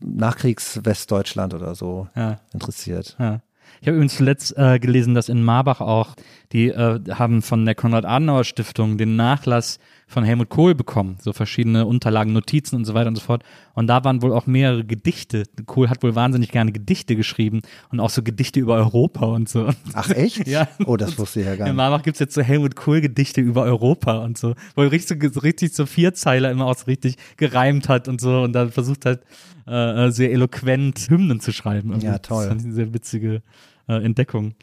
[0.00, 2.40] Nachkriegs-Westdeutschland oder so ja.
[2.52, 3.16] interessiert.
[3.20, 3.40] Ja.
[3.80, 6.14] Ich habe übrigens zuletzt äh, gelesen, dass in Marbach auch,
[6.52, 9.78] die äh, haben von der Konrad-Adenauer-Stiftung den Nachlass
[10.08, 13.42] von Helmut Kohl bekommen, so verschiedene Unterlagen, Notizen und so weiter und so fort.
[13.74, 15.42] Und da waren wohl auch mehrere Gedichte.
[15.66, 19.68] Kohl hat wohl wahnsinnig gerne Gedichte geschrieben und auch so Gedichte über Europa und so.
[19.94, 20.46] Ach echt?
[20.46, 20.68] ja.
[20.86, 21.70] Oh, das wusste ich ja gar nicht.
[21.70, 24.92] In Marbach gibt es jetzt so Helmut Kohl Gedichte über Europa und so, wo er
[24.92, 28.70] richtig, so, richtig so Vierzeiler immer auch so richtig gereimt hat und so und dann
[28.70, 29.22] versucht halt
[29.66, 31.98] äh, äh sehr eloquent Hymnen zu schreiben.
[32.00, 32.46] Ja, toll.
[32.46, 33.42] Das ist eine sehr witzige
[33.88, 34.54] äh, Entdeckung.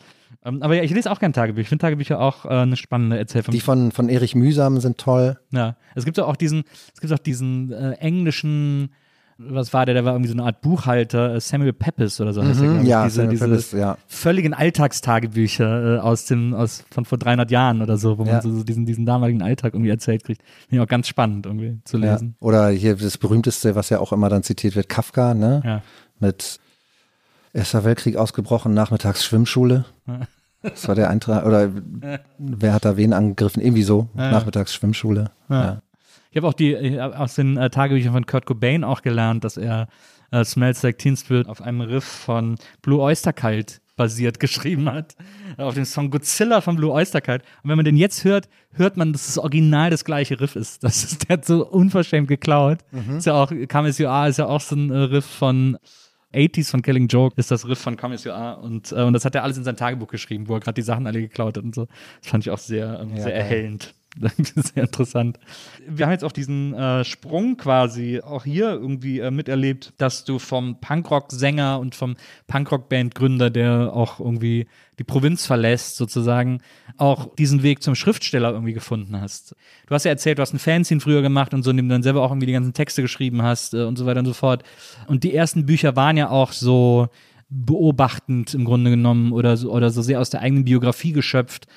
[0.45, 1.61] Ähm, aber ja, ich lese auch gerne Tagebücher.
[1.61, 3.53] Ich finde Tagebücher auch äh, eine spannende Erzählform.
[3.53, 5.37] Die von, von Erich Mühsam sind toll.
[5.51, 6.63] Ja, es gibt auch diesen,
[6.93, 8.89] es gibt auch diesen äh, englischen,
[9.37, 12.43] was war der, der war irgendwie so eine Art Buchhalter, äh, Samuel Pepys oder so
[12.43, 12.87] heißt der, Mhm, ich.
[12.87, 13.97] ja, diese, diese Pepys, ja.
[14.07, 18.33] völligen Alltagstagebücher äh, aus dem, aus, von vor 300 Jahren oder so, wo Ja.
[18.33, 20.41] man so, so diesen, diesen damaligen Alltag irgendwie erzählt kriegt.
[20.67, 22.13] Finde ich auch ganz spannend irgendwie zu Ja.
[22.13, 22.35] lesen.
[22.39, 25.61] Oder hier das berühmteste, was ja auch immer dann zitiert wird, Kafka, ne?
[25.65, 25.81] Ja.
[26.19, 26.59] Mit
[27.53, 29.85] Erster Weltkrieg ausgebrochen, nachmittags Schwimmschule.
[30.63, 31.69] Das war der Eintrag, oder
[32.37, 33.61] wer hat da wen angegriffen?
[33.61, 35.31] Irgendwie so, nachmittags Schwimmschule.
[35.49, 35.81] Ja.
[36.31, 39.55] Ich habe auch die hab aus den äh, Tagebüchern von Kurt Cobain auch gelernt, dass
[39.55, 39.87] er
[40.31, 45.15] äh, Smells Like Teen Spirit auf einem Riff von Blue Oyster Cult basiert geschrieben hat.
[45.57, 47.43] Auf dem Song Godzilla von Blue Oyster Cult.
[47.63, 50.83] Und wenn man den jetzt hört, hört man, dass das Original das gleiche Riff ist.
[50.83, 52.79] Das ist der hat so unverschämt geklaut.
[53.17, 55.77] Ist ja auch, Are ist ja auch so ein äh, Riff von
[56.33, 59.13] 80s von Killing Joke ist das Riff von Come As You Are und, äh, und
[59.13, 61.57] das hat er alles in sein Tagebuch geschrieben, wo er gerade die Sachen alle geklaut
[61.57, 61.87] hat und so.
[62.21, 63.33] Das fand ich auch sehr, ähm, sehr geil.
[63.33, 63.93] erhellend.
[64.55, 65.39] sehr interessant.
[65.87, 70.39] Wir haben jetzt auch diesen äh, Sprung quasi auch hier irgendwie äh, miterlebt, dass du
[70.39, 72.15] vom Punkrock-Sänger und vom
[72.47, 74.67] Punkrock-Band-Gründer, der auch irgendwie
[74.99, 76.61] die Provinz verlässt, sozusagen,
[76.97, 79.55] auch diesen Weg zum Schriftsteller irgendwie gefunden hast.
[79.87, 81.95] Du hast ja erzählt, du hast ein Fanzine früher gemacht und so, in dem du
[81.95, 84.33] dann selber auch irgendwie die ganzen Texte geschrieben hast äh, und so weiter und so
[84.33, 84.63] fort.
[85.07, 87.07] Und die ersten Bücher waren ja auch so
[87.49, 91.67] beobachtend im Grunde genommen oder so, oder so sehr aus der eigenen Biografie geschöpft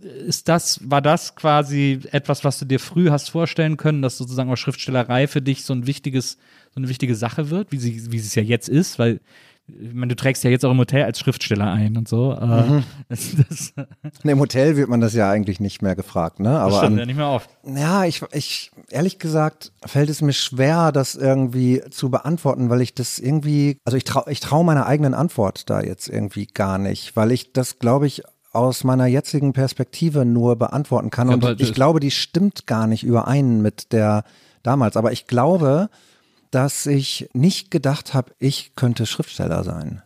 [0.00, 4.50] ist das, war das quasi etwas, was du dir früh hast vorstellen können, dass sozusagen
[4.50, 6.38] auch Schriftstellerei für dich so ein wichtiges,
[6.74, 9.20] so eine wichtige Sache wird, wie sie, wie es ja jetzt ist, weil
[9.66, 12.32] ich meine, du trägst ja jetzt auch im Hotel als Schriftsteller ein und so.
[12.32, 16.38] Äh, das, das, das Nee, Im Hotel wird man das ja eigentlich nicht mehr gefragt,
[16.38, 16.58] ne?
[16.58, 17.48] Aber stimmt an, ja nicht mehr oft.
[17.64, 22.94] Ja, ich, ich, ehrlich gesagt, fällt es mir schwer, das irgendwie zu beantworten, weil ich
[22.94, 27.16] das irgendwie, also ich traue ich trau meiner eigenen Antwort da jetzt irgendwie gar nicht,
[27.16, 28.22] weil ich das, glaube ich,
[28.54, 31.28] aus meiner jetzigen Perspektive nur beantworten kann.
[31.28, 34.24] Ja, Und aber ich glaube, die stimmt gar nicht überein mit der
[34.62, 34.96] damals.
[34.96, 35.88] Aber ich glaube,
[36.54, 40.02] dass ich nicht gedacht habe, ich könnte Schriftsteller sein.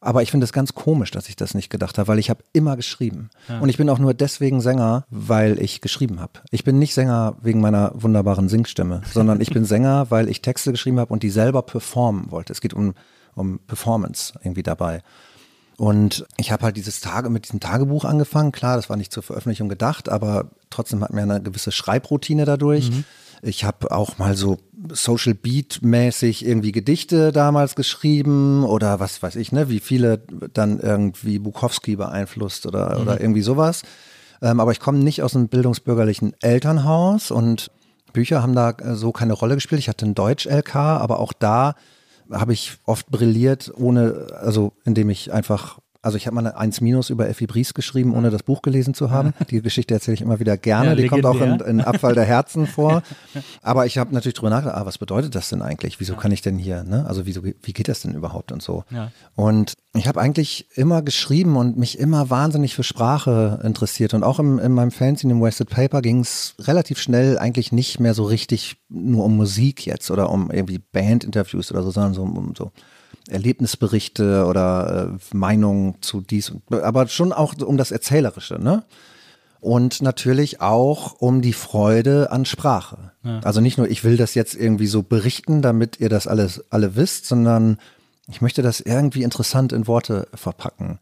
[0.00, 2.42] Aber ich finde es ganz komisch, dass ich das nicht gedacht habe, weil ich habe
[2.52, 3.30] immer geschrieben.
[3.60, 6.32] Und ich bin auch nur deswegen Sänger, weil ich geschrieben habe.
[6.50, 10.72] Ich bin nicht Sänger wegen meiner wunderbaren Singstimme, sondern ich bin Sänger, weil ich Texte
[10.72, 12.52] geschrieben habe und die selber performen wollte.
[12.52, 12.94] Es geht um,
[13.36, 15.00] um Performance irgendwie dabei.
[15.76, 18.52] Und ich habe halt dieses Tage mit diesem Tagebuch angefangen.
[18.52, 22.90] Klar, das war nicht zur Veröffentlichung gedacht, aber trotzdem hat mir eine gewisse Schreibroutine dadurch.
[23.42, 24.56] Ich habe auch mal so
[24.90, 30.22] Social Beat mäßig irgendwie Gedichte damals geschrieben oder was weiß ich, ne, wie viele
[30.54, 33.82] dann irgendwie Bukowski beeinflusst oder, oder irgendwie sowas.
[34.40, 37.70] Ähm, aber ich komme nicht aus einem bildungsbürgerlichen Elternhaus und
[38.14, 39.78] Bücher haben da äh, so keine Rolle gespielt.
[39.78, 41.74] Ich hatte ein Deutsch-LK, aber auch da
[42.30, 46.82] habe ich oft brilliert, ohne, also indem ich einfach, also ich habe mal eine 1
[46.82, 49.32] Minus über Effi Bries geschrieben, ohne das Buch gelesen zu haben.
[49.50, 50.90] Die Geschichte erzähle ich immer wieder gerne.
[50.90, 53.02] Ja, Die kommt auch in, in Abfall der Herzen vor.
[53.62, 56.00] Aber ich habe natürlich drüber nachgedacht, ah, was bedeutet das denn eigentlich?
[56.00, 57.06] Wieso kann ich denn hier, ne?
[57.06, 58.84] Also wieso, wie geht das denn überhaupt und so?
[58.90, 59.12] Ja.
[59.34, 64.12] Und ich habe eigentlich immer geschrieben und mich immer wahnsinnig für Sprache interessiert.
[64.12, 67.98] Und auch im, in meinem Fanzine im Wasted Paper ging es relativ schnell eigentlich nicht
[67.98, 72.22] mehr so richtig nur um Musik jetzt oder um irgendwie Bandinterviews oder so, sondern so
[72.22, 72.72] um, um so
[73.28, 78.84] Erlebnisberichte oder äh, Meinungen zu dies, und, aber schon auch um das Erzählerische, ne?
[79.60, 83.12] Und natürlich auch um die Freude an Sprache.
[83.42, 86.96] Also nicht nur, ich will das jetzt irgendwie so berichten, damit ihr das alles alle
[86.96, 87.78] wisst, sondern
[88.28, 90.98] ich möchte das irgendwie interessant in Worte verpacken.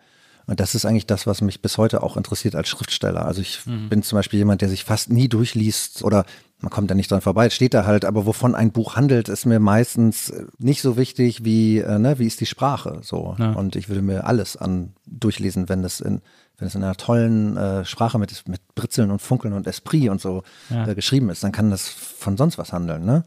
[0.46, 3.24] Und das ist eigentlich das, was mich bis heute auch interessiert als Schriftsteller.
[3.26, 6.24] Also ich bin zum Beispiel jemand, der sich fast nie durchliest oder
[6.62, 9.28] man kommt da nicht dran vorbei, es steht da halt, aber wovon ein Buch handelt,
[9.28, 13.36] ist mir meistens äh, nicht so wichtig wie, äh, ne, wie ist die Sprache so.
[13.38, 13.52] Ja.
[13.52, 16.22] Und ich würde mir alles an durchlesen, wenn es in,
[16.58, 20.20] wenn es in einer tollen äh, Sprache mit, mit Britzeln und Funkeln und Esprit und
[20.20, 20.86] so Ja.
[20.86, 23.24] äh, geschrieben ist, dann kann das von sonst was handeln, ne?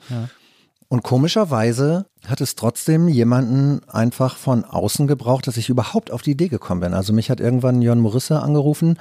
[0.87, 6.31] Und komischerweise hat es trotzdem jemanden einfach von außen gebraucht, dass ich überhaupt auf die
[6.31, 6.93] Idee gekommen bin.
[6.93, 8.99] Also mich hat irgendwann Jörn Morisse angerufen,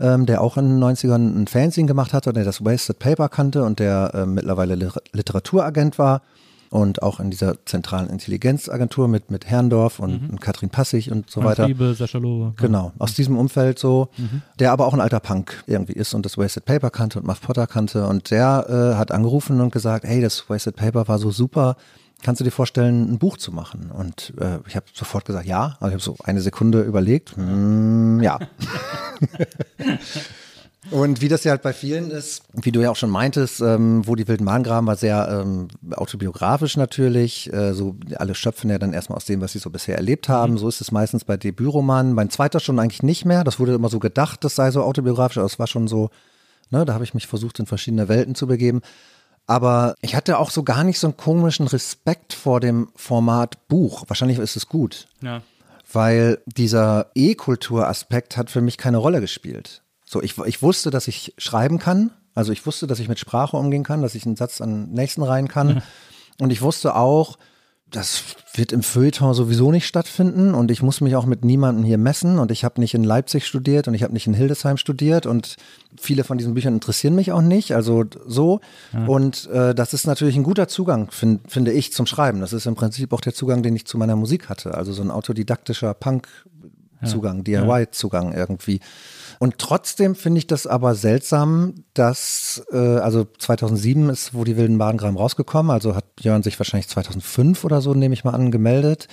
[0.00, 3.64] ähm, der auch in den 90ern ein Fanzine gemacht hatte, der das Wasted Paper kannte
[3.64, 4.74] und der ähm, mittlerweile
[5.12, 6.22] Literaturagent war
[6.70, 11.40] und auch in dieser zentralen Intelligenzagentur mit, mit Herrndorf und, und Katrin Passig und so
[11.40, 11.68] Franz weiter.
[11.68, 12.54] Liebe, Sascha Lobe.
[12.56, 14.08] Genau, aus diesem Umfeld so,
[14.58, 17.40] der aber auch ein alter Punk irgendwie ist und das Wasted Paper kannte und Muff
[17.40, 21.32] Potter kannte und der äh, hat angerufen und gesagt, hey, das Wasted Paper war so
[21.32, 21.76] super,
[22.22, 23.90] kannst du dir vorstellen, ein Buch zu machen?
[23.90, 28.20] Und äh, ich habe sofort gesagt, ja, also ich habe so eine Sekunde überlegt, hm,
[28.22, 28.38] ja.
[30.90, 34.06] Und wie das ja halt bei vielen ist, wie du ja auch schon meintest, ähm,
[34.06, 37.52] wo die wilden Mahngraben war sehr ähm, autobiografisch natürlich.
[37.52, 40.54] Äh, so alle schöpfen ja dann erstmal aus dem, was sie so bisher erlebt haben.
[40.54, 40.58] Mhm.
[40.58, 42.14] So ist es meistens bei Debütromanen.
[42.14, 43.44] Mein zweiter schon eigentlich nicht mehr.
[43.44, 46.08] Das wurde immer so gedacht, das sei so autobiografisch, aber es war schon so,
[46.70, 48.80] ne, da habe ich mich versucht, in verschiedene Welten zu begeben.
[49.46, 54.04] Aber ich hatte auch so gar nicht so einen komischen Respekt vor dem Format Buch.
[54.08, 55.08] Wahrscheinlich ist es gut.
[55.22, 55.42] Ja.
[55.92, 59.82] Weil dieser E-Kultur-Aspekt hat für mich keine Rolle gespielt.
[60.04, 62.12] So, ich, ich wusste, dass ich schreiben kann.
[62.34, 64.92] Also ich wusste, dass ich mit Sprache umgehen kann, dass ich einen Satz an den
[64.94, 65.74] nächsten reihen kann.
[65.74, 65.82] Mhm.
[66.40, 67.36] Und ich wusste auch,
[67.90, 68.22] das
[68.54, 72.38] wird im Feuilleton sowieso nicht stattfinden und ich muss mich auch mit niemandem hier messen
[72.38, 75.56] und ich habe nicht in Leipzig studiert und ich habe nicht in Hildesheim studiert und
[75.98, 78.60] viele von diesen Büchern interessieren mich auch nicht, also so.
[78.92, 79.06] Ja.
[79.06, 82.40] Und äh, das ist natürlich ein guter Zugang, find, finde ich, zum Schreiben.
[82.40, 85.02] Das ist im Prinzip auch der Zugang, den ich zu meiner Musik hatte, also so
[85.02, 87.62] ein autodidaktischer Punk-Zugang, ja.
[87.62, 88.80] DIY-Zugang irgendwie.
[89.42, 94.76] Und trotzdem finde ich das aber seltsam, dass, äh, also 2007 ist, wo die wilden
[94.76, 99.08] Madengraben rausgekommen, also hat Jörn sich wahrscheinlich 2005 oder so, nehme ich mal an, gemeldet,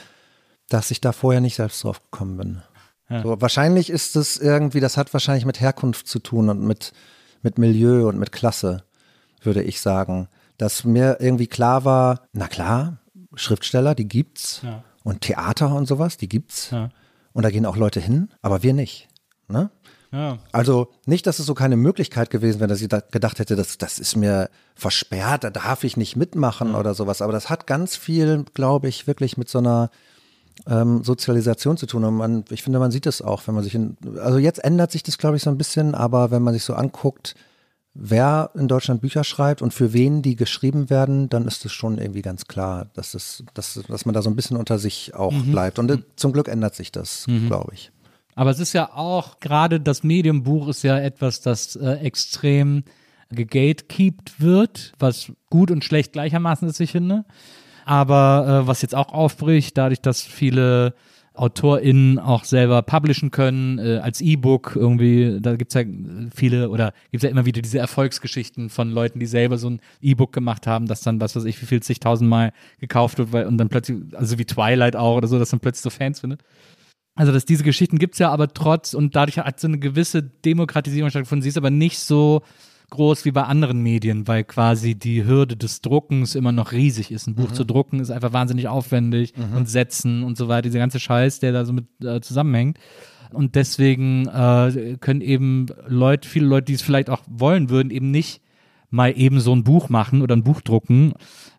[0.68, 2.62] dass ich da vorher nicht selbst drauf gekommen bin.
[3.10, 3.24] Ja.
[3.24, 6.92] So, wahrscheinlich ist es irgendwie, das hat wahrscheinlich mit Herkunft zu tun und mit,
[7.42, 8.84] mit Milieu und mit Klasse,
[9.42, 10.28] würde ich sagen.
[10.58, 12.98] Dass mir irgendwie klar war, na klar,
[13.36, 14.60] Schriftsteller, die gibt's.
[14.62, 14.84] Ja.
[15.06, 16.72] Und Theater und sowas, die gibt's.
[16.72, 16.90] Ja.
[17.32, 19.08] Und da gehen auch Leute hin, aber wir nicht.
[19.48, 19.70] Ne?
[20.12, 20.40] Ja.
[20.52, 23.78] Also nicht, dass es so keine Möglichkeit gewesen wäre, dass ich da gedacht hätte, das,
[23.78, 26.80] das ist mir versperrt, da darf ich nicht mitmachen ja.
[26.80, 27.22] oder sowas.
[27.22, 29.90] Aber das hat ganz viel, glaube ich, wirklich mit so einer
[30.66, 32.04] ähm, Sozialisation zu tun.
[32.04, 34.92] Und man, ich finde, man sieht es auch, wenn man sich in, also jetzt ändert
[34.92, 37.36] sich das, glaube ich, so ein bisschen, aber wenn man sich so anguckt,
[38.00, 41.98] wer in Deutschland Bücher schreibt und für wen die geschrieben werden, dann ist es schon
[41.98, 45.32] irgendwie ganz klar, dass, es, dass, dass man da so ein bisschen unter sich auch
[45.32, 45.52] mhm.
[45.52, 45.80] bleibt.
[45.80, 47.48] Und äh, zum Glück ändert sich das, mhm.
[47.48, 47.92] glaube ich.
[48.38, 52.84] Aber es ist ja auch, gerade das Medienbuch ist ja etwas, das äh, extrem
[53.32, 57.26] gegatekeept wird, was gut und schlecht gleichermaßen ist, ich finde.
[57.84, 60.94] Aber äh, was jetzt auch aufbricht, dadurch, dass viele
[61.34, 65.82] AutorInnen auch selber publishen können, äh, als E-Book irgendwie, da gibt's ja
[66.36, 70.32] viele oder gibt's ja immer wieder diese Erfolgsgeschichten von Leuten, die selber so ein E-Book
[70.32, 73.70] gemacht haben, das dann, was weiß ich, wie viel zigtausendmal gekauft wird, weil, und dann
[73.70, 76.44] plötzlich, also wie Twilight auch oder so, dass dann plötzlich so Fans findet.
[77.18, 80.24] Also, dass diese Geschichten gibt es ja aber trotz und dadurch hat so eine gewisse
[80.24, 81.42] Demokratisierung stattgefunden.
[81.42, 82.44] Sie ist aber nicht so
[82.92, 87.28] groß wie bei anderen Medien, weil quasi die Hürde des Druckens immer noch riesig ist.
[87.28, 87.54] Ein Buch mhm.
[87.54, 89.58] zu drucken ist einfach wahnsinnig aufwendig mhm.
[89.58, 92.78] und setzen und so weiter, dieser ganze Scheiß, der da so mit äh, zusammenhängt.
[93.34, 98.10] Und deswegen äh, können eben Leute, viele Leute, die es vielleicht auch wollen würden, eben
[98.10, 98.42] nicht
[98.90, 101.14] mal eben so ein Buch machen oder ein Buch drucken,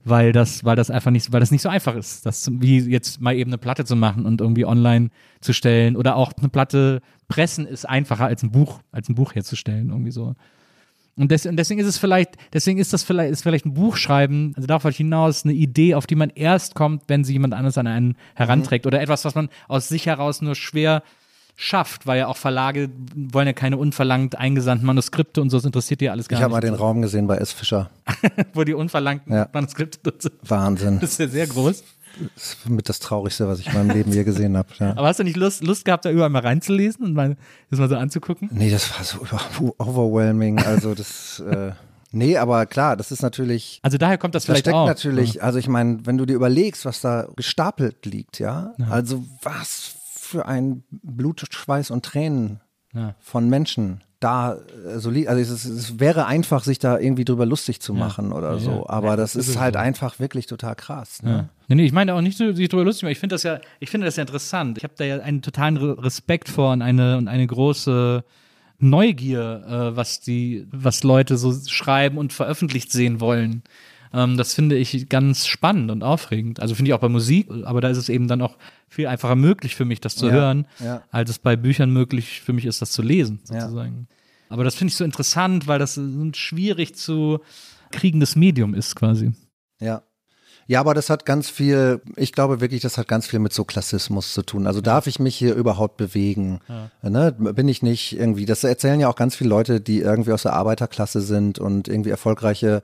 [0.05, 3.20] weil das, weil das einfach nicht, weil das nicht so einfach ist, das wie jetzt
[3.20, 5.11] mal eben eine Platte zu machen und irgendwie online
[5.41, 9.35] zu stellen oder auch eine Platte pressen ist einfacher als ein Buch, als ein Buch
[9.35, 10.35] herzustellen, irgendwie so.
[11.16, 13.97] Und, des, und deswegen ist es vielleicht, deswegen ist das vielleicht, ist vielleicht ein Buch
[13.97, 17.76] schreiben, also darauf hinaus eine Idee, auf die man erst kommt, wenn sie jemand anderes
[17.76, 18.89] an einen heranträgt mhm.
[18.89, 21.03] oder etwas, was man aus sich heraus nur schwer
[21.61, 26.01] schafft, weil ja auch Verlage wollen ja keine unverlangt eingesandten Manuskripte und so, das interessiert
[26.01, 26.41] die alles gar ich nicht.
[26.41, 27.51] Ich habe mal den Raum gesehen bei S.
[27.51, 27.91] Fischer.
[28.55, 29.49] Wo die unverlangten ja.
[29.53, 30.35] Manuskripte drin sind.
[30.49, 31.01] Wahnsinn.
[31.01, 31.83] Das ist ja sehr groß.
[32.35, 34.69] Das ist mit das Traurigste, was ich in meinem Leben je gesehen habe.
[34.79, 34.93] Ja.
[34.93, 37.37] Aber hast du nicht Lust, Lust gehabt, da überall mal reinzulesen und mal,
[37.71, 38.49] das mal so anzugucken?
[38.53, 40.61] Nee, das war so overwhelming.
[40.61, 41.41] Also das.
[41.41, 41.73] Äh,
[42.11, 43.81] Nee, aber klar, das ist natürlich.
[43.83, 44.87] Also daher kommt das vielleicht da steckt auch.
[44.87, 48.87] natürlich, also ich meine, wenn du dir überlegst, was da gestapelt liegt, ja, ja.
[48.89, 49.97] also was
[50.29, 52.61] für ein Blut, Schweiß und Tränen
[52.95, 53.14] ja.
[53.18, 55.29] von Menschen da äh, so liegt.
[55.29, 58.37] Also es, es, wäre einfach, sich da irgendwie drüber lustig zu machen ja.
[58.37, 58.89] oder ja, so.
[58.89, 59.81] Aber das, das, ist halt so.
[59.81, 61.22] einfach wirklich total krass.
[61.22, 61.49] Ne?
[61.68, 63.12] Nee, nee, ich meine auch nicht, sich drüber lustig machen.
[63.12, 64.79] Ich finde das ja, ich finde das ja interessant.
[64.79, 68.24] Ich habe da ja einen totalen Respekt vor und eine, und eine große
[68.79, 73.62] Neugier, äh, was die, was Leute so schreiben und veröffentlicht sehen wollen.
[74.13, 76.61] Ähm, das finde ich ganz spannend und aufregend.
[76.61, 78.57] Also finde ich auch bei Musik, aber da ist es eben dann auch
[78.89, 81.03] viel einfacher möglich für mich, das zu ja, hören, ja.
[81.11, 84.09] als es bei Büchern möglich für mich ist, das zu lesen, sozusagen.
[84.11, 84.17] Ja.
[84.51, 87.41] Aber das finde ich so interessant, weil das ein schwierig zu
[87.91, 89.33] kriegendes Medium ist, quasi.
[89.81, 90.03] Ja.
[90.67, 93.64] Ja, aber das hat ganz viel, ich glaube wirklich, das hat ganz viel mit so
[93.64, 94.67] Klassismus zu tun.
[94.67, 96.61] Also darf ich mich hier überhaupt bewegen?
[96.68, 97.09] Ja.
[97.09, 97.33] Ne?
[97.33, 100.53] Bin ich nicht irgendwie, das erzählen ja auch ganz viele Leute, die irgendwie aus der
[100.53, 102.83] Arbeiterklasse sind und irgendwie erfolgreiche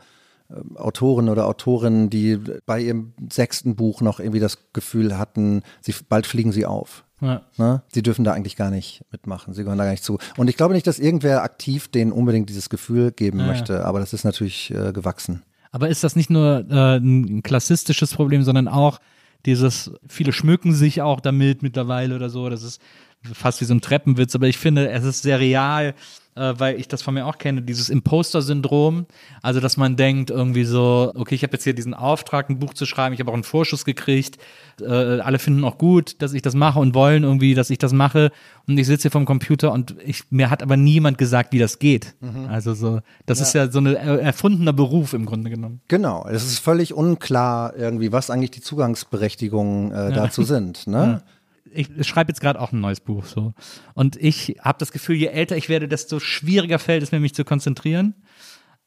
[0.77, 6.27] Autoren oder Autorinnen, die bei ihrem sechsten Buch noch irgendwie das Gefühl hatten, sie, bald
[6.27, 7.05] fliegen sie auf.
[7.21, 7.43] Ja.
[7.57, 7.83] Ne?
[7.89, 10.19] Sie dürfen da eigentlich gar nicht mitmachen, sie gehören da gar nicht zu.
[10.37, 14.01] Und ich glaube nicht, dass irgendwer aktiv denen unbedingt dieses Gefühl geben ja, möchte, aber
[14.01, 15.43] das ist natürlich äh, gewachsen.
[15.73, 19.01] Aber ist das nicht nur äh, ein klassistisches Problem, sondern auch
[19.47, 22.81] dieses, viele schmücken sich auch damit mittlerweile oder so, das ist
[23.33, 25.95] fast wie so ein Treppenwitz, aber ich finde, es ist sehr real,
[26.37, 29.07] äh, weil ich das von mir auch kenne, dieses Imposter-Syndrom.
[29.43, 32.75] Also, dass man denkt irgendwie so, okay, ich habe jetzt hier diesen Auftrag, ein Buch
[32.75, 34.39] zu schreiben, ich habe auch einen Vorschuss gekriegt.
[34.81, 37.93] Äh, alle finden auch gut, dass ich das mache und wollen irgendwie, dass ich das
[37.93, 38.33] mache.
[38.67, 41.79] Und ich sitze hier vom Computer und ich, mir hat aber niemand gesagt, wie das
[41.79, 42.15] geht.
[42.21, 42.47] Mhm.
[42.49, 43.45] Also so, das ja.
[43.45, 45.81] ist ja so ein erfundener Beruf im Grunde genommen.
[45.89, 50.47] Genau, es ist völlig unklar irgendwie, was eigentlich die Zugangsberechtigungen äh, dazu ja.
[50.47, 50.87] sind.
[50.87, 51.23] Ne?
[51.25, 51.34] Ja
[51.75, 53.55] ich schreibe jetzt gerade auch ein neues Buch so.
[53.95, 57.35] Und ich habe das Gefühl, je älter ich werde, desto schwieriger fällt es mir, mich
[57.35, 58.15] zu konzentrieren.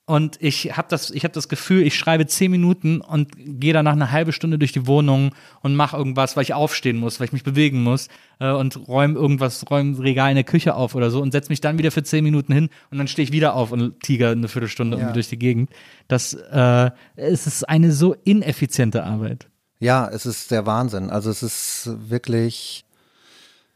[0.10, 3.92] Und ich habe das, ich habe das Gefühl, ich schreibe zehn Minuten und gehe danach
[3.92, 7.34] eine halbe Stunde durch die Wohnung und mache irgendwas, weil ich aufstehen muss, weil ich
[7.34, 8.08] mich bewegen muss
[8.40, 11.60] äh, und räume irgendwas, räume Regal in der Küche auf oder so und setze mich
[11.60, 14.48] dann wieder für zehn Minuten hin und dann stehe ich wieder auf und tiger eine
[14.48, 15.12] Viertelstunde ja.
[15.12, 15.72] durch die Gegend.
[16.08, 19.50] Das äh, es ist eine so ineffiziente Arbeit.
[19.80, 21.10] Ja, es ist der Wahnsinn.
[21.10, 22.84] Also es ist wirklich.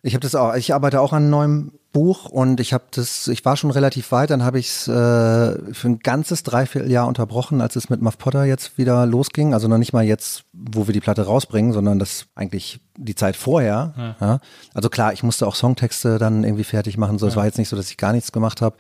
[0.04, 0.56] Ich habe das auch.
[0.56, 3.28] Ich arbeite auch an einem neuen Buch und ich habe das.
[3.28, 4.32] Ich war schon relativ weit.
[4.32, 8.46] Dann habe ich es äh, für ein ganzes Dreivierteljahr unterbrochen, als es mit Muff Potter
[8.46, 9.54] jetzt wieder losging.
[9.54, 13.36] Also noch nicht mal jetzt, wo wir die Platte rausbringen, sondern das eigentlich die Zeit
[13.36, 13.94] vorher.
[13.96, 14.16] Ja.
[14.20, 14.40] Ja.
[14.74, 17.20] Also klar, ich musste auch Songtexte dann irgendwie fertig machen.
[17.20, 17.30] So, ja.
[17.30, 18.78] es war jetzt nicht so, dass ich gar nichts gemacht habe.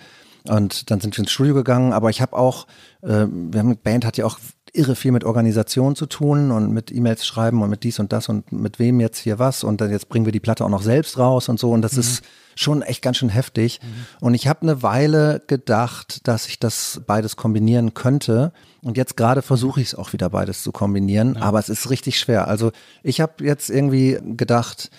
[0.48, 1.93] Und dann sind wir ins Studio gegangen.
[1.93, 2.65] Aber ich habe auch.
[3.03, 4.39] Äh, wir haben Band hat ja auch
[4.73, 8.30] irre viel mit Organisation zu tun und mit E-Mails schreiben und mit dies und das
[8.30, 10.81] und mit wem jetzt hier was und dann jetzt bringen wir die Platte auch noch
[10.81, 11.99] selbst raus und so und das mhm.
[11.99, 12.23] ist
[12.56, 13.80] schon echt ganz schön heftig.
[13.81, 14.26] Mhm.
[14.26, 18.52] Und ich habe eine Weile gedacht, dass ich das beides kombinieren könnte.
[18.81, 21.41] Und jetzt gerade versuche ich es auch wieder beides zu kombinieren, ja.
[21.41, 22.48] aber es ist richtig schwer.
[22.48, 22.72] Also
[23.03, 24.89] ich habe jetzt irgendwie gedacht,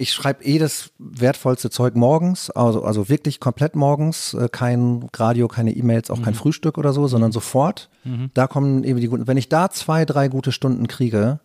[0.00, 5.46] ich schreibe eh das wertvollste Zeug morgens, also, also wirklich komplett morgens, äh, kein Radio,
[5.46, 6.22] keine E-Mails, auch mhm.
[6.22, 7.90] kein Frühstück oder so, sondern sofort.
[8.04, 8.30] Mhm.
[8.32, 11.40] Da kommen eben die guten, wenn ich da zwei, drei gute Stunden kriege,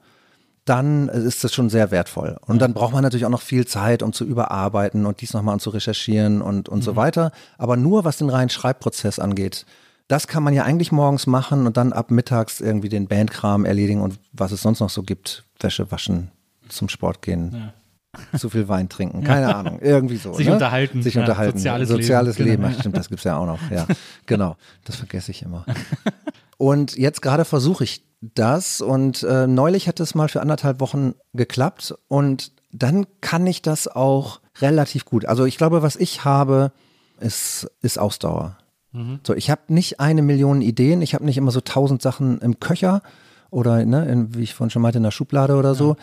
[0.64, 2.38] dann ist das schon sehr wertvoll.
[2.48, 5.60] Und dann braucht man natürlich auch noch viel Zeit, um zu überarbeiten und dies nochmal
[5.60, 6.84] zu recherchieren und, und mhm.
[6.84, 7.32] so weiter.
[7.58, 9.66] Aber nur was den reinen Schreibprozess angeht,
[10.08, 14.02] das kann man ja eigentlich morgens machen und dann ab mittags irgendwie den Bandkram erledigen
[14.02, 15.44] und was es sonst noch so gibt.
[15.60, 16.32] Wäsche waschen,
[16.70, 17.52] zum Sport gehen.
[17.54, 17.74] Ja
[18.38, 20.34] zu viel Wein trinken, keine Ahnung, irgendwie so.
[20.34, 20.54] Sich ne?
[20.54, 21.02] unterhalten.
[21.02, 21.58] Sich ja, unterhalten.
[21.58, 22.50] Soziales, soziales Leben.
[22.50, 22.64] Leben.
[22.64, 22.80] Genau.
[22.80, 23.60] Stimmt, das gibt es ja auch noch.
[23.72, 23.86] Ja,
[24.26, 24.56] genau.
[24.84, 25.66] Das vergesse ich immer.
[26.58, 31.14] Und jetzt gerade versuche ich das und äh, neulich hat es mal für anderthalb Wochen
[31.34, 35.26] geklappt und dann kann ich das auch relativ gut.
[35.26, 36.72] Also ich glaube, was ich habe,
[37.20, 38.58] ist, ist Ausdauer.
[38.92, 39.20] Mhm.
[39.26, 42.60] So, ich habe nicht eine Million Ideen, ich habe nicht immer so tausend Sachen im
[42.60, 43.02] Köcher
[43.52, 45.98] oder, ne, in, wie ich vorhin schon meinte, in der Schublade oder so.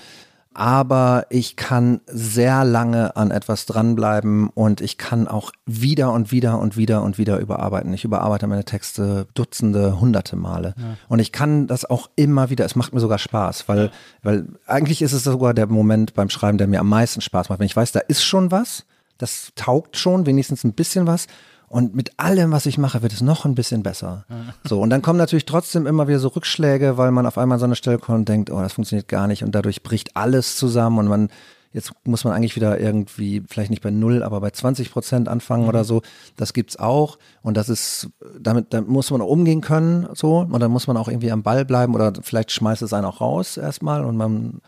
[0.55, 6.31] Ja aber ich kann sehr lange an etwas dranbleiben und ich kann auch wieder und
[6.31, 7.93] wieder und wieder und wieder überarbeiten.
[7.95, 10.75] Ich überarbeite meine Texte Dutzende, hunderte Male.
[10.77, 10.97] Ja.
[11.09, 13.91] Und ich kann das auch immer wieder, es macht mir sogar Spaß, weil,
[14.23, 17.59] weil eigentlich ist es sogar der Moment beim Schreiben, der mir am meisten Spaß macht.
[17.59, 18.85] Wenn ich weiß, da ist schon was,
[19.17, 21.29] das taugt schon, wenigstens ein bisschen was
[21.73, 24.27] und mit allem, was ich mache, wird es noch ein bisschen besser.
[24.63, 27.61] So, und dann kommen natürlich trotzdem immer wieder so Rückschläge, weil man auf einmal an
[27.61, 29.43] so eine Stelle kommt und denkt, oh, das funktioniert gar nicht.
[29.43, 31.31] Und dadurch bricht alles zusammen und man,
[31.73, 35.63] jetzt muss man eigentlich wieder irgendwie, vielleicht nicht bei null, aber bei 20 Prozent anfangen
[35.63, 35.71] mhm.
[35.71, 36.03] oder so.
[36.37, 37.17] Das gibt's auch.
[37.41, 40.41] Und das ist, damit, damit muss man auch umgehen können, so.
[40.41, 43.23] Und dann muss man auch irgendwie am Ball bleiben oder vielleicht schmeißt es einen auch
[43.23, 44.61] raus erstmal und man,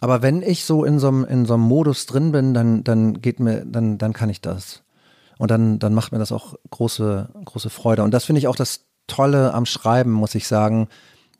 [0.00, 3.20] aber wenn ich so in so einem, in so einem Modus drin bin, dann, dann
[3.20, 4.84] geht mir, dann, dann kann ich das.
[5.38, 8.02] Und dann, dann macht mir das auch große, große Freude.
[8.02, 10.88] Und das finde ich auch das Tolle am Schreiben, muss ich sagen,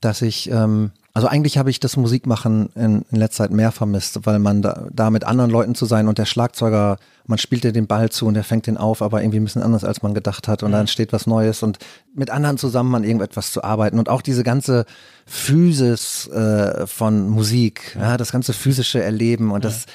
[0.01, 4.27] dass ich, ähm, also eigentlich habe ich das Musikmachen in, in letzter Zeit mehr vermisst,
[4.27, 7.73] weil man da, da mit anderen Leuten zu sein und der Schlagzeuger, man spielt dir
[7.73, 10.13] den Ball zu und er fängt den auf, aber irgendwie ein bisschen anders, als man
[10.13, 10.73] gedacht hat und mhm.
[10.73, 11.79] dann entsteht was Neues und
[12.15, 14.85] mit anderen zusammen an irgendetwas zu arbeiten und auch diese ganze
[15.25, 19.71] Physis äh, von Musik, ja, das ganze physische Erleben und ja.
[19.71, 19.87] das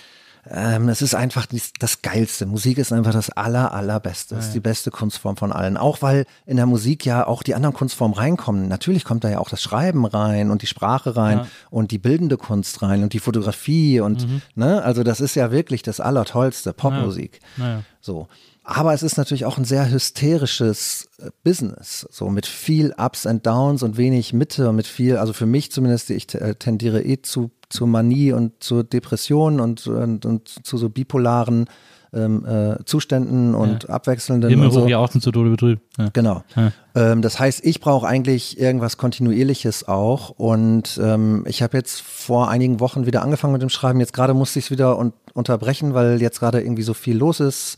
[0.50, 1.46] ähm, es ist einfach
[1.80, 2.46] das, Geilste.
[2.46, 4.36] Musik ist einfach das aller, allerbeste.
[4.36, 5.78] Es ist die beste Kunstform von allen.
[5.78, 8.68] Auch weil in der Musik ja auch die anderen Kunstformen reinkommen.
[8.68, 11.48] Natürlich kommt da ja auch das Schreiben rein und die Sprache rein ja.
[11.70, 14.42] und die bildende Kunst rein und die Fotografie und, mhm.
[14.56, 17.40] ne, also das ist ja wirklich das Allertollste, Popmusik.
[17.58, 17.68] Ja.
[17.68, 17.84] Ja.
[18.00, 18.28] So.
[18.64, 23.46] Aber es ist natürlich auch ein sehr hysterisches äh, Business, so mit viel Ups and
[23.46, 27.22] Downs und wenig Mitte und mit viel, also für mich zumindest, ich äh, tendiere eh
[27.22, 31.66] zu, zu Manie und zu Depressionen und, und, und zu so bipolaren
[32.14, 33.90] ähm, äh, Zuständen und ja.
[33.90, 34.50] abwechselnden.
[34.50, 34.96] Himmel und so.
[34.96, 35.82] auch zum Tode betrübt.
[35.98, 36.10] Ja.
[36.14, 36.44] Genau.
[36.56, 36.72] Ja.
[36.94, 40.30] Ähm, das heißt, ich brauche eigentlich irgendwas Kontinuierliches auch.
[40.32, 44.02] Und ähm, ich habe jetzt vor einigen Wochen wieder angefangen mit dem Schreiben.
[44.02, 47.40] Jetzt gerade musste ich es wieder un unterbrechen, weil jetzt gerade irgendwie so viel los
[47.40, 47.78] ist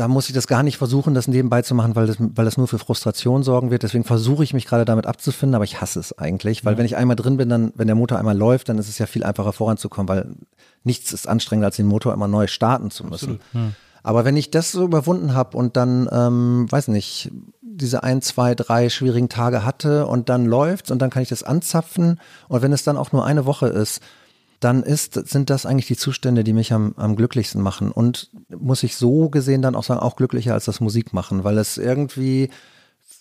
[0.00, 2.56] da muss ich das gar nicht versuchen, das nebenbei zu machen, weil das, weil das
[2.56, 3.82] nur für Frustration sorgen wird.
[3.82, 6.78] Deswegen versuche ich mich gerade damit abzufinden, aber ich hasse es eigentlich, weil ja.
[6.78, 9.04] wenn ich einmal drin bin, dann, wenn der Motor einmal läuft, dann ist es ja
[9.04, 10.36] viel einfacher voranzukommen, weil
[10.84, 13.40] nichts ist anstrengender, als den Motor immer neu starten zu müssen.
[14.02, 18.54] Aber wenn ich das so überwunden habe und dann, ähm, weiß nicht, diese ein, zwei,
[18.54, 22.18] drei schwierigen Tage hatte und dann läuft's und dann kann ich das anzapfen
[22.48, 24.00] und wenn es dann auch nur eine Woche ist,
[24.60, 27.90] dann ist, sind das eigentlich die Zustände, die mich am, am glücklichsten machen.
[27.90, 31.78] Und muss ich so gesehen dann auch sagen, auch glücklicher als das Musikmachen, weil es
[31.78, 32.50] irgendwie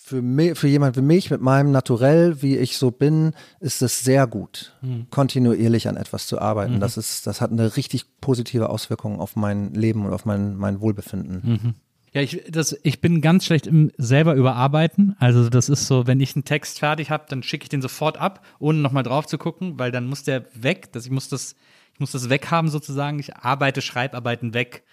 [0.10, 4.02] für, mich, für jemand wie mich mit meinem Naturell, wie ich so bin, ist es
[4.02, 4.76] sehr gut,
[5.12, 6.74] kontinuierlich an etwas zu arbeiten.
[6.80, 10.82] Das ist, das hat eine richtig positive Auswirkung auf mein Leben und auf mein, mein
[10.82, 11.76] Wohlbefinden.
[12.14, 15.16] Ja, ich, das, ich bin ganz schlecht im selber überarbeiten.
[15.20, 18.18] Also das ist so, wenn ich einen Text fertig habe, dann schicke ich den sofort
[18.18, 20.92] ab, ohne nochmal drauf zu gucken, weil dann muss der weg.
[20.92, 21.56] Das, ich, muss das,
[21.94, 23.20] ich muss das weghaben sozusagen.
[23.20, 24.84] Ich arbeite Schreibarbeiten weg.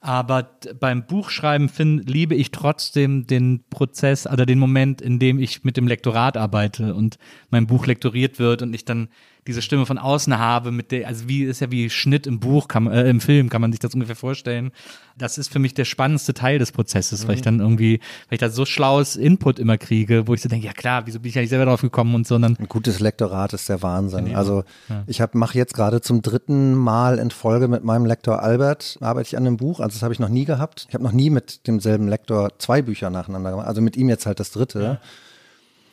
[0.00, 5.64] Aber beim Buchschreiben find, liebe ich trotzdem den Prozess oder den Moment, in dem ich
[5.64, 7.16] mit dem Lektorat arbeite und
[7.48, 9.08] mein Buch lektoriert wird und ich dann
[9.46, 12.68] diese Stimme von außen habe, mit der, also wie ist ja wie Schnitt im Buch,
[12.68, 14.72] kann, äh, im Film kann man sich das ungefähr vorstellen.
[15.16, 18.40] Das ist für mich der spannendste Teil des Prozesses, weil ich dann irgendwie, weil ich
[18.40, 21.34] da so schlaues Input immer kriege, wo ich so denke, ja klar, wieso bin ich
[21.34, 24.34] ja nicht selber drauf gekommen und so, und Ein gutes Lektorat ist der Wahnsinn.
[24.34, 24.64] Also
[25.06, 29.28] ich hab, mache jetzt gerade zum dritten Mal in Folge mit meinem Lektor Albert, arbeite
[29.28, 29.80] ich an einem Buch.
[29.80, 30.86] Also das habe ich noch nie gehabt.
[30.88, 33.68] Ich habe noch nie mit demselben Lektor zwei Bücher nacheinander gemacht.
[33.68, 34.98] Also mit ihm jetzt halt das dritte.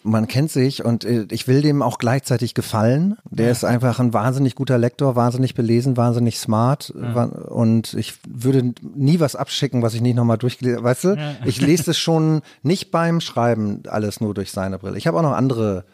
[0.03, 3.17] Man kennt sich und äh, ich will dem auch gleichzeitig gefallen.
[3.29, 8.73] Der ist einfach ein wahnsinnig guter Lektor, wahnsinnig belesen, wahnsinnig smart wa- und ich würde
[8.81, 10.89] nie was abschicken, was ich nicht nochmal durchgelesen habe.
[10.89, 14.97] Weißt du, ich lese es schon nicht beim Schreiben alles nur durch seine Brille.
[14.97, 15.85] Ich habe auch noch andere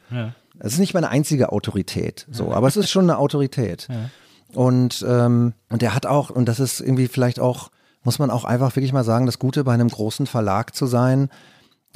[0.59, 3.87] es ist nicht meine einzige Autorität, so, aber es ist schon eine Autorität.
[4.53, 7.69] Und, ähm, und der hat auch, und das ist irgendwie vielleicht auch,
[8.03, 11.29] muss man auch einfach wirklich mal sagen, das Gute bei einem großen Verlag zu sein,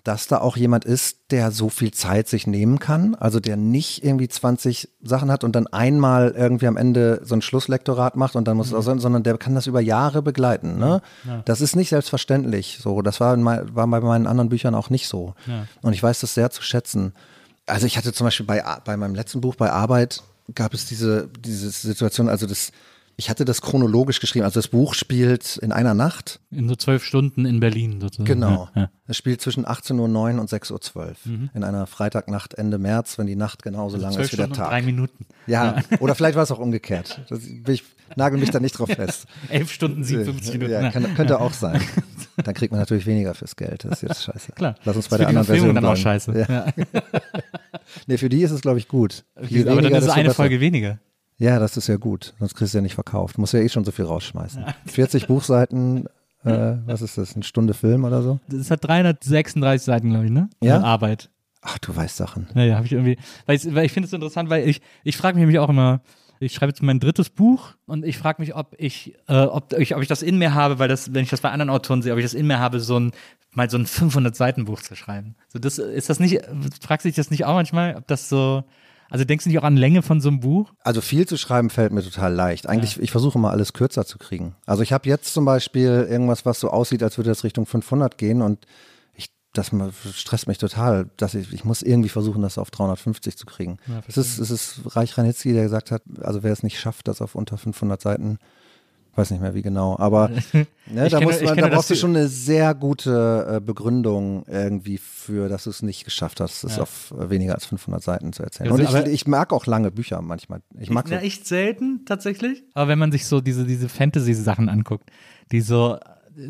[0.03, 4.03] dass da auch jemand ist, der so viel Zeit sich nehmen kann, also der nicht
[4.03, 8.47] irgendwie 20 Sachen hat und dann einmal irgendwie am Ende so ein Schlusslektorat macht und
[8.47, 10.77] dann muss es auch sein, sondern der kann das über Jahre begleiten.
[10.77, 11.01] Ne?
[11.45, 13.01] Das ist nicht selbstverständlich so.
[13.01, 15.35] Das war, in mein, war bei meinen anderen Büchern auch nicht so.
[15.81, 17.13] Und ich weiß das sehr zu schätzen.
[17.67, 20.23] Also ich hatte zum Beispiel bei, bei meinem letzten Buch, bei Arbeit,
[20.55, 22.71] gab es diese, diese Situation, also das,
[23.21, 24.45] ich hatte das chronologisch geschrieben.
[24.45, 26.39] Also das Buch spielt in einer Nacht.
[26.49, 28.25] in so zwölf Stunden in Berlin sozusagen.
[28.25, 28.67] Genau.
[28.73, 28.89] Ja, ja.
[29.05, 29.99] Es spielt zwischen 18.09
[30.35, 31.13] Uhr und 6.12 Uhr.
[31.53, 34.53] In einer Freitagnacht Ende März, wenn die Nacht genauso lang Zwölf ist wie der Stunden
[34.53, 34.69] und Tag.
[34.69, 35.25] drei Minuten.
[35.45, 37.21] Ja, oder vielleicht war es auch umgekehrt.
[37.29, 37.83] Das, ich
[38.15, 39.27] nagel mich da nicht drauf fest.
[39.49, 40.71] Elf Stunden, 57 Minuten.
[40.71, 41.79] Ja, kann, könnte auch sein.
[42.43, 43.85] Dann kriegt man natürlich weniger fürs Geld.
[43.85, 44.53] Das ist jetzt scheiße.
[44.53, 44.73] Klar.
[44.83, 46.01] Lass uns bei der anderen Version dann auch bleiben.
[46.01, 46.45] scheiße.
[46.49, 46.49] Ja.
[46.49, 46.73] Ja.
[48.07, 49.25] Nee, für die ist es, glaube ich, gut.
[49.47, 50.33] Je Aber dann ist es eine.
[50.33, 50.99] Folge weniger.
[51.41, 52.35] Ja, das ist ja gut.
[52.37, 53.39] Sonst kriegst du ja nicht verkauft.
[53.39, 54.63] Muss ja eh schon so viel rausschmeißen.
[54.85, 56.05] 40 Buchseiten,
[56.43, 57.33] äh, was ist das?
[57.33, 58.39] Eine Stunde Film oder so?
[58.47, 60.51] Das hat 336 Seiten, glaube ich, ne?
[60.61, 60.77] Ja?
[60.77, 61.31] An Arbeit.
[61.63, 62.47] Ach, du weißt Sachen.
[62.53, 63.17] Ja, ja, habe ich irgendwie.
[63.47, 65.69] Weil ich, weil ich finde es so interessant, weil ich, ich frage mich nämlich auch
[65.69, 66.01] immer,
[66.39, 69.95] ich schreibe jetzt mein drittes Buch und ich frage mich, ob ich, äh, ob, ich,
[69.95, 72.13] ob ich das in mir habe, weil das, wenn ich das bei anderen Autoren sehe,
[72.13, 73.13] ob ich das in mir habe, so ein,
[73.51, 75.35] mal so ein 500 Seiten Buch zu schreiben.
[75.49, 76.41] So das, ist das nicht,
[76.81, 78.63] fragst du dich das nicht auch manchmal, ob das so,
[79.11, 80.71] also denkst du nicht auch an Länge von so einem Buch?
[80.79, 82.67] Also viel zu schreiben fällt mir total leicht.
[82.67, 84.55] Eigentlich, ich versuche mal alles kürzer zu kriegen.
[84.65, 88.17] Also ich habe jetzt zum Beispiel irgendwas, was so aussieht, als würde das Richtung 500
[88.17, 88.65] gehen und
[89.13, 89.71] ich, das
[90.13, 93.79] stresst mich total, dass ich, ich muss irgendwie versuchen, das auf 350 zu kriegen.
[94.07, 97.21] es ist, es ist Reich Ranitzky, der gesagt hat, also wer es nicht schafft, das
[97.21, 98.39] auf unter 500 Seiten,
[99.15, 100.29] weiß nicht mehr wie genau, aber
[100.85, 105.49] ne, da, kenne- man, da brauchst du schon eine sehr gute äh, Begründung irgendwie für,
[105.49, 108.71] dass du es nicht geschafft hast, es auf äh, weniger als 500 Seiten zu erzählen.
[108.71, 110.61] Also, und ich, ich mag auch lange Bücher manchmal.
[110.79, 112.63] Ich mag so Ja, echt selten tatsächlich.
[112.73, 115.09] Aber wenn man sich so diese, diese Fantasy-Sachen anguckt,
[115.51, 115.97] die so,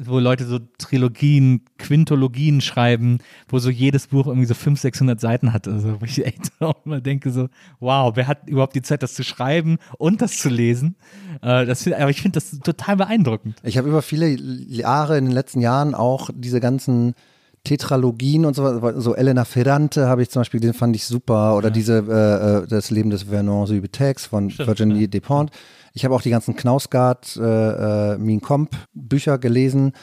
[0.03, 5.53] wo Leute so Trilogien, Quintologien schreiben, wo so jedes Buch irgendwie so 500, 600 Seiten
[5.53, 5.67] hat.
[5.67, 7.49] Also, wo ich echt auch mal denke so,
[7.79, 10.95] wow, wer hat überhaupt die Zeit, das zu schreiben und das zu lesen?
[11.41, 13.57] Äh, das, aber ich finde das total beeindruckend.
[13.63, 17.15] Ich habe über viele Jahre in den letzten Jahren auch diese ganzen
[17.63, 21.69] Tetralogien und so, so Elena Ferrante habe ich zum Beispiel, den fand ich super, oder
[21.69, 25.55] diese äh, äh, Das Leben des Vernon Subutex von Virginie Despentes.
[25.93, 29.93] Ich habe auch die ganzen Knausgard, äh, äh, Min Comp Bücher gelesen.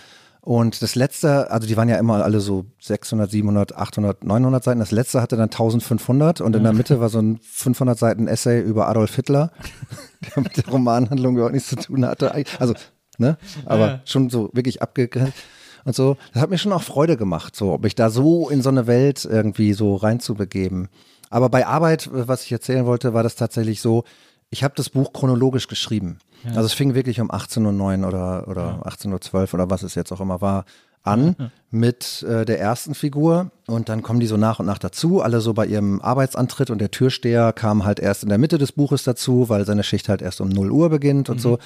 [0.41, 4.81] Und das letzte, also die waren ja immer alle so 600, 700, 800, 900 Seiten.
[4.81, 8.61] Das letzte hatte dann 1500 und in der Mitte war so ein 500 Seiten Essay
[8.61, 9.51] über Adolf Hitler,
[10.35, 12.33] der mit der Romanhandlung überhaupt nichts zu tun hatte.
[12.59, 12.75] Also,
[13.19, 13.37] ne?
[13.67, 15.37] Aber schon so wirklich abgegrenzt
[15.85, 16.17] und so.
[16.33, 18.87] Das hat mir schon auch Freude gemacht, so, ob ich da so in so eine
[18.87, 20.89] Welt irgendwie so reinzubegeben.
[21.31, 24.05] Aber bei Arbeit, was ich erzählen wollte, war das tatsächlich so,
[24.51, 26.19] ich habe das Buch chronologisch geschrieben.
[26.51, 30.13] Also es fing wirklich um 18.09 Uhr oder, oder 18.12 Uhr oder was es jetzt
[30.13, 30.65] auch immer war
[31.03, 31.37] an
[31.71, 35.41] mit äh, der ersten Figur und dann kommen die so nach und nach dazu, alle
[35.41, 39.05] so bei ihrem Arbeitsantritt und der Türsteher kam halt erst in der Mitte des Buches
[39.05, 41.59] dazu, weil seine Schicht halt erst um 0 Uhr beginnt und so.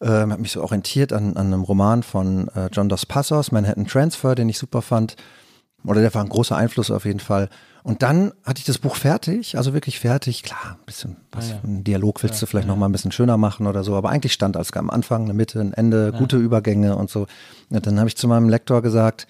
[0.00, 3.86] Ähm, hat mich so orientiert an, an einem Roman von äh, John Dos Passos, Manhattan
[3.86, 5.16] Transfer, den ich super fand.
[5.86, 7.48] Oder der war ein großer Einfluss auf jeden Fall.
[7.84, 10.42] Und dann hatte ich das Buch fertig, also wirklich fertig.
[10.42, 13.66] Klar, ein bisschen, was, ein Dialog willst du vielleicht noch mal ein bisschen schöner machen
[13.66, 17.10] oder so, aber eigentlich stand alles am Anfang, eine Mitte, ein Ende, gute Übergänge und
[17.10, 17.26] so.
[17.68, 19.26] Und dann habe ich zu meinem Lektor gesagt,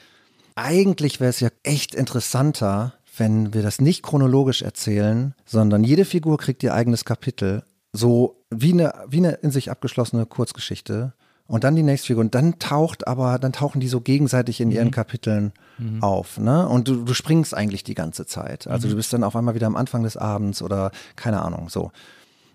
[0.55, 6.39] eigentlich wäre es ja echt interessanter, wenn wir das nicht chronologisch erzählen, sondern jede Figur
[6.39, 11.12] kriegt ihr eigenes Kapitel, so wie eine, wie eine in sich abgeschlossene Kurzgeschichte.
[11.47, 12.23] Und dann die nächste Figur.
[12.23, 15.53] Und dann taucht aber, dann tauchen die so gegenseitig in ihren Kapiteln
[16.01, 16.39] auf.
[16.39, 16.69] Ne?
[16.69, 18.66] Und du, du springst eigentlich die ganze Zeit.
[18.66, 21.91] Also du bist dann auf einmal wieder am Anfang des Abends oder keine Ahnung, so.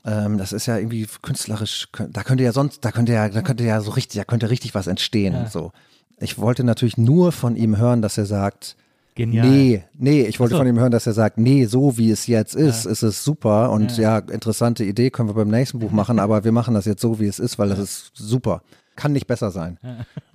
[0.06, 3.66] Ähm, das ist ja irgendwie künstlerisch, da könnte ja sonst, da könnte ja, da könnte
[3.66, 5.48] ja so richtig, da könnte richtig was entstehen.
[5.50, 5.74] So.
[6.18, 8.78] Ich wollte natürlich nur von ihm hören, dass er sagt,
[9.20, 9.50] Genial.
[9.50, 10.60] Nee, nee, ich wollte so.
[10.60, 13.70] von ihm hören, dass er sagt, nee, so wie es jetzt ist, ist es super
[13.70, 14.20] und ja.
[14.20, 17.28] interessante Idee können wir beim nächsten Buch machen, aber wir machen das jetzt so, wie
[17.28, 18.62] es ist, weil das ist super.
[18.96, 19.78] Kann nicht besser sein.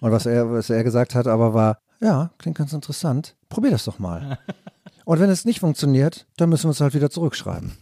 [0.01, 3.87] Und was er, was er gesagt hat, aber war, ja, klingt ganz interessant, probier das
[3.87, 4.39] doch mal.
[5.07, 7.73] Und wenn es nicht funktioniert, dann müssen wir es halt wieder zurückschreiben.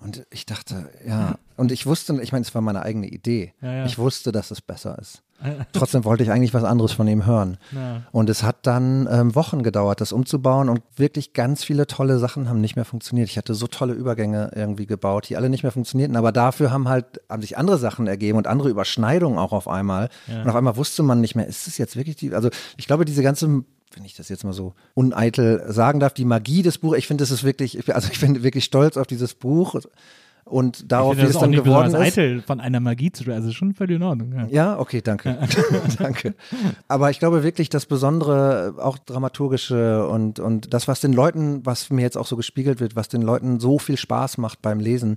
[0.00, 3.52] Und ich dachte, ja, und ich wusste, ich meine, es war meine eigene Idee.
[3.60, 3.84] ja.
[3.84, 5.22] Ich wusste, dass es besser ist.
[5.72, 7.58] Trotzdem wollte ich eigentlich was anderes von ihm hören.
[7.72, 8.02] Ja.
[8.12, 12.48] Und es hat dann ähm, Wochen gedauert, das umzubauen und wirklich ganz viele tolle Sachen
[12.48, 13.28] haben nicht mehr funktioniert.
[13.28, 16.88] Ich hatte so tolle Übergänge irgendwie gebaut, die alle nicht mehr funktionierten, aber dafür haben
[16.88, 20.08] halt haben sich andere Sachen ergeben und andere Überschneidungen auch auf einmal.
[20.28, 23.04] Und auf einmal wusste man nicht mehr, ist es jetzt wirklich die, also ich glaube,
[23.04, 23.64] diese ganze
[23.96, 27.22] wenn ich das jetzt mal so uneitel sagen darf, die Magie des Buches, ich finde,
[27.22, 29.76] das ist wirklich, also ich bin wirklich stolz auf dieses Buch
[30.44, 31.94] und darauf, ich wie finde es dann geworden ist.
[31.94, 33.30] eitel von einer Magie zu.
[33.32, 34.32] Also schon völlig in Ordnung.
[34.32, 34.46] Ja.
[34.50, 35.38] Ja, okay, danke.
[35.98, 36.34] danke.
[36.86, 41.90] Aber ich glaube wirklich, das Besondere, auch dramaturgische und, und das, was den Leuten, was
[41.90, 45.16] mir jetzt auch so gespiegelt wird, was den Leuten so viel Spaß macht beim Lesen,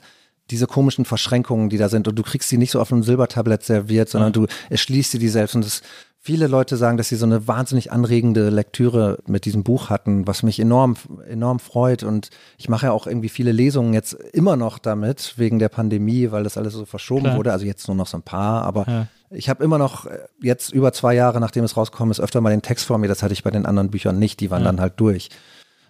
[0.50, 3.64] diese komischen Verschränkungen, die da sind und du kriegst sie nicht so auf einem Silbertablett
[3.64, 5.82] serviert, sondern du erschließt sie dir selbst und das
[6.28, 10.44] Viele Leute sagen, dass sie so eine wahnsinnig anregende Lektüre mit diesem Buch hatten, was
[10.44, 12.04] mich enorm, enorm freut.
[12.04, 16.30] Und ich mache ja auch irgendwie viele Lesungen jetzt immer noch damit, wegen der Pandemie,
[16.30, 17.38] weil das alles so verschoben Klar.
[17.38, 17.54] wurde.
[17.54, 19.08] Also jetzt nur noch so ein paar, aber Ja.
[19.30, 22.50] ich habe immer noch, äh, jetzt über zwei Jahre, nachdem es rausgekommen ist, öfter mal
[22.50, 23.08] den Text vor mir.
[23.08, 25.30] Das hatte ich bei den anderen Büchern nicht, die waren dann halt durch.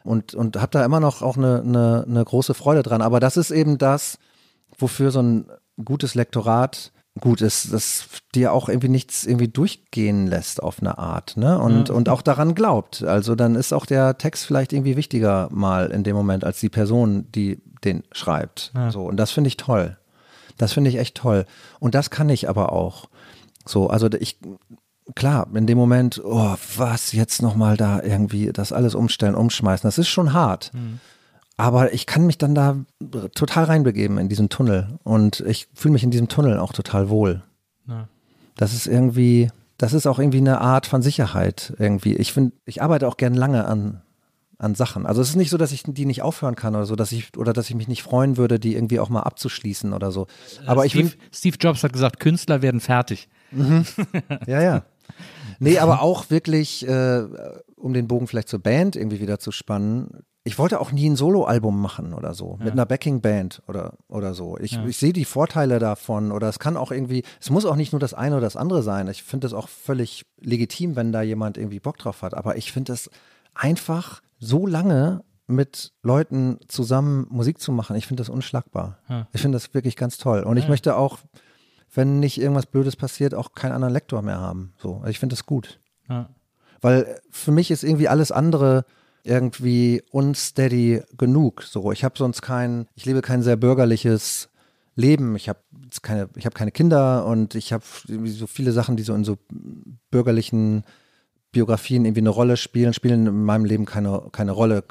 [0.03, 3.01] Und, und habe da immer noch auch eine, eine, eine große Freude dran.
[3.01, 4.19] Aber das ist eben das,
[4.77, 5.47] wofür so ein
[5.83, 11.37] gutes Lektorat gut ist, das dir auch irgendwie nichts irgendwie durchgehen lässt auf eine Art,
[11.37, 11.59] ne?
[11.59, 13.03] Und, und auch daran glaubt.
[13.03, 16.69] Also dann ist auch der Text vielleicht irgendwie wichtiger mal in dem Moment als die
[16.69, 18.71] Person, die den schreibt.
[18.91, 19.97] So, und das finde ich toll.
[20.57, 21.45] Das finde ich echt toll.
[21.79, 23.09] Und das kann ich aber auch.
[23.65, 24.39] So, also ich,
[25.15, 29.97] klar, in dem Moment, oh, was, jetzt nochmal da irgendwie das alles umstellen, umschmeißen, das
[29.97, 30.71] ist schon hart.
[31.57, 32.77] Aber ich kann mich dann da
[33.33, 34.99] total reinbegeben in diesen Tunnel.
[35.03, 37.43] Und ich fühle mich in diesem Tunnel auch total wohl.
[37.87, 38.07] Ja.
[38.55, 42.15] Das ist irgendwie, das ist auch irgendwie eine Art von Sicherheit irgendwie.
[42.15, 44.01] Ich finde, ich arbeite auch gern lange an,
[44.59, 45.07] an Sachen.
[45.07, 47.35] Also es ist nicht so, dass ich die nicht aufhören kann oder so, dass ich,
[47.37, 50.27] oder dass ich mich nicht freuen würde, die irgendwie auch mal abzuschließen oder so.
[50.67, 53.29] Aber ich Steve, bin, Steve Jobs hat gesagt, Künstler werden fertig.
[54.45, 54.83] Ja, ja.
[55.59, 57.23] Nee, aber auch wirklich, äh,
[57.75, 60.23] um den Bogen vielleicht zur Band irgendwie wieder zu spannen.
[60.47, 64.57] Ich wollte auch nie ein Soloalbum machen oder so, mit einer Backing-Band oder, oder so.
[64.59, 67.91] Ich, ich sehe die Vorteile davon oder es kann auch irgendwie, es muss auch nicht
[67.91, 69.07] nur das eine oder das andere sein.
[69.09, 72.33] Ich finde es auch völlig legitim, wenn da jemand irgendwie Bock drauf hat.
[72.33, 73.09] Aber ich finde es
[73.55, 78.99] einfach so lange mit Leuten zusammen Musik zu machen, ich finde das unschlagbar.
[79.33, 80.43] Ich finde das wirklich ganz toll.
[80.43, 81.19] Und ich möchte auch,
[81.93, 84.73] wenn nicht irgendwas Blödes passiert, auch keinen anderen Lektor mehr haben.
[84.77, 85.79] So, also ich finde das gut.
[86.09, 86.29] Ja.
[86.81, 88.85] Weil für mich ist irgendwie alles andere
[89.27, 91.63] irgendwie unsteady genug.
[91.63, 94.49] So, ich habe sonst kein, ich lebe kein sehr bürgerliches
[94.95, 95.35] Leben.
[95.35, 95.59] Ich habe
[96.01, 97.83] keine, ich habe keine Kinder und ich habe
[98.25, 99.37] so viele Sachen, die so in so
[100.11, 100.83] bürgerlichen
[101.51, 104.83] Biografien irgendwie eine Rolle spielen, spielen in meinem Leben keine, keine Rolle.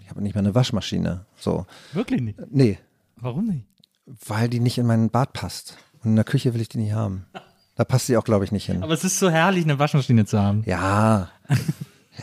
[0.00, 1.26] Ich habe nicht mal eine Waschmaschine.
[1.36, 2.38] So, Wirklich nicht.
[2.50, 2.78] nee,
[3.16, 3.64] Warum nicht?
[4.26, 5.76] weil die nicht in mein Bad passt.
[6.02, 7.26] Und in der Küche will ich die nicht haben.
[7.74, 8.82] Da passt sie auch, glaube ich, nicht hin.
[8.82, 10.62] Aber es ist so herrlich, eine Waschmaschine zu haben.
[10.66, 11.30] Ja.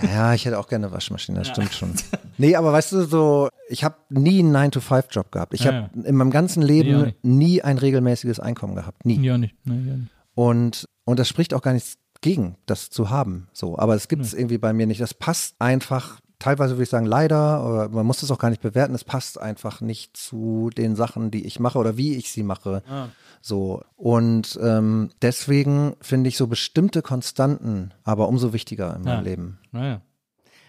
[0.02, 1.94] Ja, ich hätte auch gerne eine Waschmaschine, das stimmt schon.
[2.38, 5.53] Nee, aber weißt du, so, ich habe nie einen 9-to-5-Job gehabt.
[5.53, 9.06] Ich Ja, habe in meinem ganzen Leben nie ein regelmäßiges Einkommen gehabt.
[9.06, 9.20] Nie.
[9.24, 9.56] Ja, nicht.
[9.65, 10.11] Nee, ja nicht.
[10.36, 13.48] Und, und das spricht auch gar nichts gegen, das zu haben.
[13.53, 15.02] So, aber es gibt es irgendwie bei mir nicht.
[15.02, 18.61] Das passt einfach teilweise würde ich sagen, leider, oder man muss es auch gar nicht
[18.61, 22.44] bewerten, es passt einfach nicht zu den Sachen, die ich mache oder wie ich sie
[22.44, 22.84] mache.
[22.90, 23.07] Ah.
[23.45, 23.84] So.
[23.98, 29.20] Und ähm, deswegen finde ich so bestimmte Konstanten aber umso wichtiger in meinem Ja.
[29.20, 29.60] Leben.
[29.74, 30.02] Naja.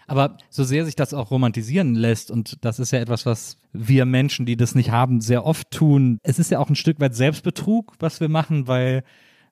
[0.07, 4.05] Aber so sehr sich das auch romantisieren lässt, und das ist ja etwas, was wir
[4.05, 7.15] Menschen, die das nicht haben, sehr oft tun, es ist ja auch ein Stück weit
[7.15, 9.03] Selbstbetrug, was wir machen, weil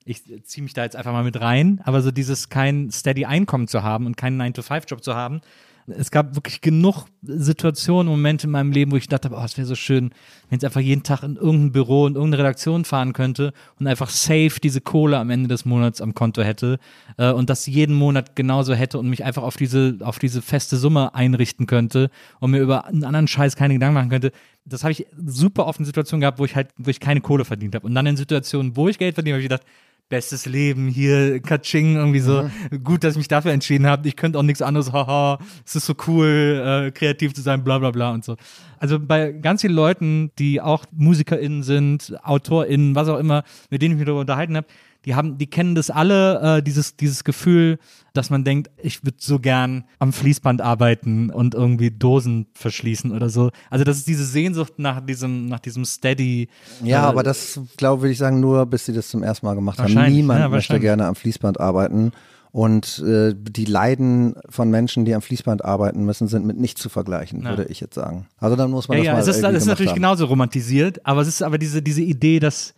[0.04, 3.68] ich ziehe mich da jetzt einfach mal mit rein, aber so dieses kein steady Einkommen
[3.68, 5.40] zu haben und keinen 9-to-5-Job zu haben,
[5.86, 9.66] es gab wirklich genug Situationen, Momente in meinem Leben, wo ich dachte, oh, es wäre
[9.66, 10.10] so schön,
[10.48, 14.08] wenn ich einfach jeden Tag in irgendein Büro, in irgendeine Redaktion fahren könnte und einfach
[14.08, 16.78] safe diese Kohle am Ende des Monats am Konto hätte
[17.18, 20.76] äh, und das jeden Monat genauso hätte und mich einfach auf diese, auf diese feste
[20.76, 24.32] Summe einrichten könnte und mir über einen anderen Scheiß keine Gedanken machen könnte.
[24.64, 27.44] Das habe ich super oft in Situationen gehabt, wo ich halt, wo ich keine Kohle
[27.44, 27.86] verdient habe.
[27.86, 29.66] Und dann in Situationen, wo ich Geld verdient habe, habe ich gedacht,
[30.08, 32.48] bestes Leben hier, Katsching, irgendwie so.
[32.82, 34.06] Gut, dass ich mich dafür entschieden habe.
[34.06, 37.78] Ich könnte auch nichts anderes, haha, es ist so cool, äh, kreativ zu sein, bla
[37.78, 38.36] bla bla und so.
[38.78, 43.92] Also bei ganz vielen Leuten, die auch MusikerInnen sind, AutorInnen, was auch immer, mit denen
[43.92, 44.66] ich mich darüber unterhalten habe,
[45.04, 47.78] die haben, die kennen das alle, äh, dieses, dieses Gefühl,
[48.12, 53.28] dass man denkt, ich würde so gern am Fließband arbeiten und irgendwie Dosen verschließen oder
[53.28, 53.50] so.
[53.70, 56.48] Also das ist diese Sehnsucht nach diesem, nach diesem Steady.
[56.82, 59.54] Ja, äh, aber das, glaube würde ich sagen, nur bis sie das zum ersten Mal
[59.54, 59.92] gemacht haben.
[60.12, 62.12] Niemand ja, möchte gerne am Fließband arbeiten.
[62.52, 66.88] Und äh, die Leiden von Menschen, die am Fließband arbeiten müssen, sind mit nichts zu
[66.88, 67.48] vergleichen, Ja.
[67.48, 68.28] würde ich jetzt sagen.
[68.38, 69.96] Also dann muss man Ja, das ja, mal es ist, es ist natürlich haben.
[69.96, 72.72] genauso romantisiert, aber es ist aber diese, diese Idee, dass,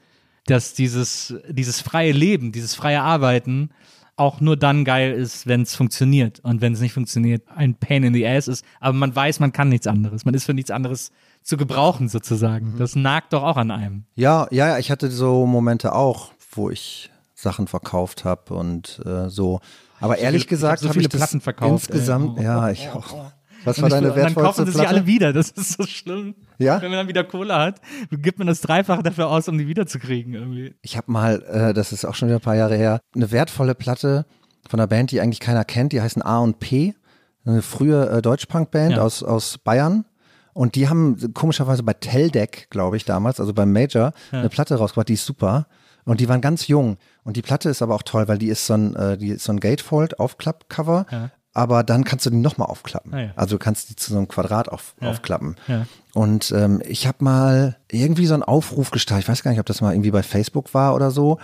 [0.46, 3.70] dass dieses, dieses freie Leben, dieses freie Arbeiten
[4.16, 6.40] auch nur dann geil ist, wenn es funktioniert.
[6.40, 8.64] Und wenn es nicht funktioniert, ein Pain in the Ass ist.
[8.80, 10.24] Aber man weiß, man kann nichts anderes.
[10.24, 11.12] Man ist für nichts anderes
[11.42, 12.72] zu gebrauchen, sozusagen.
[12.72, 12.78] Mhm.
[12.78, 14.04] Das nagt doch auch an einem.
[14.14, 19.28] Ja, ja, ja, ich hatte so Momente auch, wo ich Sachen verkauft habe und äh,
[19.28, 19.60] so.
[20.00, 21.96] Aber ehrlich viele- ich gesagt hab so habe viele ich das Platten verkauft, ey.
[21.96, 22.38] insgesamt.
[22.38, 23.12] Oh, ja, oh, ich oh, auch.
[23.12, 23.32] oh.
[23.64, 24.96] Was war ich, deine und dann kaufen wertvollste sie sich Platte?
[24.96, 25.32] alle wieder.
[25.34, 26.34] Das ist so schlimm.
[26.58, 26.80] Ja?
[26.82, 27.80] Wenn man dann wieder Kohle hat,
[28.10, 30.74] gibt man das Dreifache dafür aus, um die wiederzukriegen irgendwie.
[30.82, 33.74] Ich habe mal, äh, das ist auch schon wieder ein paar Jahre her, eine wertvolle
[33.74, 34.26] Platte
[34.68, 35.92] von einer Band, die eigentlich keiner kennt.
[35.92, 36.94] Die heißen A und P,
[37.44, 39.02] eine frühe äh, Deutschpunk-Band Ja.
[39.02, 40.04] aus, aus Bayern.
[40.54, 45.08] Und die haben komischerweise bei Teldec, glaube ich, damals, also beim Major, eine Platte rausgebracht,
[45.10, 45.66] die ist super.
[46.06, 46.96] Und die waren ganz jung.
[47.24, 49.44] Und die Platte ist aber auch toll, weil die ist so ein, äh, die ist
[49.44, 51.06] so ein Gatefold-Aufklapp-Cover.
[51.10, 51.30] Ja.
[51.56, 53.14] Aber dann kannst du die nochmal aufklappen.
[53.14, 53.30] Ah, ja.
[53.34, 55.56] Also du kannst die zu so einem Quadrat auf, aufklappen.
[55.68, 55.86] Ja.
[56.12, 59.24] Und ähm, ich habe mal irgendwie so einen Aufruf gestartet.
[59.24, 61.38] Ich weiß gar nicht, ob das mal irgendwie bei Facebook war oder so.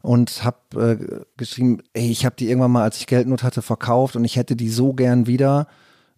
[0.00, 0.56] Und habe
[0.98, 4.36] äh, geschrieben, ey, ich habe die irgendwann mal, als ich Geldnot hatte, verkauft und ich
[4.36, 5.66] hätte die so gern wieder.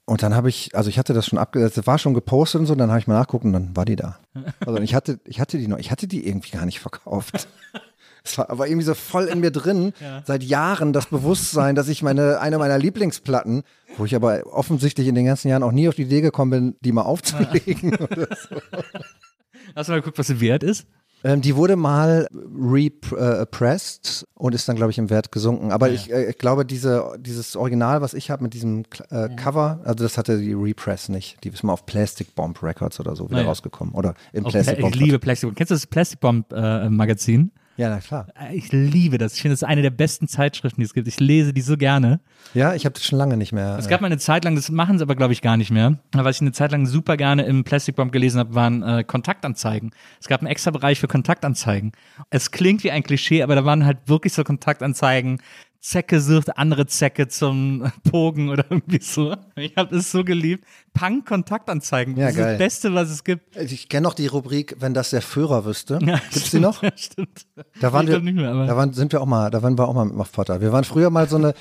[0.05, 2.67] Und dann habe ich, also ich hatte das schon abgesetzt, das war schon gepostet und
[2.67, 4.21] so, dann habe ich mal nachgucken und dann war die da.
[4.65, 7.49] Also ich hatte, ich hatte die noch, ich hatte die irgendwie gar nicht verkauft.
[8.25, 9.93] Es war aber irgendwie so voll in mir drin,
[10.25, 13.63] seit Jahren das Bewusstsein, dass ich meine, eine meiner Lieblingsplatten,
[13.97, 16.77] wo ich aber offensichtlich in den ganzen Jahren auch nie auf die Idee gekommen bin,
[16.81, 17.95] die mal aufzulegen.
[17.95, 18.57] oder so.
[19.77, 20.87] Hast du mal geguckt, was sie wert ist?
[21.23, 25.71] ähm, die wurde mal repressed und ist dann, glaube ich, im Wert gesunken.
[25.73, 29.81] Aber ich, äh, ich glaube, diese, dieses Original, was ich habe mit diesem äh, Cover,
[29.85, 31.43] also das hatte die Repress nicht.
[31.45, 33.49] Die ist mal auf Plastic Bomb Records oder so wieder ja.
[33.49, 33.95] rausgekommen.
[33.95, 34.95] Oder im Plastic Pla- Bomb.
[34.95, 35.57] ich liebe Plastic Bomb.
[35.57, 37.51] Kennst du das Plastic Bomb äh, Magazin?
[37.81, 38.27] Ja, na klar.
[38.39, 39.33] Äh, Ich liebe das.
[39.37, 41.09] Ich finde, das ist eine der besten Zeitschriften, die es gibt.
[41.09, 42.21] Ich lese die so gerne.
[42.53, 43.79] Ja, ich habe das schon lange nicht mehr.
[43.79, 45.99] Es gab mal eine Zeit lang, das machen sie aber, glaube ich, gar nicht mehr.
[46.13, 49.93] Was ich eine Zeit lang super gerne im Plastic Bomb gelesen habe, waren äh, Kontaktanzeigen.
[50.21, 51.93] Es gab einen extra Bereich für Kontaktanzeigen.
[52.29, 55.41] Es klingt wie ein Klischee, aber da waren halt wirklich so Kontaktanzeigen.
[55.81, 59.35] Zecke sucht andere Zecke zum Pogen oder irgendwie so.
[59.57, 60.65] Ich habe es so geliebt.
[60.93, 62.17] Punk-Kontaktanzeigen.
[62.17, 62.53] Ja, das ist geil.
[62.53, 63.57] das Beste, was es gibt.
[63.57, 65.99] Ich kenne noch die Rubrik, wenn das der Führer wüsste.
[65.99, 66.83] Gibt's die noch?
[66.83, 67.47] Ja, stimmt.
[67.81, 69.79] Da waren Ich wir, nicht mehr, aber- da waren, sind wir auch mal, da waren
[69.79, 70.61] wir auch mal mit Potter.
[70.61, 71.55] Wir waren früher mal so eine,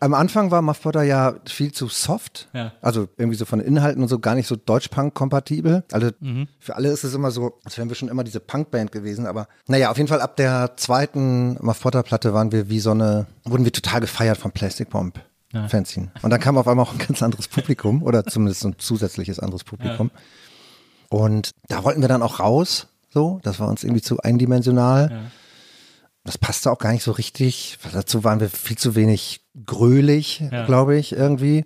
[0.00, 2.48] am Anfang war Muff Potter ja viel zu soft.
[2.52, 2.72] Ja.
[2.80, 5.84] Also irgendwie so von Inhalten und so gar nicht so Deutsch-Punk-kompatibel.
[5.92, 6.48] Also Mhm.
[6.58, 9.26] für alle ist es immer so, als wären wir schon immer diese Punk-Band gewesen.
[9.26, 13.26] Aber naja, auf jeden Fall ab der zweiten Muff Potter-Platte waren wir wie so eine,
[13.44, 15.20] wurden wir total gefeiert vom Plastic Bomb.
[15.68, 16.10] Fanzine.
[16.20, 19.64] Und dann kam auf einmal auch ein ganz anderes Publikum oder zumindest ein zusätzliches anderes
[19.64, 20.10] Publikum.
[21.08, 22.88] Und da wollten wir dann auch raus.
[23.08, 25.30] So, das war uns irgendwie zu eindimensional.
[26.28, 27.78] Das passte auch gar nicht so richtig.
[27.90, 30.66] Dazu waren wir viel zu wenig grölig, Ja.
[30.66, 31.64] glaube ich, irgendwie.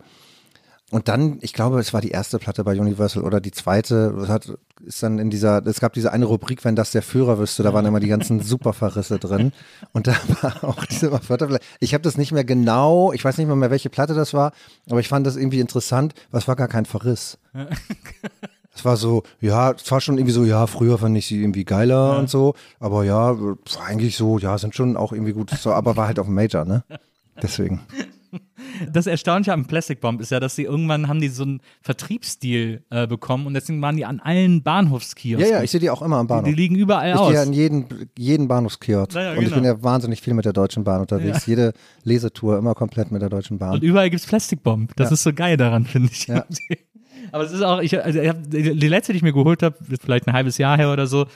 [0.92, 4.52] Und dann, ich glaube, es war die erste Platte bei Universal oder die zweite, hat,
[4.86, 7.74] ist dann in dieser, es gab diese eine Rubrik, wenn das der Führer wüsste, da
[7.74, 9.52] waren immer die ganzen Superverrisse drin.
[9.92, 11.58] Und da war auch diese Wörterplatte.
[11.80, 14.52] Ich habe das nicht mehr genau, ich weiß nicht mehr, mehr, welche Platte das war,
[14.88, 17.36] aber ich fand das irgendwie interessant, weil es war gar kein Verriss.
[18.74, 21.64] Es war so, ja, es war schon irgendwie so, ja, früher fand ich sie irgendwie
[21.64, 25.72] geiler und so, aber ja, pf, eigentlich so, ja, sind schon auch irgendwie gut, so,
[25.72, 26.82] aber war halt auf dem Major, ne?
[27.40, 27.80] Deswegen.
[28.90, 32.82] Das Erstaunliche am Plastic Bomb ist ja, dass sie irgendwann haben die so einen Vertriebsstil
[32.88, 35.46] äh, bekommen und deswegen waren die an allen Bahnhofskiosken.
[35.50, 36.44] Ja, ja, ich sehe die auch immer am Bahnhof.
[36.46, 37.30] Die, die liegen überall ich aus.
[37.30, 37.84] gehe an jeden,
[38.16, 39.12] jeden Bahnhofskiosk.
[39.14, 39.56] Ja, ja, Und ich genau.
[39.56, 41.44] bin ja wahnsinnig viel mit der Deutschen Bahn unterwegs.
[41.44, 41.74] Jede
[42.04, 43.74] Lesetour immer komplett mit der Deutschen Bahn.
[43.74, 44.96] Und überall gibt's Plastic Bomb.
[44.96, 45.14] Das Ja.
[45.14, 46.26] ist so geil daran, finde ich.
[46.26, 46.46] Ja.
[47.32, 49.76] Aber es ist auch, ich, also ich hab, die letzte, die ich mir geholt habe,
[50.00, 51.26] vielleicht ein halbes Jahr her oder so,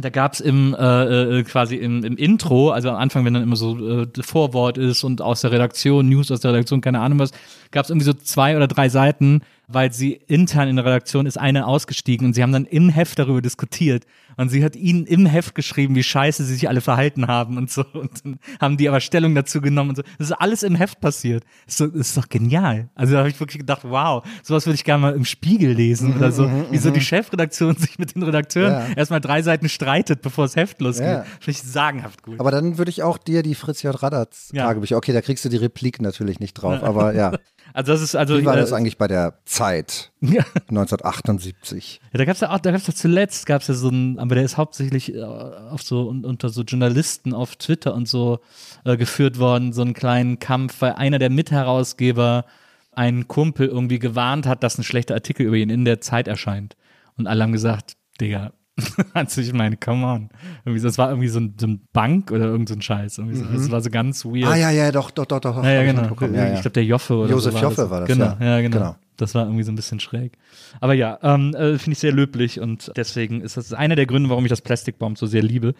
[0.00, 3.56] da gab's im äh, äh, quasi im, im Intro, also am Anfang, wenn dann immer
[3.56, 7.32] so äh, Vorwort ist und aus der Redaktion, News aus der Redaktion, keine Ahnung was,
[7.70, 9.42] gab's irgendwie so zwei oder drei Seiten,
[9.72, 13.18] weil sie intern in der Redaktion ist eine ausgestiegen und sie haben dann im Heft
[13.18, 14.04] darüber diskutiert
[14.36, 17.70] und sie hat ihnen im Heft geschrieben, wie scheiße sie sich alle verhalten haben und
[17.70, 20.02] so und dann haben die aber Stellung dazu genommen und so.
[20.18, 21.44] Das ist alles im Heft passiert.
[21.66, 22.88] Das ist, so, das ist doch genial.
[22.94, 26.16] Also da habe ich wirklich gedacht, wow, sowas würde ich gerne mal im Spiegel lesen
[26.16, 26.50] oder so.
[26.70, 28.86] Wie so die Chefredaktion sich mit den Redakteuren Ja.
[28.96, 31.06] erstmal drei Seiten streitet, bevor das Heft losgeht.
[31.06, 31.22] Ja.
[31.40, 32.40] Finde ich sagenhaft gut.
[32.40, 34.02] Aber dann würde ich auch dir die Fritz J.
[34.02, 34.64] Radatz Ja.
[34.66, 37.32] Tagebücher, okay, da kriegst du die Replik natürlich nicht drauf, aber ja.
[37.74, 40.44] also das ist also Wie war das eigentlich bei der Zeit Ja.
[40.68, 42.00] 1978?
[42.12, 44.44] Ja, da gab's ja auch, da gab's ja zuletzt, gab's ja so ein, aber der
[44.44, 48.40] ist hauptsächlich äh, auf so un, unter so Journalisten auf Twitter und so
[48.84, 52.44] äh, geführt worden, so einen kleinen Kampf, weil einer der Mitherausgeber
[52.92, 56.76] einen Kumpel irgendwie gewarnt hat, dass ein schlechter Artikel über ihn in der Zeit erscheint.
[57.16, 58.52] Und alle haben gesagt, Digga,
[59.14, 60.30] also ich meine, come on.
[60.64, 63.18] Irgendwie, das war irgendwie so ein, so ein Bank oder irgend so ein Scheiß.
[63.18, 63.44] Irgendwie so.
[63.44, 64.46] Das war so ganz weird.
[64.46, 65.62] Ah ja, ja, doch, doch, doch, doch.
[65.62, 66.14] Ja, ja, genau.
[66.20, 66.54] Ja, ja.
[66.54, 67.90] Ich glaube, der Joffe oder Josef so war Joffe das.
[67.90, 68.60] war das, Genau, ja.
[68.60, 68.78] genau.
[68.78, 68.96] Genau.
[69.18, 70.32] Das war irgendwie so ein bisschen schräg.
[70.80, 74.30] Aber ja, ähm, äh, finde ich sehr löblich und deswegen ist das einer der Gründe,
[74.30, 75.74] warum ich das Plastic Bomb so sehr liebe.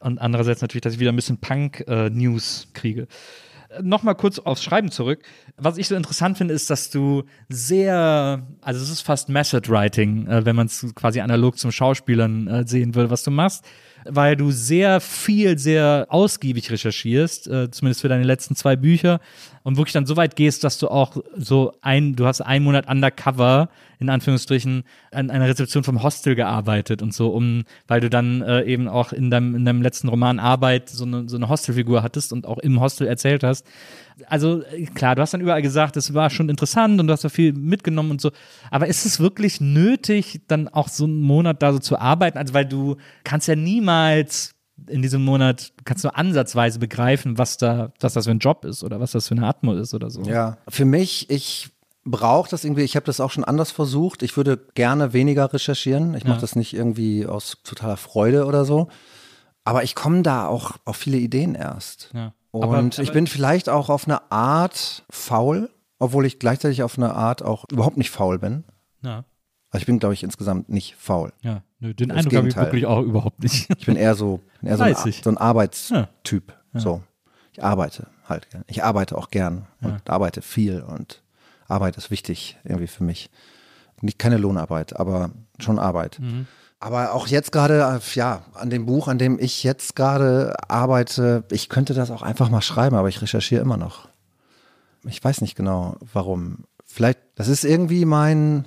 [0.00, 3.06] Und andererseits natürlich, dass ich wieder ein bisschen Punk-News kriege.
[3.76, 5.22] Äh, Nochmal kurz aufs Schreiben zurück.
[5.56, 10.26] Was ich so interessant finde, ist, dass du sehr, also es ist fast Method Writing,
[10.26, 13.64] äh, wenn man es quasi analog zum Schauspielern äh, sehen würde, was du machst,
[14.04, 19.20] weil du sehr viel, sehr ausgiebig recherchierst, äh, zumindest für deine letzten zwei Bücher
[19.66, 22.88] und wirklich dann so weit gehst, dass du auch so ein, du hast einen Monat
[22.88, 23.68] undercover,
[23.98, 28.62] in Anführungsstrichen, an einer Rezeption vom Hostel gearbeitet und so, um, weil du dann äh,
[28.62, 32.32] eben auch in deinem, in deinem letzten Roman Arbeit so eine, so eine Hostelfigur hattest
[32.32, 33.66] und auch im Hostel erzählt hast.
[34.28, 37.24] Also äh, klar, du hast dann überall gesagt, es war schon interessant und du hast
[37.24, 38.30] da viel mitgenommen und so.
[38.70, 42.38] Aber ist es wirklich nötig, dann auch so einen Monat da so zu arbeiten?
[42.38, 44.55] Also weil du kannst ja niemals
[44.88, 48.84] in diesem Monat kannst du ansatzweise begreifen, was da, was das für ein Job ist
[48.84, 50.22] oder was das für eine Atmo ist oder so.
[50.22, 51.70] Ja, für mich, ich
[52.04, 54.22] brauche das irgendwie, ich habe das auch schon anders versucht.
[54.22, 56.14] Ich würde gerne weniger recherchieren.
[56.14, 56.40] Ich mache Ja.
[56.40, 58.88] das nicht irgendwie aus totaler Freude oder so.
[59.64, 62.10] Aber ich komme da auch auf viele Ideen erst.
[62.14, 62.32] Ja.
[62.52, 66.96] Und Aber- ich aber- bin vielleicht auch auf eine Art faul, obwohl ich gleichzeitig auf
[66.96, 68.64] eine Art auch überhaupt nicht faul bin.
[69.02, 69.24] Ja,
[69.76, 71.34] Also ich bin, glaube ich, insgesamt nicht faul.
[71.42, 71.62] ja.
[71.80, 73.68] Nö, den Das Eindruck habe ich wirklich auch überhaupt nicht.
[73.76, 76.54] Ich bin eher so, bin eher so, ein, so ein Arbeitstyp.
[76.72, 77.02] So.
[77.52, 78.64] Ich arbeite halt gern.
[78.68, 81.22] Ich arbeite auch gern und arbeite viel und
[81.68, 83.28] Arbeit ist wichtig irgendwie für mich.
[84.00, 86.18] Nicht keine Lohnarbeit, aber schon Arbeit.
[86.20, 86.46] Mhm.
[86.80, 91.68] Aber auch jetzt gerade, ja, an dem Buch, an dem ich jetzt gerade arbeite, ich
[91.68, 94.08] könnte das auch einfach mal schreiben, aber ich recherchiere immer noch.
[95.04, 96.64] Ich weiß nicht genau, warum.
[96.86, 98.64] Vielleicht, das ist irgendwie mein,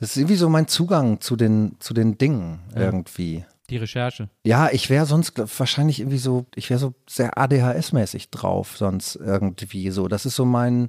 [0.00, 3.44] das ist irgendwie so mein Zugang zu den, zu den Dingen irgendwie.
[3.68, 4.30] Die Recherche.
[4.44, 9.90] Ja, ich wäre sonst wahrscheinlich irgendwie so, ich wäre so sehr ADHS-mäßig drauf, sonst irgendwie
[9.90, 10.08] so.
[10.08, 10.88] Das ist so mein,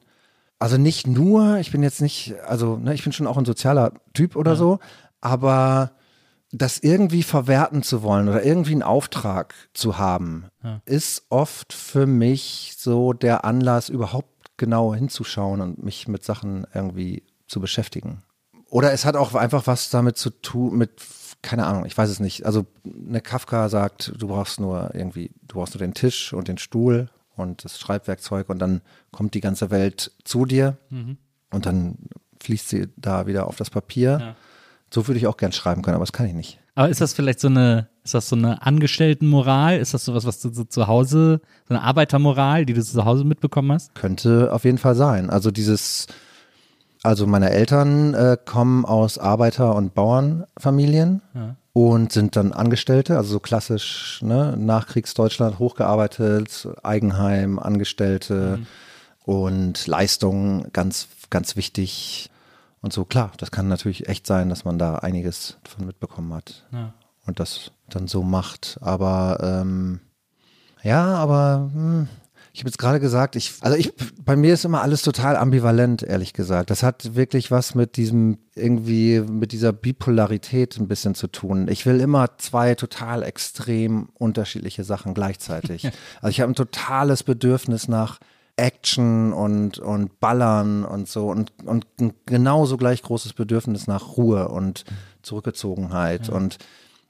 [0.59, 3.93] also nicht nur, ich bin jetzt nicht, also ne, ich bin schon auch ein sozialer
[4.13, 4.79] Typ oder so,
[5.19, 5.91] aber
[6.53, 10.45] das irgendwie verwerten zu wollen oder irgendwie einen Auftrag zu haben,
[10.85, 17.23] ist oft für mich so der Anlass, überhaupt genau hinzuschauen und mich mit Sachen irgendwie
[17.47, 18.23] zu beschäftigen.
[18.71, 20.91] Oder es hat auch einfach was damit zu tun, mit,
[21.41, 22.45] keine Ahnung, ich weiß es nicht.
[22.45, 26.57] Also eine Kafka sagt, du brauchst nur irgendwie, du brauchst nur den Tisch und den
[26.57, 28.81] Stuhl und das Schreibwerkzeug und dann
[29.11, 31.97] kommt die ganze Welt zu dir und dann
[32.39, 34.35] fließt sie da wieder auf das Papier.
[34.89, 36.59] So würde ich auch gern schreiben können, aber das kann ich nicht.
[36.75, 39.79] Aber ist das vielleicht so eine, ist das so eine Angestelltenmoral?
[39.79, 43.25] Ist das sowas, was du so zu Hause, so eine Arbeitermoral, die du zu Hause
[43.25, 43.93] mitbekommen hast?
[43.95, 45.29] Könnte auf jeden Fall sein.
[45.29, 46.07] Also dieses,
[47.03, 51.21] also meine Eltern äh, kommen aus Arbeiter- und Bauernfamilien
[51.73, 58.59] und sind dann Angestellte, also so klassisch ne, Nachkriegsdeutschland hochgearbeitet, Eigenheim, Angestellte
[59.23, 62.29] und Leistung ganz, ganz wichtig.
[62.81, 66.65] Und so, klar, das kann natürlich echt sein, dass man da einiges davon mitbekommen hat
[66.71, 66.93] Ja.
[67.25, 68.77] und das dann so macht.
[68.81, 69.99] Aber ähm,
[70.83, 72.07] ja, aber hm,
[72.53, 73.93] ich habe jetzt gerade gesagt, ich, also ich,
[74.25, 76.69] bei mir ist immer alles total ambivalent, ehrlich gesagt.
[76.69, 81.67] Das hat wirklich was mit diesem, irgendwie, mit dieser Bipolarität ein bisschen zu tun.
[81.69, 85.85] Ich will immer zwei total extrem unterschiedliche Sachen gleichzeitig.
[86.21, 88.19] also ich habe ein totales Bedürfnis nach
[88.57, 94.49] Action und, und Ballern und so und, und ein genauso gleich großes Bedürfnis nach Ruhe
[94.49, 94.83] und
[95.21, 96.27] Zurückgezogenheit.
[96.27, 96.33] Ja.
[96.33, 96.57] Und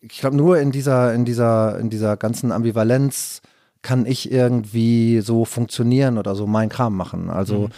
[0.01, 3.41] ich glaube, nur in dieser, in dieser, in dieser ganzen Ambivalenz
[3.81, 7.29] kann ich irgendwie so funktionieren oder so meinen Kram machen.
[7.29, 7.69] Also mhm.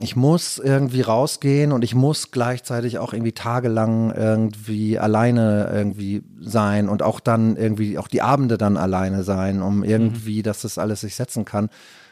[0.00, 6.88] ich muss irgendwie rausgehen und ich muss gleichzeitig auch irgendwie tagelang irgendwie alleine irgendwie sein
[6.88, 9.84] und auch dann irgendwie auch die Abende dann alleine sein, um mhm.
[9.84, 10.42] irgendwie, mhm.
[10.44, 11.68] dass das alles sich setzen kann.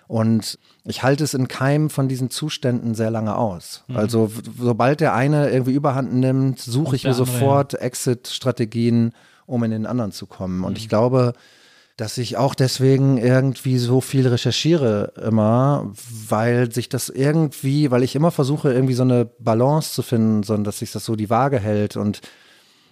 [0.09, 3.83] Und ich halte es in keinem von diesen Zuständen sehr lange aus.
[3.89, 3.97] Mhm.
[3.97, 7.79] Also sobald der eine irgendwie überhand nimmt, suche ich mir sofort ja.
[7.79, 9.13] Exit-Strategien,
[9.47, 10.65] um in den anderen zu kommen.
[10.65, 10.77] Und mhm.
[10.77, 11.33] ich glaube,
[11.97, 15.93] dass ich auch deswegen irgendwie so viel recherchiere immer,
[16.29, 20.65] weil sich das irgendwie, weil ich immer versuche, irgendwie so eine Balance zu finden, sondern
[20.65, 22.21] dass sich das so die Waage hält und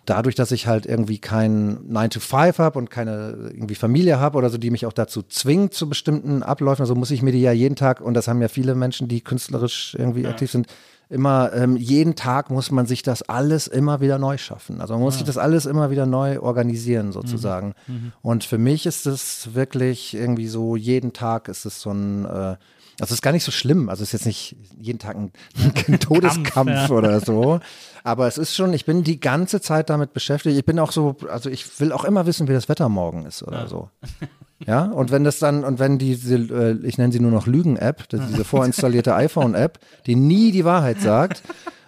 [0.04, 4.36] dadurch, dass ich halt irgendwie kein 9 to 5 habe und keine irgendwie Familie habe
[4.38, 7.40] oder so, die mich auch dazu zwingt zu bestimmten Abläufen, also muss ich mir die
[7.40, 10.30] ja jeden Tag, und das haben ja viele Menschen, die künstlerisch irgendwie ja.
[10.30, 10.66] aktiv sind,
[11.10, 14.80] immer, ähm, jeden Tag muss man sich das alles immer wieder neu schaffen.
[14.80, 15.18] Also man muss ja.
[15.18, 17.74] sich das alles immer wieder neu organisieren sozusagen.
[17.86, 17.94] Mhm.
[17.94, 18.12] Mhm.
[18.22, 22.56] Und für mich ist es wirklich irgendwie so, jeden Tag ist es so ein äh,
[23.00, 23.88] also ist gar nicht so schlimm.
[23.88, 25.32] Also es ist jetzt nicht jeden Tag ein,
[25.88, 26.90] ein Todeskampf Kampf, ja.
[26.90, 27.60] oder so.
[28.04, 30.56] Aber es ist schon, ich bin die ganze Zeit damit beschäftigt.
[30.56, 33.42] Ich bin auch so, also ich will auch immer wissen, wie das Wetter morgen ist
[33.42, 33.66] oder ja.
[33.66, 33.88] so.
[34.66, 38.08] Ja, und wenn das dann, und wenn diese, äh, ich nenne sie nur noch Lügen-App,
[38.10, 41.42] diese vorinstallierte iPhone-App, die nie die Wahrheit sagt,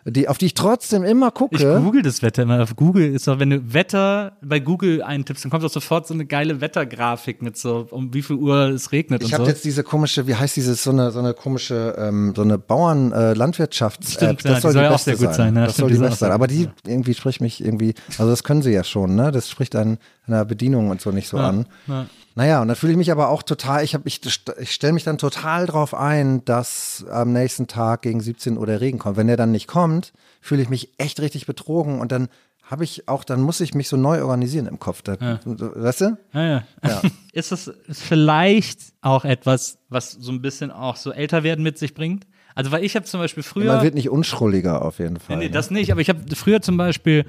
[0.05, 1.57] die, auf die ich trotzdem immer gucke.
[1.57, 2.61] Ich google das Wetter immer.
[2.63, 6.15] Auf Google ist doch, wenn du Wetter bei Google eintippst, dann kommt doch sofort so
[6.15, 9.37] eine geile Wettergrafik mit so, um wie viel Uhr es regnet ich und so.
[9.37, 12.43] Ich habe jetzt diese komische, wie heißt dieses, so eine, so eine komische, ähm, so
[12.43, 14.41] eine Bauern-Landwirtschafts-App.
[14.41, 15.35] Äh, das soll, soll die beste sein.
[15.35, 15.67] sein ne?
[15.67, 16.33] Das soll die beste sein.
[16.33, 19.31] Aber die irgendwie spricht mich irgendwie, also das können sie ja schon, ne?
[19.31, 21.67] Das spricht einen einer Bedienung und so nicht so ja, an.
[21.87, 22.07] Ja.
[22.35, 24.21] Naja, und dann fühle ich mich aber auch total, ich, hab, ich,
[24.59, 28.81] ich stelle mich dann total drauf ein, dass am nächsten Tag gegen 17 Uhr der
[28.81, 29.17] Regen kommt.
[29.17, 32.29] Wenn der dann nicht kommt, fühle ich mich echt richtig betrogen und dann
[32.63, 35.03] habe ich auch, dann muss ich mich so neu organisieren im Kopf.
[35.03, 35.41] Da, ja.
[35.45, 36.17] Weißt du?
[36.33, 36.63] Ja, ja.
[36.83, 37.03] ja.
[37.33, 41.93] ist das vielleicht auch etwas, was so ein bisschen auch so älter werden mit sich
[41.93, 42.27] bringt?
[42.55, 43.75] Also, weil ich habe zum Beispiel früher.
[43.75, 45.37] man wird nicht unschrulliger auf jeden Fall.
[45.37, 47.27] Nee, nee das nicht, aber ich habe früher zum Beispiel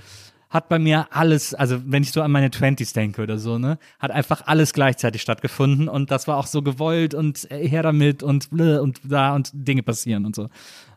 [0.53, 3.79] hat bei mir alles, also wenn ich so an meine Twenties denke oder so, ne,
[3.97, 8.51] hat einfach alles gleichzeitig stattgefunden und das war auch so gewollt und her damit und
[8.51, 10.49] und da und Dinge passieren und so.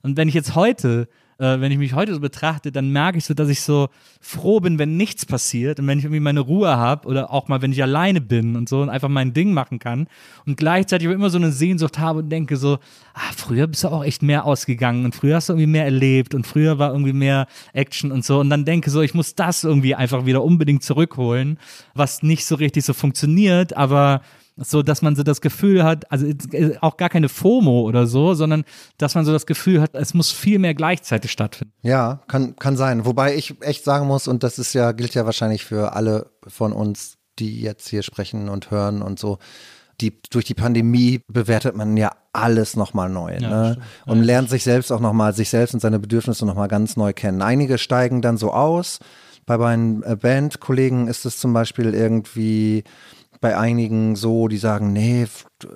[0.03, 1.09] Und wenn ich jetzt heute
[1.39, 3.89] äh, wenn ich mich heute so betrachte, dann merke ich so, dass ich so
[4.21, 7.63] froh bin, wenn nichts passiert und wenn ich irgendwie meine Ruhe habe oder auch mal,
[7.63, 10.07] wenn ich alleine bin und so und einfach mein Ding machen kann
[10.47, 12.79] und gleichzeitig immer so eine Sehnsucht habe und denke so,
[13.15, 16.35] ah, früher bist du auch echt mehr ausgegangen und früher hast du irgendwie mehr erlebt
[16.35, 19.65] und früher war irgendwie mehr Action und so und dann denke so, ich muss das
[19.65, 21.59] irgendwie einfach wieder unbedingt zurückholen,
[21.95, 24.23] was nicht so richtig so funktioniert, aber
[24.57, 28.35] so dass man so das Gefühl hat, also äh, auch gar keine FOMO oder so,
[28.35, 28.65] sondern
[28.99, 31.75] dass man so das Gefühl hat, es muss viel mehr gleichzeitig stattfinden.
[31.83, 33.05] Ja, kann, kann sein.
[33.05, 36.73] Wobei ich echt sagen muss, und das ist ja, gilt ja wahrscheinlich für alle von
[36.73, 39.39] uns, die jetzt hier sprechen und hören und so,
[40.01, 43.79] die, durch die Pandemie bewertet man ja alles nochmal neu ja, ne?
[44.05, 47.41] und lernt sich selbst auch nochmal, sich selbst und seine Bedürfnisse nochmal ganz neu kennen.
[47.41, 48.99] Einige steigen dann so aus.
[49.47, 52.85] Bei meinen äh, Bandkollegen ist es zum Beispiel irgendwie,
[53.41, 55.27] bei einigen so, die sagen, nee,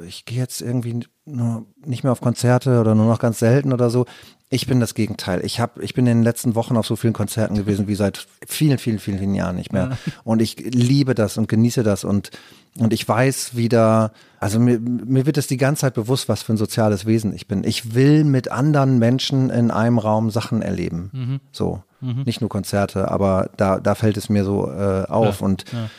[0.07, 3.91] ich gehe jetzt irgendwie nur nicht mehr auf Konzerte oder nur noch ganz selten oder
[3.91, 4.07] so.
[4.53, 5.45] Ich bin das Gegenteil.
[5.45, 8.27] Ich habe, ich bin in den letzten Wochen auf so vielen Konzerten gewesen wie seit
[8.47, 9.97] vielen, vielen, vielen, vielen Jahren nicht mehr.
[10.25, 12.31] Und ich liebe das und genieße das und
[12.79, 16.53] und ich weiß wieder, also mir, mir wird es die ganze Zeit bewusst, was für
[16.53, 17.65] ein soziales Wesen ich bin.
[17.65, 21.11] Ich will mit anderen Menschen in einem Raum Sachen erleben.
[21.13, 21.41] Mhm.
[21.51, 21.83] So.
[22.01, 22.23] Mhm.
[22.27, 25.41] Nicht nur Konzerte, aber da, da fällt es mir so äh, auf.
[25.41, 25.47] Ja.
[25.47, 25.91] Und ja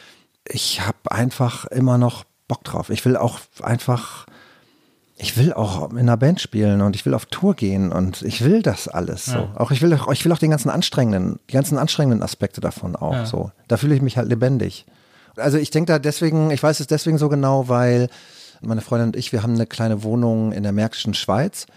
[0.48, 2.90] ich habe einfach immer noch Bock drauf.
[2.90, 4.26] Ich will auch einfach,
[5.18, 8.44] ich will auch in einer Band spielen und ich will auf Tour gehen und ich
[8.44, 9.38] will das alles so.
[9.38, 9.54] Ja.
[9.56, 13.14] Auch ich will, ich will auch den ganzen anstrengenden, die ganzen anstrengenden Aspekte davon auch
[13.14, 13.26] ja.
[13.26, 13.52] so.
[13.68, 14.86] Da fühle ich mich halt lebendig.
[15.38, 18.10] Also ich denke da deswegen, ich weiß es deswegen so genau, weil
[18.62, 21.68] meine Freundin und ich, wir haben eine kleine Wohnung in der Märkischen Schweiz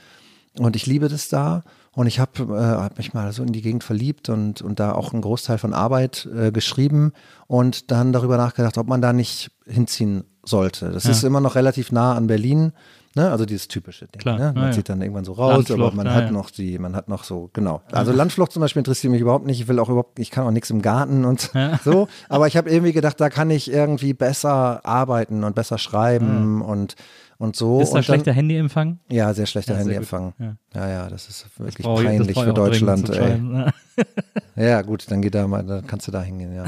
[0.58, 1.62] und ich liebe das da.
[1.94, 4.92] Und ich habe äh, hab mich mal so in die Gegend verliebt und, und da
[4.92, 7.12] auch einen Großteil von Arbeit äh, geschrieben
[7.46, 10.90] und dann darüber nachgedacht, ob man da nicht hinziehen sollte.
[10.90, 11.10] Das ja.
[11.10, 12.72] ist immer noch relativ nah an Berlin.
[13.16, 13.30] Ne?
[13.30, 14.20] Also dieses typische Ding.
[14.20, 14.52] Klar, ne?
[14.54, 17.22] Man ja, zieht dann irgendwann so raus, aber man hat noch die, man hat noch
[17.22, 17.80] so, genau.
[17.92, 19.60] Also Landflucht zum Beispiel interessiert mich überhaupt nicht.
[19.60, 21.52] Ich will auch überhaupt, ich kann auch nichts im Garten und
[21.84, 22.08] so.
[22.28, 26.96] Aber ich habe irgendwie gedacht, da kann ich irgendwie besser arbeiten und besser schreiben und
[27.44, 27.80] und so.
[27.80, 28.98] Ist da und schlechter Handyempfang?
[29.10, 30.34] Ja, sehr schlechter ja, Handyempfang.
[30.38, 30.56] Ja.
[30.74, 30.88] ja.
[30.88, 33.08] ja, das ist wirklich das peinlich für Deutschland.
[34.56, 36.64] ja, gut, dann geht da mal, dann kannst du da hingehen, ja.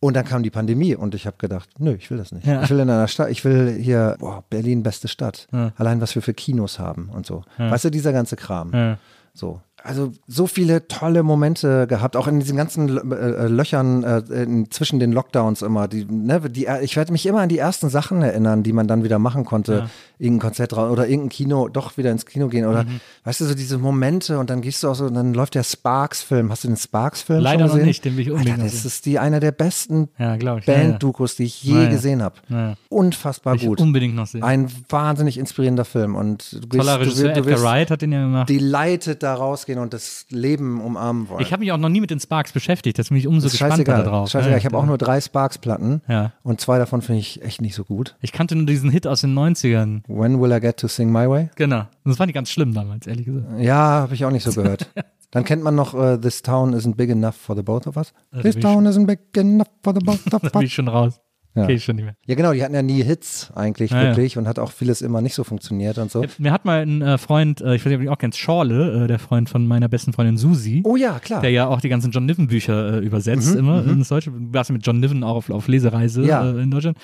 [0.00, 2.44] Und dann kam die Pandemie und ich habe gedacht, nö, ich will das nicht.
[2.44, 2.64] Ja.
[2.64, 5.46] Ich will in einer Stadt, ich will hier, boah, Berlin, beste Stadt.
[5.76, 7.44] Allein was wir für Kinos haben und so.
[7.56, 8.96] Weißt du, dieser ganze Kram.
[9.32, 9.60] So.
[9.84, 14.70] Also so viele tolle Momente gehabt, auch in diesen ganzen Lö- äh, Löchern äh, in,
[14.70, 15.88] zwischen den Lockdowns immer.
[15.88, 19.02] Die, ne, die, ich werde mich immer an die ersten Sachen erinnern, die man dann
[19.02, 19.72] wieder machen konnte.
[19.72, 19.86] Ja.
[20.18, 22.64] Irgendein Konzert oder irgendein Kino, doch wieder ins Kino gehen.
[22.64, 22.70] Mhm.
[22.70, 22.84] Oder
[23.24, 25.64] weißt du, so diese Momente und dann gehst du auch so, und dann läuft der
[25.64, 26.50] Sparks-Film.
[26.52, 27.86] Hast du den Sparks-Film Leider schon noch gesehen?
[27.86, 30.36] nicht, den will ich unbedingt Alter, noch das ist die einer der besten Ja.
[30.36, 32.76] Band-Dokus, die ich je Ja, gesehen habe.
[32.88, 33.80] Unfassbar Will ich gut.
[33.80, 34.44] unbedingt noch sehen.
[34.44, 38.12] Ein wahnsinnig inspirierender Film und du Toller willst- Regisseur du, du Edgar Wright hat den
[38.12, 38.48] ja gemacht.
[38.48, 39.34] delighted da
[39.72, 41.42] rausgehen und das Leben umarmen wollen.
[41.42, 43.76] Ich habe mich auch noch nie mit den Sparks beschäftigt, das bin ich umso gespannter
[43.76, 44.04] scheißegal.
[44.04, 44.30] darauf.
[44.30, 44.58] scheißegal.
[44.58, 46.32] Ich habe auch nur drei Sparks-Platten Ja.
[46.42, 48.16] und zwei davon finde ich echt nicht so gut.
[48.20, 50.02] Ich kannte nur diesen Hit aus den 90ern.
[50.08, 51.50] When Will I Get to Sing My Way?
[51.56, 51.84] Genau.
[52.04, 53.46] Das fand ich ganz schlimm damals, ehrlich gesagt.
[53.60, 54.90] Ja, habe ich auch nicht so gehört.
[55.30, 58.12] Dann kennt man noch äh, This Town Isn't Big Enough for the Both of Us.
[58.32, 60.64] Das This Town Isn't Big Enough for the Both of Da bin Us.
[60.64, 61.20] ich schon raus.
[61.54, 61.64] Ja.
[61.64, 62.14] Okay, ich schon nicht mehr.
[62.26, 64.08] Ja, genau, die hatten ja nie Hits eigentlich Ja, ja.
[64.10, 66.24] wirklich und hat auch vieles immer nicht so funktioniert und so.
[66.38, 68.38] Mir hat mal ein äh, Freund, äh, ich weiß nicht, ob du ihn auch kennst,
[68.38, 71.42] Schorle, äh, der Freund von meiner besten Freundin Susi, Oh ja, klar.
[71.42, 74.30] der ja auch die ganzen John Niven Bücher äh, übersetzt immer ins Deutsche.
[74.30, 76.50] Du warst ja mit John Niven auch auf, auf Lesereise Ja.
[76.50, 76.96] äh, in Deutschland.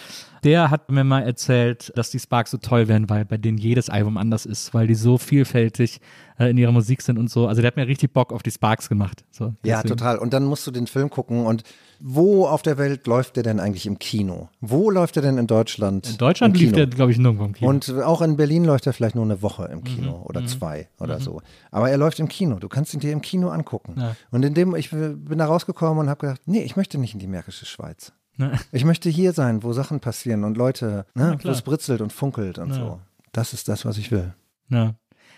[0.45, 3.91] Der hat mir mal erzählt, dass die Sparks so toll werden, weil bei denen jedes
[3.91, 6.01] Album anders ist, weil die so vielfältig
[6.39, 7.47] äh, in ihrer Musik sind und so.
[7.47, 9.25] Also der hat mir richtig Bock auf die Sparks gemacht.
[9.31, 10.19] So, Ja, total.
[10.19, 11.45] Und dann musst du den Film gucken.
[11.47, 11.63] Und
[12.01, 14.49] wo auf der Welt läuft der denn eigentlich im Kino?
[14.61, 16.09] Wo läuft er denn in Deutschland?
[16.11, 17.69] In Deutschland lief der, glaube ich, nirgendwo im Kino.
[17.69, 19.85] Und auch in Berlin läuft er vielleicht nur eine Woche im Mhm.
[19.85, 21.43] Kino oder zwei oder so.
[21.73, 22.61] Aber er läuft im Kino.
[22.61, 23.95] Du kannst ihn dir im Kino angucken.
[23.99, 24.15] Ja.
[24.31, 27.21] Und in dem, ich bin da rausgekommen und habe gedacht, nee, ich möchte nicht in
[27.21, 28.13] die Märkische Schweiz.
[28.39, 28.53] Ne?
[28.73, 32.59] Ich möchte hier sein, wo Sachen passieren und Leute, ne, wo es britzelt und funkelt
[32.59, 32.75] und Ja.
[32.75, 33.01] so.
[33.33, 34.33] Das ist das, was ich will.
[34.71, 34.95] Ja.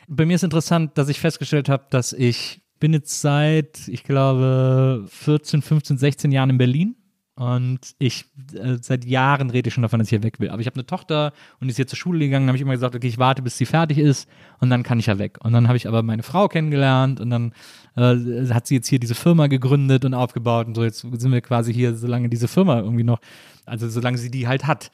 [0.06, 5.04] Bei mir ist interessant, dass ich festgestellt habe, dass ich bin jetzt seit, ich glaube,
[5.08, 6.96] 14, 15, 16 Jahren in Berlin.
[7.40, 10.50] Und ich, äh, seit Jahren rede ich schon davon, dass ich hier weg will.
[10.50, 12.48] Aber ich habe eine Tochter und die ist hier zur Schule gegangen.
[12.48, 15.06] habe ich immer gesagt, okay, ich warte, bis sie fertig ist und dann kann ich
[15.06, 15.38] ja weg.
[15.42, 17.54] Und dann habe ich aber meine Frau kennengelernt und dann
[17.96, 20.84] äh, hat sie jetzt hier diese Firma gegründet und aufgebaut und so.
[20.84, 23.20] Jetzt sind wir quasi hier, solange diese Firma irgendwie noch,
[23.64, 24.90] also solange sie die halt hat.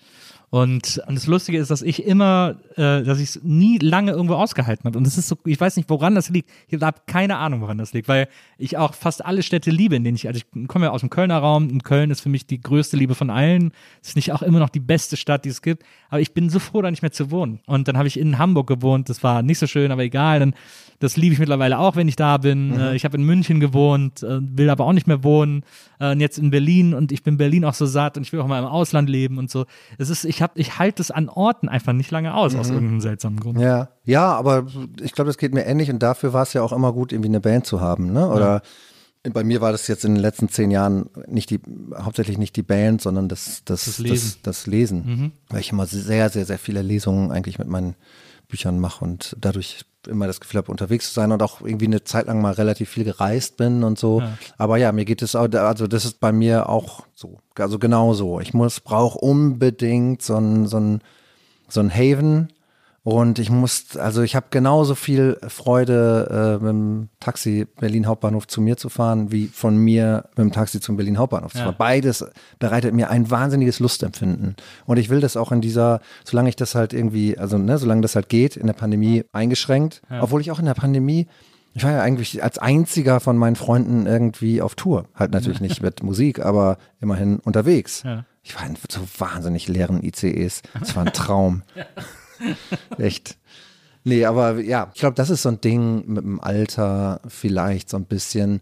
[0.49, 4.35] Und, und das Lustige ist, dass ich immer, äh, dass ich es nie lange irgendwo
[4.35, 4.97] ausgehalten habe.
[4.97, 6.51] Und das ist so, ich weiß nicht, woran das liegt.
[6.69, 10.05] Ich habe keine Ahnung, woran das liegt, weil ich auch fast alle Städte liebe, in
[10.05, 12.47] denen ich, also ich komme ja aus dem Kölner Raum und Köln ist für mich
[12.47, 13.73] die größte Liebe von allen.
[14.01, 15.83] Es ist nicht auch immer noch die beste Stadt, die es gibt.
[16.11, 17.61] Aber ich bin so froh, da nicht mehr zu wohnen.
[17.67, 19.09] Und dann habe ich in Hamburg gewohnt.
[19.09, 20.39] Das war nicht so schön, aber egal.
[20.39, 20.55] Dann,
[20.99, 22.79] das liebe ich mittlerweile auch, wenn ich da bin.
[22.79, 25.63] Äh, ich habe in München gewohnt, äh, will aber auch nicht mehr wohnen.
[25.99, 28.41] Äh, und jetzt in Berlin und ich bin Berlin auch so satt und ich will
[28.41, 29.67] auch mal im Ausland leben und so.
[29.99, 33.01] Es ist, ich habe, ich halte es an Orten einfach nicht lange aus, aus irgendeinem
[33.01, 33.61] seltsamen Grund.
[33.61, 34.67] Ja, ja, aber
[35.03, 37.29] ich glaube, das geht mir ähnlich und dafür war es ja auch immer gut, irgendwie
[37.29, 38.29] eine Band zu haben, ne?
[38.29, 38.63] Oder
[39.33, 41.61] bei mir war das jetzt in den letzten zehn Jahren nicht die,
[41.97, 44.39] hauptsächlich nicht die Band, sondern das, das, Das Lesen.
[44.43, 45.33] Das, das Lesen.
[45.49, 47.97] Weil ich immer sehr, sehr, sehr viele Lesungen eigentlich mit meinen
[48.49, 52.05] Büchern mache und dadurch immer das Gefühl habe, unterwegs zu sein und auch irgendwie eine
[52.05, 54.21] Zeit lang mal relativ viel gereist bin und so.
[54.59, 58.15] Aber ja, mir geht es auch, also das ist bei mir auch so, also genau
[58.15, 58.41] so.
[58.41, 61.01] Ich muss, brauche unbedingt so ein, so ein,
[61.69, 62.49] so ein Haven.
[63.07, 68.49] Und ich muss, also ich habe genauso viel Freude, äh, mit dem Taxi Berlin Hauptbahnhof
[68.49, 71.65] zu mir zu fahren, wie von mir mit dem Taxi zum Berlin Hauptbahnhof zu Ja.
[71.67, 71.77] fahren.
[71.79, 72.25] Beides
[72.59, 74.57] bereitet mir ein wahnsinniges Lustempfinden.
[74.87, 78.01] Und ich will das auch in dieser, solange ich das halt irgendwie, also ne, solange
[78.01, 81.29] das halt geht, in der Pandemie eingeschränkt, obwohl ich auch in der Pandemie
[81.75, 85.05] ich war ja eigentlich als einziger von meinen Freunden irgendwie auf Tour.
[85.15, 88.03] Halt natürlich nicht mit Musik, aber immerhin unterwegs.
[88.03, 88.25] Ja.
[88.43, 90.63] Ich war in so wahnsinnig leeren ICEs.
[90.81, 91.63] Es war ein Traum.
[92.99, 93.37] Echt.
[94.05, 97.97] Nee, aber ja, ich glaube, das ist so ein Ding mit dem Alter vielleicht so
[97.97, 98.61] ein bisschen,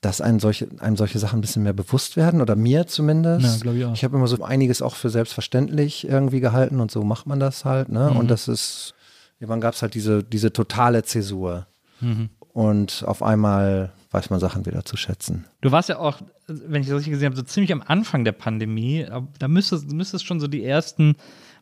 [0.00, 3.44] dass einem solche, einem solche Sachen ein bisschen mehr bewusst werden oder mir zumindest.
[3.44, 3.94] Ja, glaub ich auch.
[3.94, 7.64] Ich habe immer so einiges auch für selbstverständlich irgendwie gehalten und so macht man das
[7.64, 7.88] halt.
[7.88, 8.10] Ne?
[8.10, 8.16] Mhm.
[8.18, 8.94] Und das ist,
[9.40, 11.66] irgendwann gab es halt diese, diese totale Zäsur.
[12.00, 12.28] Mhm.
[12.52, 15.44] Und auf einmal weiß man Sachen wieder zu schätzen.
[15.60, 18.32] Du warst ja auch, wenn ich das richtig gesehen habe, so ziemlich am Anfang der
[18.32, 19.06] Pandemie.
[19.40, 21.16] Da müsste, müsste es schon so die ersten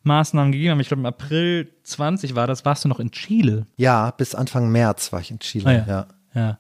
[0.05, 0.81] Maßnahmen gegeben haben.
[0.81, 3.67] Ich glaube, im April 20 war das, warst du noch in Chile.
[3.77, 5.65] Ja, bis Anfang März war ich in Chile.
[5.67, 5.85] Ah, ja.
[5.87, 6.07] ja.
[6.35, 6.59] Ja.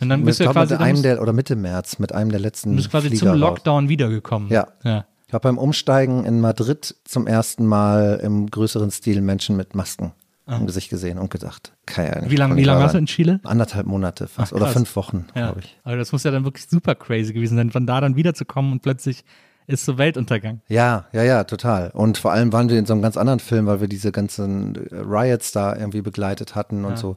[0.00, 2.12] Und dann Ich bist du ja glaube, quasi, mit einem der, oder Mitte März, mit
[2.12, 3.38] einem der letzten du bist quasi Flieger zum raus.
[3.38, 4.48] Lockdown wiedergekommen.
[4.50, 4.68] Ja.
[4.84, 5.06] ja.
[5.26, 10.12] Ich habe beim Umsteigen in Madrid zum ersten Mal im größeren Stil Menschen mit Masken
[10.46, 13.38] im Gesicht gesehen und gedacht, ja nicht Wie lange wie lang warst du in Chile?
[13.44, 15.46] Anderthalb Monate fast Ach, oder fünf Wochen, Ja.
[15.48, 15.76] glaube ich.
[15.84, 18.80] Aber das muss ja dann wirklich super crazy gewesen sein, von da dann wiederzukommen und
[18.80, 19.24] plötzlich
[19.68, 20.60] ist so Weltuntergang.
[20.68, 21.90] Ja, ja, ja, total.
[21.92, 24.74] Und vor allem waren wir in so einem ganz anderen Film, weil wir diese ganzen
[24.90, 27.14] äh, Riots da irgendwie begleitet hatten und so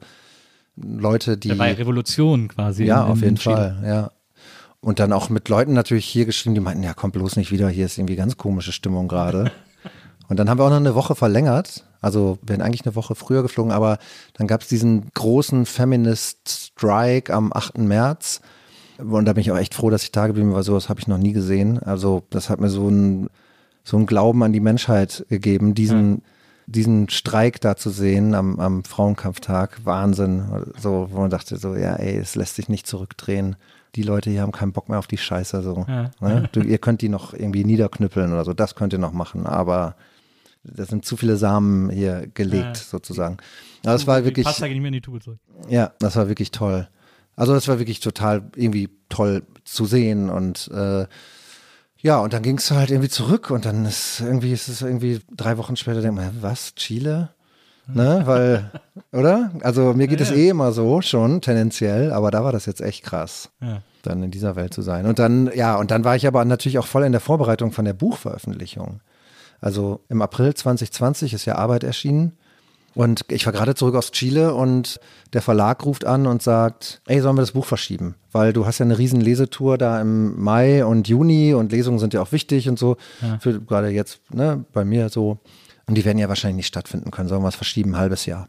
[0.76, 2.84] Leute, die Da war ja Revolution quasi.
[2.84, 3.76] Ja, in- auf in jeden Chile.
[3.80, 4.10] Fall, ja.
[4.80, 7.68] Und dann auch mit Leuten natürlich hier geschrieben, die meinten, ja, komm bloß nicht wieder,
[7.68, 9.50] hier ist irgendwie ganz komische Stimmung gerade.
[10.28, 11.84] Und dann haben wir auch noch eine Woche verlängert.
[12.00, 13.98] Also wir wären eigentlich eine Woche früher geflogen, aber
[14.34, 17.78] dann gab es diesen großen Feminist Strike am 8.
[17.78, 18.40] März.
[18.98, 20.62] Und da bin ich auch echt froh, dass ich da geblieben war.
[20.62, 21.78] Sowas habe ich noch nie gesehen.
[21.78, 23.28] Also das hat mir so ein,
[23.84, 26.22] so Glauben an die Menschheit gegeben, diesen, mhm.
[26.66, 29.84] diesen Streik da zu sehen am, am Frauenkampftag.
[29.84, 30.44] Wahnsinn.
[30.78, 33.56] So, wo man dachte so, ja, ey, es lässt sich nicht zurückdrehen
[33.94, 35.62] die Leute hier haben keinen Bock mehr auf die Scheiße.
[35.62, 35.84] So.
[35.88, 36.10] Ja.
[36.20, 36.48] Ne?
[36.52, 39.96] Du, ihr könnt die noch irgendwie niederknüppeln oder so, das könnt ihr noch machen, aber
[40.64, 42.82] da sind zu viele Samen hier gelegt, ja.
[42.82, 43.38] sozusagen.
[43.84, 44.44] Aber das war wirklich.
[44.44, 45.38] Passt nicht mehr in die Tube zurück.
[45.68, 46.88] Ja, das war wirklich toll.
[47.36, 51.06] Also das war wirklich total irgendwie toll zu sehen und äh,
[52.02, 55.20] ja, und dann ging es halt irgendwie zurück und dann ist irgendwie, ist es irgendwie
[55.34, 57.30] drei Wochen später, denkt man, was, Chile?
[57.86, 58.70] Ne, weil,
[59.12, 59.52] oder?
[59.62, 60.42] Also mir geht es ja, ja.
[60.42, 63.82] eh immer so schon, tendenziell, aber da war das jetzt echt krass, ja.
[64.02, 65.06] dann in dieser Welt zu sein.
[65.06, 67.84] Und dann, ja, und dann war ich aber natürlich auch voll in der Vorbereitung von
[67.84, 69.00] der Buchveröffentlichung.
[69.60, 72.36] Also im April 2020 ist ja Arbeit erschienen.
[72.94, 75.00] Und ich war gerade zurück aus Chile und
[75.32, 78.16] der Verlag ruft an und sagt, ey, sollen wir das Buch verschieben?
[78.32, 82.12] Weil du hast ja eine riesen Lesetour da im Mai und Juni und Lesungen sind
[82.12, 82.96] ja auch wichtig und so.
[83.22, 83.38] Ja.
[83.38, 85.38] Für gerade jetzt, ne, bei mir so.
[85.86, 88.48] Und die werden ja wahrscheinlich nicht stattfinden können, sollen wir es verschieben, ein halbes Jahr.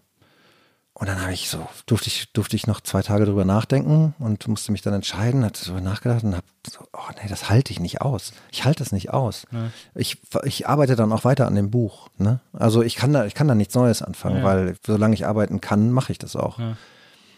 [0.96, 4.48] Und dann habe ich so, durfte ich, durfte ich noch zwei Tage drüber nachdenken und
[4.48, 7.80] musste mich dann entscheiden, hatte darüber nachgedacht und habe so, oh nee, das halte ich
[7.80, 8.32] nicht aus.
[8.52, 9.48] Ich halte das nicht aus.
[9.52, 9.72] Ja.
[9.96, 12.10] Ich, ich arbeite dann auch weiter an dem Buch.
[12.20, 12.42] Ne?
[12.54, 14.44] Also ich kann da, ich kann da nichts Neues anfangen, ja.
[14.44, 16.60] weil solange ich arbeiten kann, mache ich das auch.
[16.60, 16.78] Ja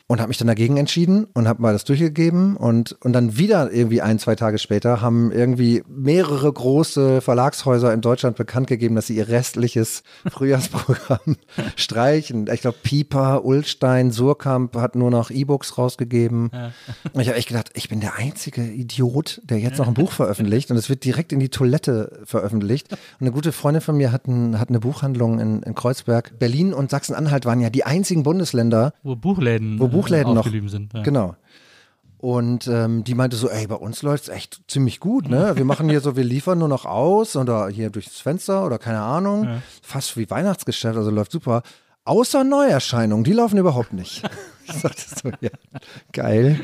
[0.08, 3.72] und habe mich dann dagegen entschieden und habe mal das durchgegeben und, und dann wieder
[3.72, 9.08] irgendwie ein, zwei Tage später haben irgendwie mehrere große Verlagshäuser in Deutschland bekannt gegeben, dass
[9.08, 11.38] sie ihr restliches Frühjahrsprogramm
[11.76, 12.48] streichen.
[12.54, 16.52] Ich glaube, Pieper, Ulstein, Surkamp hat nur noch E-Books rausgegeben.
[16.54, 16.72] Ja.
[17.14, 20.12] Und ich habe echt gedacht, ich bin der einzige Idiot, der jetzt noch ein Buch
[20.12, 22.92] veröffentlicht und es wird direkt in die Toilette veröffentlicht.
[22.92, 26.38] Und eine gute Freundin von mir hat, ein, hat eine Buchhandlung in, in Kreuzberg.
[26.38, 30.94] Berlin und Sachsen-Anhalt waren ja die einzigen Bundesländer, wo Buchläden wo Buchläden noch sind.
[30.94, 31.02] Ja.
[31.04, 31.36] Genau.
[32.18, 35.54] Und ähm, die meinte so, ey, bei uns läuft es echt ziemlich gut, ne?
[35.56, 39.02] Wir machen hier so, wir liefern nur noch aus oder hier durchs Fenster oder keine
[39.02, 39.44] Ahnung.
[39.44, 39.62] Ja.
[39.82, 41.62] Fast wie Weihnachtsgeschäft, also läuft super.
[42.04, 44.24] Außer Neuerscheinungen, die laufen überhaupt nicht.
[44.66, 45.52] ich sagte so, ja,
[46.14, 46.62] geil,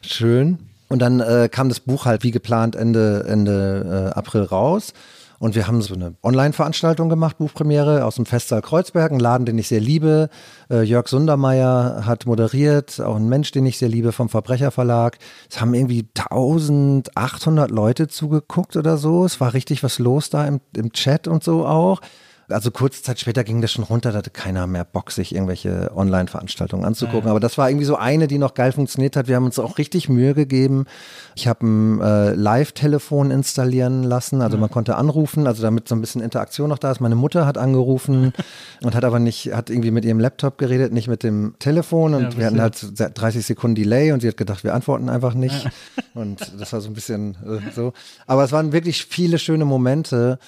[0.00, 0.58] schön.
[0.88, 4.92] Und dann äh, kam das Buch halt wie geplant Ende, Ende äh, April raus.
[5.40, 9.56] Und wir haben so eine Online-Veranstaltung gemacht, Buchpremiere aus dem Festsaal Kreuzberg, ein Laden, den
[9.56, 10.28] ich sehr liebe.
[10.70, 15.16] Äh, Jörg Sundermeier hat moderiert, auch ein Mensch, den ich sehr liebe vom Verbrecherverlag.
[15.50, 19.24] Es haben irgendwie 1800 Leute zugeguckt oder so.
[19.24, 22.02] Es war richtig was los da im, im Chat und so auch
[22.50, 25.90] also kurze Zeit später ging das schon runter, da hatte keiner mehr Bock, sich irgendwelche
[25.94, 27.26] Online-Veranstaltungen anzugucken.
[27.26, 27.30] Ja.
[27.30, 29.28] Aber das war irgendwie so eine, die noch geil funktioniert hat.
[29.28, 30.86] Wir haben uns auch richtig Mühe gegeben.
[31.34, 34.60] Ich habe ein äh, Live-Telefon installieren lassen, also ja.
[34.60, 37.00] man konnte anrufen, also damit so ein bisschen Interaktion noch da ist.
[37.00, 38.32] Meine Mutter hat angerufen
[38.82, 42.34] und hat aber nicht, hat irgendwie mit ihrem Laptop geredet, nicht mit dem Telefon und
[42.34, 45.68] ja, wir hatten halt 30 Sekunden Delay und sie hat gedacht, wir antworten einfach nicht.
[46.14, 47.92] Und das war so ein bisschen äh, so.
[48.26, 50.38] Aber es waren wirklich viele schöne Momente.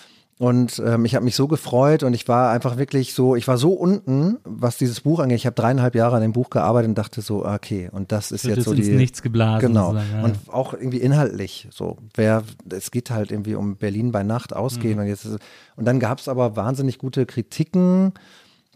[0.43, 3.59] Und ähm, ich habe mich so gefreut und ich war einfach wirklich so, ich war
[3.59, 5.37] so unten, was dieses Buch angeht.
[5.37, 8.45] Ich habe dreieinhalb Jahre an dem Buch gearbeitet und dachte so, okay, und das ist
[8.45, 8.83] Wird jetzt so die.
[8.91, 9.69] Nichts geblasen.
[9.69, 9.95] Genau.
[9.95, 10.25] Ja.
[10.25, 11.69] Und auch irgendwie inhaltlich.
[11.71, 15.03] So, wer, es geht halt irgendwie um Berlin bei Nacht ausgehen mhm.
[15.03, 15.29] und jetzt
[15.77, 18.13] und dann gab es aber wahnsinnig gute Kritiken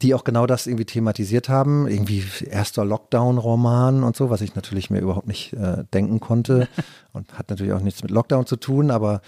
[0.02, 1.88] die auch genau das irgendwie thematisiert haben.
[1.88, 6.68] Irgendwie erster Lockdown-Roman und so, was ich natürlich mir überhaupt nicht äh, denken konnte.
[7.14, 9.22] und hat natürlich auch nichts mit Lockdown zu tun, aber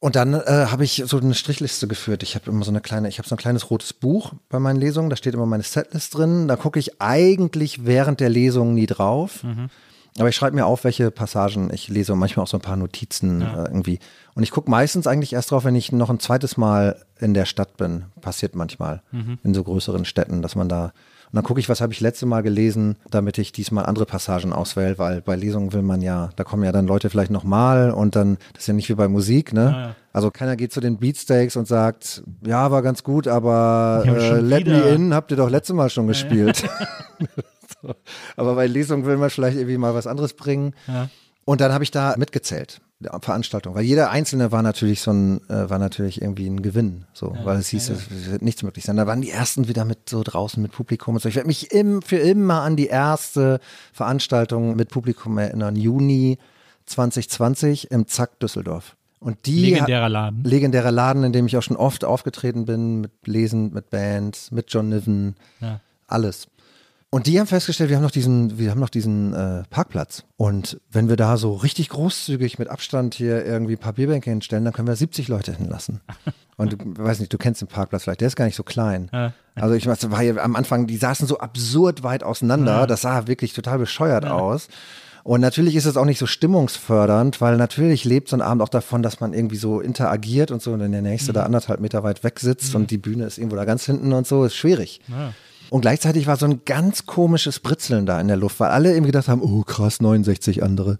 [0.00, 2.22] und dann äh, habe ich so eine Strichliste geführt.
[2.22, 4.78] Ich habe immer so eine kleine, ich habe so ein kleines rotes Buch bei meinen
[4.78, 5.10] Lesungen.
[5.10, 6.46] Da steht immer meine Setlist drin.
[6.46, 9.42] Da gucke ich eigentlich während der Lesung nie drauf.
[9.42, 9.70] Mhm.
[10.18, 12.76] Aber ich schreibe mir auf, welche Passagen ich lese und manchmal auch so ein paar
[12.76, 13.64] Notizen ja.
[13.64, 13.98] äh, irgendwie.
[14.34, 17.44] Und ich gucke meistens eigentlich erst drauf, wenn ich noch ein zweites Mal in der
[17.44, 18.04] Stadt bin.
[18.20, 19.38] Passiert manchmal mhm.
[19.42, 20.92] in so größeren Städten, dass man da
[21.30, 24.54] und dann gucke ich, was habe ich letzte Mal gelesen, damit ich diesmal andere Passagen
[24.54, 28.16] auswähle, weil bei Lesungen will man ja, da kommen ja dann Leute vielleicht nochmal und
[28.16, 29.64] dann, das ist ja nicht wie bei Musik, ne?
[29.64, 29.94] Ja, ja.
[30.12, 34.66] Also keiner geht zu den Beatsteaks und sagt, ja, war ganz gut, aber äh, Let
[34.66, 36.64] Me In habt ihr doch letzte Mal schon gespielt.
[37.82, 37.94] so.
[38.36, 40.74] Aber bei Lesungen will man vielleicht irgendwie mal was anderes bringen.
[41.44, 42.80] Und dann habe ich da mitgezählt.
[43.20, 47.32] Veranstaltung, weil jeder einzelne war natürlich so ein, äh, war natürlich irgendwie ein Gewinn, so,
[47.32, 48.00] ja, weil es hieß, ja, ja.
[48.00, 48.96] es wird nichts möglich sein.
[48.96, 51.28] Da waren die ersten wieder mit so draußen mit Publikum und so.
[51.28, 53.60] Ich werde mich im, für immer an die erste
[53.92, 56.38] Veranstaltung mit Publikum erinnern, Juni
[56.86, 58.96] 2020 im Zack Düsseldorf.
[59.20, 60.44] Und die legendärer Laden.
[60.44, 64.72] Legendärer Laden, in dem ich auch schon oft aufgetreten bin, mit Lesen, mit Bands, mit
[64.72, 65.36] John Niven,
[66.06, 66.48] alles.
[67.10, 70.24] Und die haben festgestellt, wir haben noch diesen, wir haben noch diesen äh, Parkplatz.
[70.36, 74.64] Und wenn wir da so richtig großzügig mit Abstand hier irgendwie ein paar Bierbänke hinstellen,
[74.64, 76.00] dann können wir 70 Leute hinlassen.
[76.58, 79.08] Und du weiß nicht, du kennst den Parkplatz vielleicht, der ist gar nicht so klein.
[79.12, 79.32] Ja.
[79.54, 83.26] Also ich weiß, war hier am Anfang, die saßen so absurd weit auseinander, das sah
[83.26, 84.68] wirklich total bescheuert aus.
[85.22, 88.68] Und natürlich ist es auch nicht so stimmungsfördernd, weil natürlich lebt so ein Abend auch
[88.68, 92.02] davon, dass man irgendwie so interagiert und so und dann der nächste da anderthalb Meter
[92.02, 95.00] weit weg sitzt und die Bühne ist irgendwo da ganz hinten und so, ist schwierig.
[95.70, 99.12] Und gleichzeitig war so ein ganz komisches Britzeln da in der Luft, weil alle irgendwie
[99.12, 100.98] gedacht haben, oh krass, 69 andere.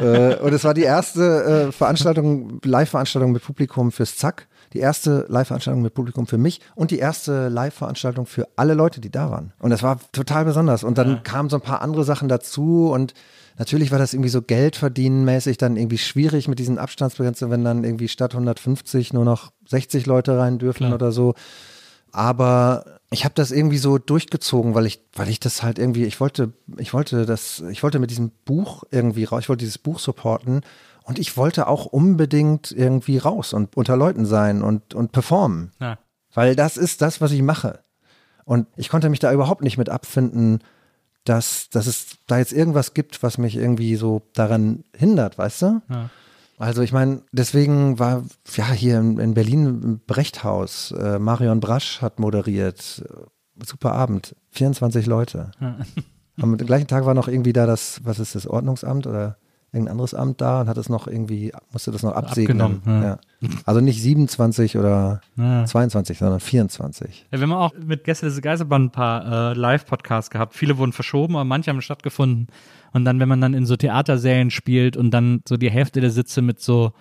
[0.00, 5.26] äh, und es war die erste äh, Veranstaltung, Live-Veranstaltung mit Publikum fürs Zack, die erste
[5.28, 9.52] Live-Veranstaltung mit Publikum für mich und die erste Live-Veranstaltung für alle Leute, die da waren.
[9.58, 10.84] Und das war total besonders.
[10.84, 13.14] Und dann kamen so ein paar andere Sachen dazu und
[13.60, 18.08] Natürlich war das irgendwie so Geldverdienenmäßig dann irgendwie schwierig mit diesen Abstandsbegrenzungen, wenn dann irgendwie
[18.08, 20.94] statt 150 nur noch 60 Leute rein dürfen Klar.
[20.94, 21.34] oder so.
[22.12, 26.20] Aber ich habe das irgendwie so durchgezogen, weil ich, weil ich das halt irgendwie, ich
[26.20, 29.98] wollte, ich wollte das, ich wollte mit diesem Buch irgendwie raus, ich wollte dieses Buch
[29.98, 30.62] supporten
[31.02, 35.72] und ich wollte auch unbedingt irgendwie raus und unter Leuten sein und, und performen.
[35.80, 35.98] Ja.
[36.32, 37.80] Weil das ist das, was ich mache.
[38.44, 40.60] Und ich konnte mich da überhaupt nicht mit abfinden,
[41.24, 45.82] dass, dass es da jetzt irgendwas gibt, was mich irgendwie so daran hindert, weißt du?
[45.88, 46.10] Ja.
[46.60, 48.24] Also ich meine, deswegen war
[48.54, 53.02] ja hier in, in Berlin im Brechthaus, äh, Marion Brasch hat moderiert,
[53.64, 55.52] super Abend, 24 Leute.
[56.40, 59.38] Am gleichen Tag war noch irgendwie da das, was ist das, Ordnungsamt oder
[59.72, 62.60] irgendein anderes Amt da und hat es noch irgendwie, musste das noch absegnen.
[62.60, 63.18] Abgenommen, ja.
[63.64, 65.64] Also nicht 27 oder Ja.
[65.64, 67.26] 22, sondern 24.
[67.30, 70.54] Ja, wir haben auch mit Gäste des Geisterbahn ein paar äh, Live-Podcasts gehabt.
[70.54, 72.48] Viele wurden verschoben, aber manche haben stattgefunden.
[72.92, 76.10] Und dann, wenn man dann in so Theatersälen spielt und dann so die Hälfte der
[76.10, 76.92] Sitze mit so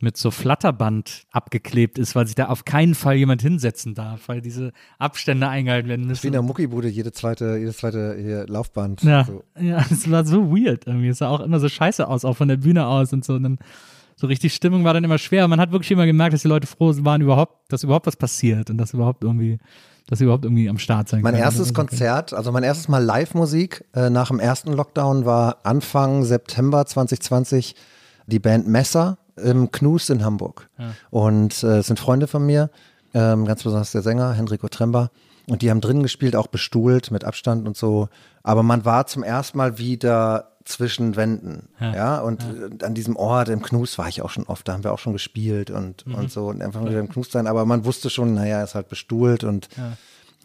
[0.00, 4.40] mit so Flatterband abgeklebt ist, weil sich da auf keinen Fall jemand hinsetzen darf, weil
[4.42, 6.32] diese Abstände eingehalten werden Wie in müssen.
[6.32, 9.02] der Muckibude, jede zweite, jedes zweite Laufband.
[9.02, 9.44] Ja, So.
[9.58, 11.08] ja, es war so weird irgendwie.
[11.08, 13.34] Es sah auch immer so scheiße aus, auch von der Bühne aus und so.
[13.34, 13.58] Und dann
[14.16, 15.48] so richtig Stimmung war dann immer schwer.
[15.48, 18.68] Man hat wirklich immer gemerkt, dass die Leute froh waren überhaupt, dass überhaupt was passiert
[18.70, 19.58] und dass überhaupt irgendwie,
[20.08, 21.44] dass sie überhaupt irgendwie am Start sein Mein können.
[21.44, 26.84] erstes Konzert, also mein erstes Mal Live-Musik äh, nach dem ersten Lockdown war Anfang September
[26.84, 27.74] 2020
[28.26, 30.68] die Band Messer im Knus in Hamburg.
[31.10, 32.70] Und äh, es sind Freunde von mir,
[33.14, 35.10] ähm, ganz besonders der Sänger Henrico Trember.
[35.46, 38.08] Und die haben drinnen gespielt, auch bestuhlt mit Abstand und so.
[38.42, 41.68] Aber man war zum ersten Mal wieder zwischen Wänden.
[41.78, 44.84] Ja, und äh, an diesem Ort im Knus war ich auch schon oft, da haben
[44.84, 47.46] wir auch schon gespielt und, und so und einfach mal wieder im Knus sein.
[47.46, 49.68] Aber man wusste schon, naja, er ist halt bestuhlt und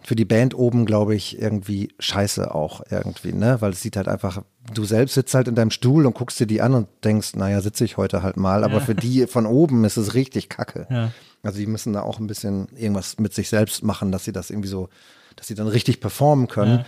[0.01, 3.57] für die Band oben, glaube ich, irgendwie scheiße auch irgendwie, ne?
[3.59, 4.43] Weil es sieht halt einfach,
[4.73, 7.61] du selbst sitzt halt in deinem Stuhl und guckst dir die an und denkst, naja,
[7.61, 8.63] sitze ich heute halt mal.
[8.63, 10.87] Aber für die von oben ist es richtig kacke.
[10.89, 11.11] Ja.
[11.43, 14.49] Also die müssen da auch ein bisschen irgendwas mit sich selbst machen, dass sie das
[14.49, 14.89] irgendwie so,
[15.35, 16.85] dass sie dann richtig performen können.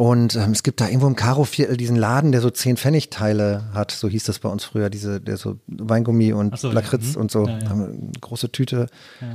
[0.00, 3.90] Und ähm, es gibt da irgendwo im Karo-Viertel diesen Laden, der so 10 Pfennigteile hat,
[3.90, 7.22] so hieß das bei uns früher, diese, der so Weingummi und so, ja, Lakritz mhm.
[7.22, 7.48] und so.
[7.48, 7.68] Ja, ja.
[7.68, 8.86] Haben eine große Tüte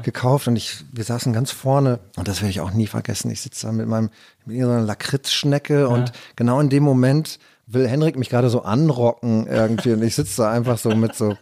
[0.03, 3.29] gekauft und ich, wir saßen ganz vorne und das werde ich auch nie vergessen.
[3.29, 4.09] Ich sitze da mit meinem,
[4.45, 9.47] mit so einer Lakritzschnecke und genau in dem Moment will Henrik mich gerade so anrocken
[9.47, 11.35] irgendwie und ich sitze da einfach so mit so,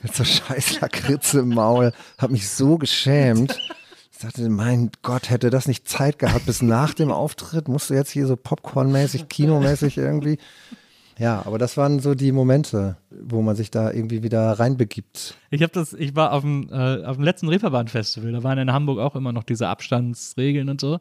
[0.00, 3.58] mit so scheiß Lakritz im Maul, habe mich so geschämt.
[4.20, 7.68] Ich dachte, mein Gott, hätte das nicht Zeit gehabt bis nach dem Auftritt?
[7.68, 10.36] Musste jetzt hier so Popcorn-mäßig, Kinomäßig irgendwie.
[11.16, 15.38] Ja, aber das waren so die Momente, wo man sich da irgendwie wieder reinbegibt.
[15.48, 18.70] Ich habe das, ich war auf dem, äh, auf dem letzten Reeperbahn-Festival, da waren in
[18.74, 20.92] Hamburg auch immer noch diese Abstandsregeln und so.
[20.92, 21.00] Und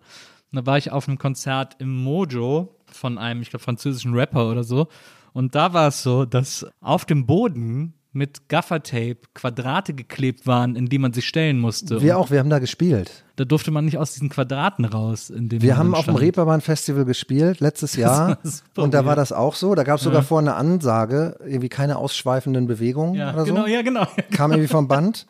[0.53, 4.63] da war ich auf einem Konzert im Mojo von einem, ich glaube, französischen Rapper oder
[4.63, 4.87] so.
[5.33, 10.87] Und da war es so, dass auf dem Boden mit Gaffertape Quadrate geklebt waren, in
[10.87, 12.01] die man sich stellen musste.
[12.01, 13.23] Wir Und auch, wir haben da gespielt.
[13.35, 15.29] Da durfte man nicht aus diesen Quadraten raus.
[15.29, 16.15] In dem Wir haben auf dem.
[16.15, 18.39] Reeperbahn-Festival gespielt, letztes Jahr.
[18.75, 19.75] Und da war das auch so.
[19.75, 23.53] Da gab es sogar vorne eine Ansage, irgendwie keine ausschweifenden Bewegungen Ja, oder so.
[23.53, 24.07] genau, ja, genau.
[24.31, 25.27] kam irgendwie vom Band.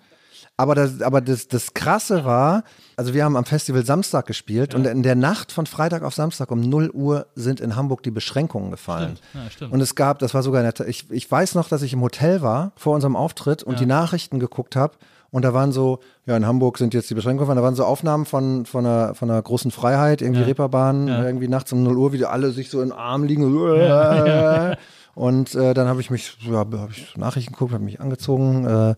[0.55, 2.63] Aber das, aber das, das Krasse war,
[2.99, 6.51] also wir haben am Festival Samstag gespielt und in der Nacht von Freitag auf Samstag
[6.51, 9.17] um 0 Uhr sind in Hamburg die Beschränkungen gefallen.
[9.33, 9.71] Ja, stimmt.
[9.71, 12.41] Und es gab, das war sogar nett, ich, ich weiß noch, dass ich im Hotel
[12.41, 14.95] war vor unserem Auftritt und die Nachrichten geguckt habe
[15.31, 17.85] und da waren so, ja, in Hamburg sind jetzt die Beschränkungen gefallen, da waren so
[17.85, 22.11] Aufnahmen von, von, einer, von einer großen Freiheit, irgendwie Reeperbahn, irgendwie nachts um 0 Uhr,
[22.11, 23.45] wie die alle sich so in den Arm liegen.
[25.15, 28.95] Und äh, dann habe ich mich, ja, habe ich Nachrichten geguckt, habe mich angezogen, äh,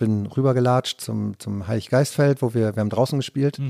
[0.00, 3.60] bin rübergelatscht zum, zum Heiliggeistfeld, wo wir, wir haben draußen gespielt.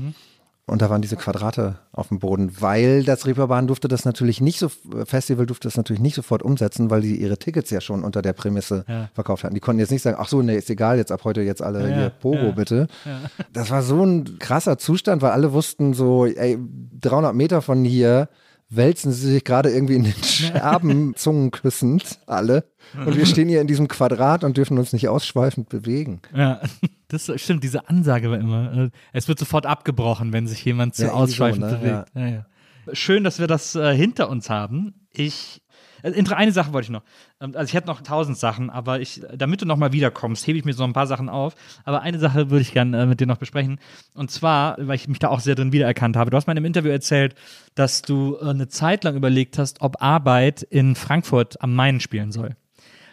[0.67, 4.57] Und da waren diese Quadrate auf dem Boden, weil das Reeperbahn durfte das natürlich nicht
[4.59, 4.69] so,
[5.05, 8.31] Festival durfte das natürlich nicht sofort umsetzen, weil die ihre Tickets ja schon unter der
[8.33, 9.09] Prämisse Ja.
[9.13, 9.55] verkauft hatten.
[9.55, 11.89] Die konnten jetzt nicht sagen, ach so, nee, ist egal, jetzt ab heute jetzt alle
[11.89, 12.51] Ja, hier Pogo ja.
[12.51, 12.87] bitte.
[13.51, 16.57] Das war so ein krasser Zustand, weil alle wussten so, ey,
[17.01, 18.29] 300 Meter von hier
[18.71, 22.63] wälzen sie sich gerade irgendwie in den Scherben, Zungen küssend, alle.
[23.05, 26.21] Und wir stehen hier in diesem Quadrat und dürfen uns nicht ausschweifend bewegen.
[26.35, 26.61] Ja,
[27.09, 28.73] das stimmt, diese Ansage war immer.
[28.85, 31.77] äh, Es wird sofort abgebrochen, wenn sich jemand zu Ja, ausschweifend so, ne?
[31.77, 32.05] bewegt.
[32.15, 32.27] Ja.
[32.27, 32.45] Ja,
[32.93, 34.95] Schön, dass wir das äh, hinter uns haben.
[35.13, 35.61] Ich.
[36.03, 37.03] Inter- Eine Sache wollte ich noch.
[37.39, 40.57] Ähm, Also ich hätte noch tausend Sachen, aber ich, damit du noch mal wiederkommst, hebe
[40.57, 41.55] ich mir so ein paar Sachen auf.
[41.83, 43.79] Aber eine Sache würde ich gerne äh, mit dir noch besprechen.
[44.13, 46.31] Und zwar, weil ich mich da auch sehr drin wiedererkannt habe.
[46.31, 47.35] Du hast mal in einem Interview erzählt,
[47.75, 52.31] dass du äh, eine Zeit lang überlegt hast, ob Arbeit in Frankfurt am Main spielen
[52.31, 52.55] soll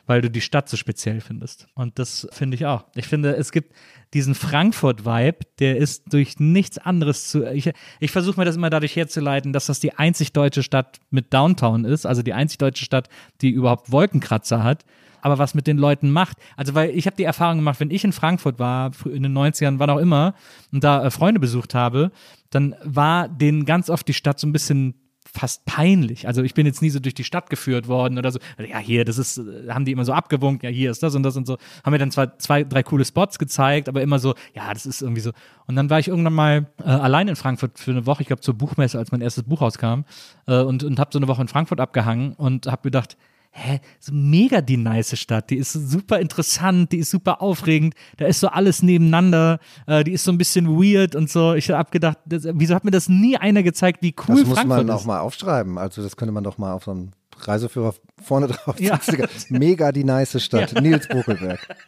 [0.09, 1.69] weil du die Stadt so speziell findest.
[1.75, 2.87] Und das finde ich auch.
[2.95, 3.75] Ich finde, es gibt
[4.15, 7.45] diesen Frankfurt-Vibe, der ist durch nichts anderes zu.
[7.45, 7.71] Ich,
[8.01, 11.85] ich versuche mir das immer dadurch herzuleiten, dass das die einzig deutsche Stadt mit Downtown
[11.85, 13.11] ist, also die einzig deutsche Stadt,
[13.43, 14.85] die überhaupt Wolkenkratzer hat.
[15.21, 16.39] Aber was mit den Leuten macht.
[16.57, 19.79] Also, weil ich habe die Erfahrung gemacht, wenn ich in Frankfurt war, in den 90ern,
[19.79, 20.35] wann auch immer,
[20.73, 22.13] und da äh, Freunde besucht habe,
[22.51, 24.95] dann war denen ganz oft die Stadt so ein bisschen
[25.33, 26.27] fast peinlich.
[26.27, 28.39] Also ich bin jetzt nie so durch die Stadt geführt worden oder so.
[28.59, 31.23] Ja, hier, das ist, äh, haben die immer so abgewunken, ja, hier ist das und
[31.23, 31.59] das und so.
[31.85, 35.03] Haben mir dann zwar zwei, drei coole Spots gezeigt, aber immer so, ja, das ist
[35.03, 35.33] irgendwie so.
[35.67, 38.41] Und dann war ich irgendwann mal äh, allein in Frankfurt für eine Woche, ich glaube
[38.41, 40.03] zur Buchmesse, als mein erstes Buch rauskam,
[40.47, 43.17] äh, und, und habe so eine Woche in Frankfurt abgehangen und habe gedacht,
[43.51, 45.51] hä, so mega die nice Stadt.
[45.51, 50.13] Die ist super interessant, die ist super aufregend, da ist so alles nebeneinander, äh, die
[50.13, 51.55] ist so ein bisschen weird und so.
[51.55, 54.59] Ich habe gedacht, das, wieso hat mir das nie einer gezeigt, wie cool das muss
[54.59, 54.95] Frankfurt man ist?
[54.95, 55.79] auch mal aufschreiben.
[55.79, 58.99] Also das könnte man doch mal auf so einem Reiseführer vorne drauf Ja.
[59.49, 60.81] Mega die nice Stadt.
[60.81, 61.61] Nils Buckelberg.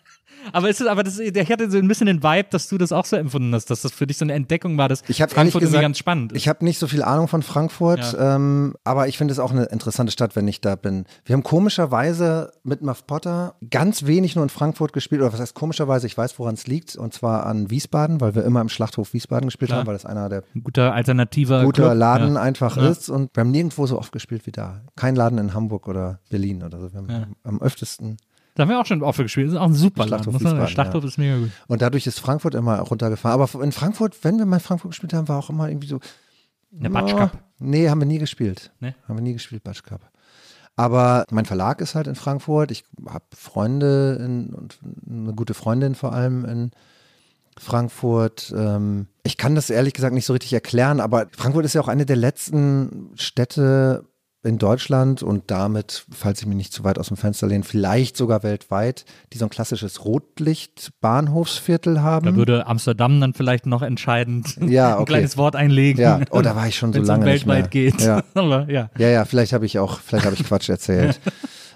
[0.53, 2.93] Aber ist es, aber das, ich hatte so ein bisschen den Vibe, dass du das
[2.93, 5.35] auch so empfunden hast, dass das für dich so eine Entdeckung war, dass Ich ehrlich
[5.35, 6.39] Frankfurt gesagt, ganz spannend ist.
[6.39, 9.65] ich habe nicht so viel Ahnung von Frankfurt, ähm, aber ich finde es auch eine
[9.65, 11.05] interessante Stadt, wenn ich da bin.
[11.25, 15.55] Wir haben komischerweise mit Muff Potter ganz wenig nur in Frankfurt gespielt, oder was heißt
[15.55, 19.13] komischerweise, ich weiß, woran es liegt, und zwar an Wiesbaden, weil wir immer im Schlachthof
[19.13, 19.81] Wiesbaden gespielt Klar.
[19.81, 21.99] haben, weil das einer der Ein guter alternativer guter Club.
[21.99, 22.41] Laden Ja.
[22.43, 22.89] einfach Ja.
[22.89, 24.83] ist und wir haben nirgendwo so oft gespielt wie da.
[24.97, 26.93] Kein Laden in Hamburg oder Berlin oder so.
[26.93, 28.17] Wir haben am öftesten
[28.55, 29.47] Da haben wir auch schon oft gespielt.
[29.47, 30.07] Das ist auch ein super.
[30.07, 30.45] Schlachthof sagen.
[30.45, 31.51] Wiesbaden, Schlachthof ist mega gut.
[31.69, 33.41] Und dadurch ist Frankfurt immer runtergefahren.
[33.41, 36.01] Aber in Frankfurt, wenn wir mal in Frankfurt gespielt haben, war auch immer irgendwie so.
[36.73, 37.39] Der Batsch Cup.
[37.59, 38.73] Nee, haben wir nie gespielt.
[38.81, 38.95] Nee?
[39.09, 40.11] Haben wir nie gespielt, Batsch Cup.
[40.77, 42.71] Aber mein Verlag ist halt in Frankfurt.
[42.71, 44.79] Ich habe Freunde in, und
[45.09, 46.71] eine gute Freundin vor allem in
[47.59, 48.53] Frankfurt.
[48.57, 51.89] Ähm, ich kann das ehrlich gesagt nicht so richtig erklären, aber Frankfurt ist ja auch
[51.89, 54.05] eine der letzten Städte
[54.43, 58.17] in Deutschland und damit, falls ich mich nicht zu weit aus dem Fenster lehne, vielleicht
[58.17, 62.25] sogar weltweit, die so ein klassisches Rotlicht-Bahnhofsviertel haben.
[62.27, 65.13] Da würde Amsterdam dann vielleicht noch entscheidend Ja, ein okay.
[65.13, 66.01] kleines Wort einlegen.
[66.01, 67.57] Ja, oh, da war ich schon so Wenn es um lange nicht mehr.
[67.57, 68.01] weltweit geht.
[68.01, 68.23] Ja.
[68.35, 68.91] Aber ja.
[68.97, 71.21] Ja, ja, vielleicht habe ich auch, vielleicht habe ich Quatsch erzählt.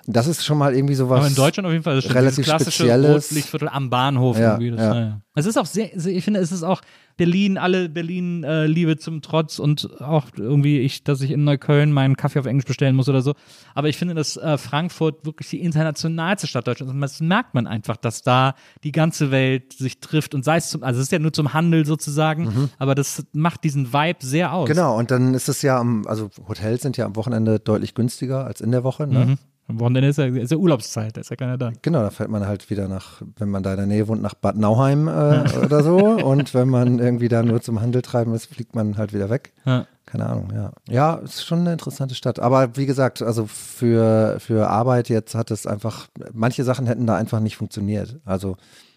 [0.06, 1.18] Das ist schon mal irgendwie sowas.
[1.18, 3.30] Aber in Deutschland auf jeden Fall ist schon relativ klassische Spezielles.
[3.30, 4.70] Rotlichtviertel am Bahnhof Ja, irgendwie.
[4.70, 5.00] Das, ja.
[5.00, 5.20] ja.
[5.34, 6.82] Es ist auch sehr, ich finde, es ist auch
[7.16, 12.40] Berlin, alle Berlin-Liebe zum Trotz und auch irgendwie ich, dass ich in Neukölln meinen Kaffee
[12.40, 13.34] auf Englisch bestellen muss oder so.
[13.74, 16.94] Aber ich finde, dass äh, Frankfurt wirklich die internationalste Stadt Deutschlands ist.
[16.94, 20.70] Und das merkt man einfach, dass da die ganze Welt sich trifft und sei es
[20.70, 24.52] zum, also es ist ja nur zum Handel sozusagen, aber das macht diesen Vibe sehr
[24.52, 24.68] aus.
[24.68, 24.72] Mhm.
[24.72, 28.44] Genau, und dann ist es ja am, also Hotels sind ja am Wochenende deutlich günstiger
[28.44, 29.06] als in der Woche.
[29.06, 29.26] Ne?
[29.26, 29.38] Mhm.
[29.66, 31.72] Am Wochenende ist ja, ist ja Urlaubszeit, da ist ja keiner da.
[31.80, 34.34] Genau, da fährt man halt wieder nach, wenn man da in der Nähe wohnt, nach
[34.34, 35.96] Bad Nauheim äh, oder so.
[36.24, 39.52] Und wenn man irgendwie da nur zum Handel treiben ist, fliegt man halt wieder weg.
[39.64, 39.86] Ja.
[40.04, 40.72] Keine Ahnung, ja.
[40.88, 42.38] Ja, ist schon eine interessante Stadt.
[42.38, 47.16] Aber wie gesagt, also für, für Arbeit jetzt hat es einfach, manche Sachen hätten da
[47.16, 48.20] einfach nicht funktioniert.
[48.26, 48.56] Also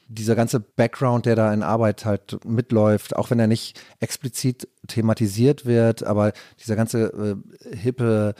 [0.09, 5.65] dieser ganze Background, der da in Arbeit halt mitläuft, auch wenn er nicht explizit thematisiert
[5.65, 7.05] wird, aber dieser ganze
[7.71, 8.33] äh, hippe,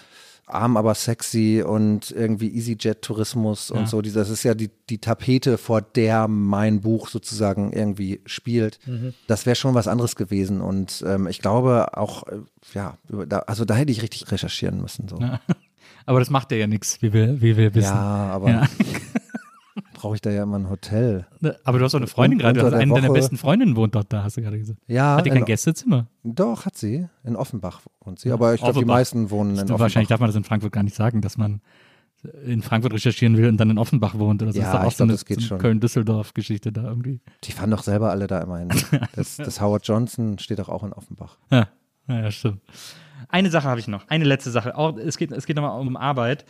[0.48, 3.76] arm aber sexy und irgendwie EasyJet-Tourismus Ja.
[3.82, 8.80] und so, das ist ja die, die Tapete, vor der mein Buch sozusagen irgendwie spielt.
[9.28, 12.38] Das wäre schon was anderes gewesen und ähm, ich glaube auch, äh,
[12.74, 12.98] ja,
[13.28, 15.08] da, also da hätte ich richtig recherchieren müssen.
[15.08, 15.20] So.
[15.20, 15.42] Ja,
[16.06, 17.92] Aber das macht ja ja nichts, wie wir, wie wir wissen.
[17.94, 18.68] aber Ja.
[19.98, 21.28] Brauche ich da ja immer ein Hotel.
[21.40, 23.38] Ne, Aber du hast doch eine Freundin Und gerade, du hast eine deiner Woche- besten
[23.38, 24.80] Freundinnen wohnt dort da, hast du gerade gesagt.
[24.88, 26.08] Ja, Hat die kein in- Gästezimmer?
[26.24, 27.08] Doch, hat sie.
[27.24, 28.32] In Offenbach wohnt sie.
[28.32, 29.80] Aber ich glaube, die meisten wohnen in Offenbach.
[29.80, 31.62] Wahrscheinlich darf man das in Frankfurt gar nicht sagen, dass man
[32.46, 34.60] in Frankfurt recherchieren will und dann in Offenbach wohnt oder so.
[34.60, 37.20] Ja, ist doch auch so eine, das geht so Köln-Düsseldorf-Geschichte da irgendwie.
[37.44, 38.70] Die fahren doch selber alle da immer hin.
[39.16, 41.38] Das, das Howard Johnson steht doch auch in Offenbach.
[41.52, 41.68] Ja,
[42.08, 42.62] ja, ja stimmt.
[43.30, 44.76] Eine Sache habe ich noch, eine letzte Sache.
[44.76, 46.46] Auch, es geht, es geht nochmal um Arbeit,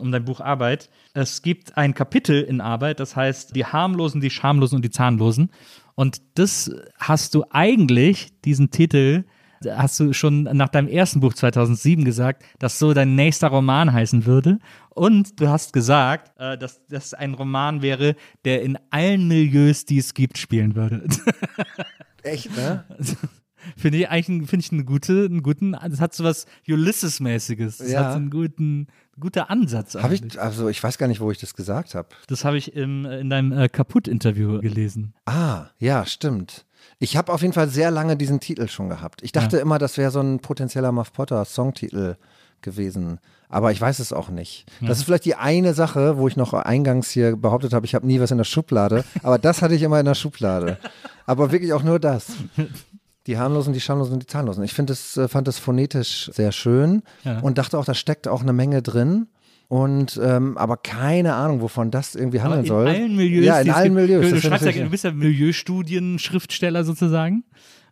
[0.00, 0.90] um dein Buch Arbeit.
[1.14, 5.50] Es gibt ein Kapitel in Arbeit, das heißt die Harmlosen, die Schamlosen und die Zahnlosen.
[5.94, 9.24] Und das hast du eigentlich, diesen Titel,
[9.68, 14.24] hast du schon nach deinem ersten Buch 2007 gesagt, dass so dein nächster Roman heißen
[14.24, 14.58] würde.
[14.90, 19.98] Und du hast gesagt, äh, dass das ein Roman wäre, der in allen Milieus, die
[19.98, 21.04] es gibt, spielen würde.
[22.22, 22.84] Echt, ne?
[23.76, 27.78] Finde ich eigentlich finde ich eine gute, einen guten, das hat so was Ulysses-mäßiges.
[27.78, 28.04] Das Ja.
[28.04, 28.86] hat so einen guten,
[29.18, 32.08] guter Ansatz Habe ich, also ich weiß gar nicht, wo ich das gesagt habe.
[32.28, 35.14] Das habe ich im, in deinem äh, Kaputt-Interview gelesen.
[35.26, 36.64] Ah, ja, stimmt.
[36.98, 39.22] Ich habe auf jeden Fall sehr lange diesen Titel schon gehabt.
[39.22, 42.16] Ich dachte immer, das wäre so ein potenzieller Muff Potter Songtitel
[42.62, 43.18] gewesen.
[43.48, 44.64] Aber ich weiß es auch nicht.
[44.80, 48.06] Das ist vielleicht die eine Sache, wo ich noch eingangs hier behauptet habe, ich habe
[48.06, 49.04] nie was in der Schublade.
[49.22, 50.78] Aber das hatte ich immer in der Schublade.
[51.26, 52.32] Aber wirklich auch nur das.
[53.26, 54.64] Die harmlosen, die schamlosen und die zahnlosen.
[54.64, 57.40] Ich finde es, äh, fand es phonetisch sehr schön Ja.
[57.40, 59.26] und dachte auch, da steckt auch eine Menge drin.
[59.68, 62.88] Und ähm, aber keine Ahnung, wovon das irgendwie handeln in soll.
[62.88, 63.44] allen Milieus.
[63.44, 64.08] Ja, in allen gibt.
[64.08, 64.24] Milieus.
[64.24, 67.44] Du, Das du, schreibst ja, du bist ja Milieustudienschriftsteller sozusagen.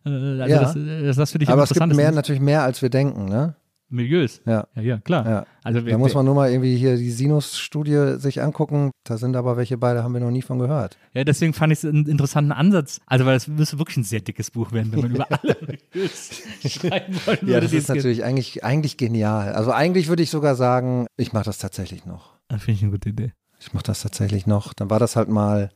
[0.05, 0.59] Äh, Also Ja.
[0.61, 3.25] das, äh, das, das für dich aber es gibt mehr, natürlich mehr, als wir denken,
[3.25, 3.55] ne?
[3.89, 4.41] Milieus.
[4.45, 4.67] Ja.
[4.75, 5.29] Ja, ja, klar.
[5.29, 5.45] Ja.
[5.63, 8.91] Also Da muss man nur mal irgendwie hier die Sinus-Studie sich angucken.
[9.03, 10.97] Da sind aber welche bei, da haben wir noch nie von gehört.
[11.13, 13.01] Ja, deswegen fand ich es einen interessanten Ansatz.
[13.05, 16.41] Also, weil es müsste wirklich ein sehr dickes Buch werden, wenn man über alle Milieus
[16.67, 17.51] schreiben wollen würde.
[17.51, 19.53] Ja, das ist natürlich eigentlich, eigentlich genial.
[19.53, 22.33] Also eigentlich würde ich sogar sagen, ich mache das tatsächlich noch.
[22.49, 23.33] Ah, Finde ich eine gute Idee.
[23.59, 24.73] Ich mache das tatsächlich noch.
[24.73, 25.69] Dann war das halt mal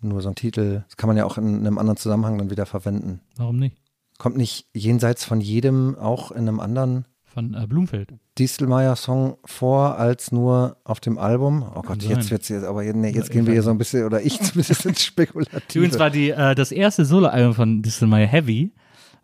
[0.00, 0.84] nur so ein Titel.
[0.86, 3.20] Das kann man ja auch in einem anderen Zusammenhang dann wieder verwenden.
[3.36, 3.76] Warum nicht?
[4.18, 8.14] Kommt nicht jenseits von jedem auch in einem anderen Von äh, Blumfeld.
[8.38, 11.62] Distelmeier-Song vor als nur auf dem Album?
[11.74, 12.12] Oh Gott, sein.
[12.12, 14.40] jetzt wird's jetzt, aber nee, jetzt Ja, gehen wir hier so ein bisschen, oder ich
[14.40, 15.78] zumindest ins Spekulative.
[15.78, 18.72] Übrigens war die, äh, das erste Soloalbum von Distelmeier Heavy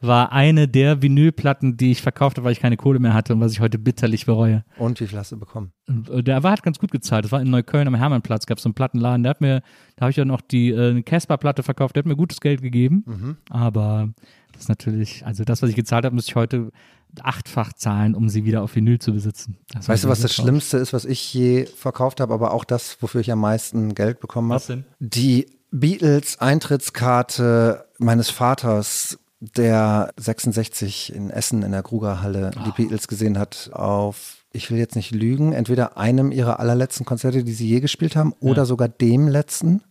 [0.03, 3.41] war eine der Vinylplatten, die ich verkauft habe, weil ich keine Kohle mehr hatte und
[3.41, 4.63] was ich heute bitterlich bereue.
[4.77, 5.73] Und wie viel hast du bekommen?
[5.89, 7.25] Äh, Der war hat ganz gut gezahlt.
[7.25, 9.23] Das war in Neukölln am Hermannplatz, gab es so einen Plattenladen.
[9.23, 9.63] Der hat mir,
[9.97, 13.05] da habe ich ja noch die äh, Casper-Platte verkauft, der hat mir gutes Geld gegeben.
[13.07, 13.37] Mhm.
[13.49, 14.11] Aber
[14.53, 16.73] das ist natürlich, also das, was ich gezahlt habe, müsste ich heute
[17.21, 19.59] achtfach zahlen, um sie wieder auf Vinyl zu besitzen.
[19.75, 20.35] Das Weißt du, was das.
[20.35, 24.21] Schlimmste ist, was ich je verkauft habe, aber auch das, wofür ich am meisten Geld
[24.21, 24.85] bekommen Was habe?
[25.01, 25.09] denn?
[25.11, 32.75] Die Beatles-Eintrittskarte meines Vaters, der 66 in Essen in der Krugerhalle die Ah.
[32.77, 37.53] Beatles gesehen hat, auf, ich will jetzt nicht lügen, entweder einem ihrer allerletzten Konzerte, die
[37.53, 39.83] sie je gespielt haben, oder sogar dem letzten.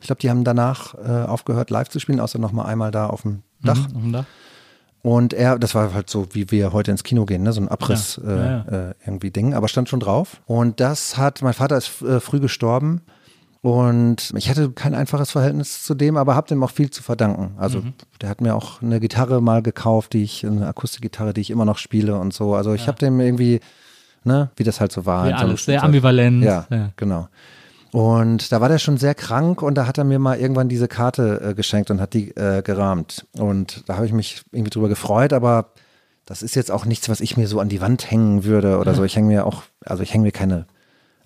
[0.00, 3.06] Ich glaube, die haben danach äh, aufgehört, live zu spielen, außer noch mal einmal da
[3.06, 3.78] auf dem Dach.
[3.88, 4.24] Mhm, auf dem Dach.
[5.06, 7.52] Und er, das war halt so, wie wir heute ins Kino gehen, ne?
[7.52, 10.40] so ein Abriss Ja, ja, Äh, äh, irgendwie Ding, aber stand schon drauf.
[10.46, 13.02] Und das hat, mein Vater ist äh, früh gestorben
[13.62, 17.54] und ich hatte kein einfaches Verhältnis zu dem, aber habe dem auch viel zu verdanken.
[17.56, 17.92] Also Mhm.
[18.20, 21.64] der hat mir auch eine Gitarre mal gekauft, die ich, eine Akustikgitarre, die ich immer
[21.64, 22.54] noch spiele und so.
[22.56, 23.60] Also ich habe dem irgendwie,
[24.24, 25.26] ne, wie das halt so war.
[25.26, 26.42] Ja, in so einem alles sehr ambivalent.
[26.42, 26.66] Ja,
[26.96, 27.28] genau.
[27.96, 30.86] Und da war der schon sehr krank und da hat er mir mal irgendwann diese
[30.86, 33.26] Karte äh, geschenkt und hat die äh, gerahmt.
[33.38, 35.70] Und da habe ich mich irgendwie drüber gefreut, aber
[36.26, 38.94] das ist jetzt auch nichts, was ich mir so an die Wand hängen würde oder
[38.94, 39.02] so.
[39.06, 40.66] Ich hänge mir auch, also ich hänge mir keine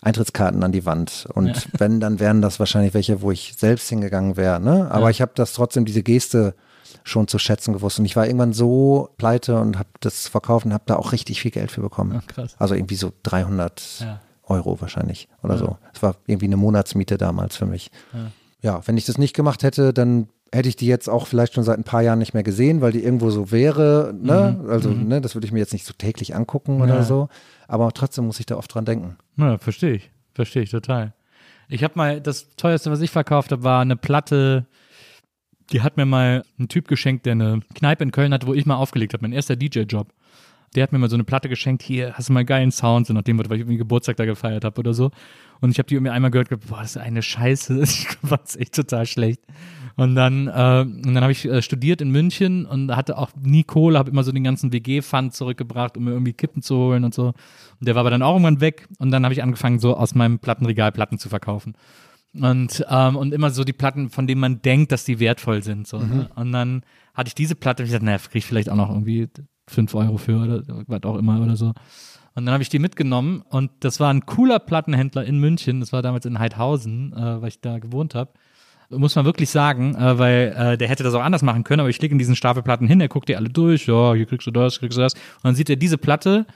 [0.01, 1.27] Eintrittskarten an die Wand.
[1.35, 4.61] Und wenn, dann wären das wahrscheinlich welche, wo ich selbst hingegangen wäre.
[4.61, 4.89] Ne?
[4.93, 6.55] Aber ich habe das trotzdem, diese Geste
[7.03, 7.99] schon zu schätzen gewusst.
[7.99, 11.41] Und ich war irgendwann so pleite und habe das verkauft und habe da auch richtig
[11.41, 12.13] viel Geld für bekommen.
[12.13, 12.55] Ja, krass.
[12.61, 14.21] Also irgendwie so 300 Ja.
[14.51, 15.79] Euro wahrscheinlich oder so.
[15.95, 17.91] Es war irgendwie eine Monatsmiete damals für mich.
[18.63, 18.83] Ja.
[18.87, 21.79] wenn ich das nicht gemacht hätte, dann hätte ich die jetzt auch vielleicht schon seit
[21.79, 24.13] ein paar Jahren nicht mehr gesehen, weil die irgendwo so wäre.
[24.21, 24.63] Ne?
[24.69, 27.03] Also, ne, das würde ich mir jetzt nicht so täglich angucken oder Ja.
[27.03, 27.29] so.
[27.69, 29.17] Aber trotzdem muss ich da oft dran denken.
[29.37, 30.11] Ja, verstehe ich.
[30.35, 31.15] Verstehe ich total.
[31.69, 34.67] Ich habe mal, das teuerste, was ich verkauft habe, war eine Platte,
[35.73, 38.67] die hat mir mal ein Typ geschenkt, der eine Kneipe in Köln hatte, wo ich
[38.67, 40.09] mal aufgelegt habe, mein erster DJ-Job.
[40.75, 43.13] Der hat mir mal so eine Platte geschenkt, hier, hast du mal geilen Sound, so
[43.13, 45.11] nachdem, weil ich irgendwie Geburtstag da gefeiert habe oder so.
[45.61, 48.47] Und ich habe die irgendwie einmal gehört, gedacht, boah, das ist eine Scheiße, ich fand
[48.47, 49.43] es echt total schlecht.
[49.97, 53.65] Und dann, äh, und dann habe ich äh, studiert in München und hatte auch nie
[53.65, 57.13] Kohle, habe immer so den ganzen WG-Fund zurückgebracht, um mir irgendwie Kippen zu holen und
[57.13, 57.27] so.
[57.27, 57.35] Und
[57.89, 60.39] der war aber dann auch irgendwann weg und dann habe ich angefangen, so aus meinem
[60.39, 61.75] Plattenregal Platten zu verkaufen.
[62.33, 65.89] Und, ähm, und immer so die Platten, von denen man denkt, dass die wertvoll sind.
[65.89, 66.31] So, ne?
[66.37, 68.89] Und dann hatte ich diese Platte und ich dachte, naja, krieg ich vielleicht auch noch
[68.89, 69.29] irgendwie
[69.71, 71.73] fünf Euro für oder was auch immer oder so.
[72.35, 75.81] Und dann habe ich die mitgenommen und das war ein cooler Plattenhändler in München.
[75.81, 78.31] Das war damals in Heidhausen, äh, weil ich da gewohnt habe.
[78.91, 81.91] Muss man wirklich sagen, äh, weil äh, der hätte das auch anders machen können, aber
[81.91, 84.47] ich lege in diesen Stapel Platten hin, er guckt die alle durch, ja, hier kriegst
[84.47, 85.15] du das, kriegst du das.
[85.15, 86.47] Und dann sieht er diese Platte,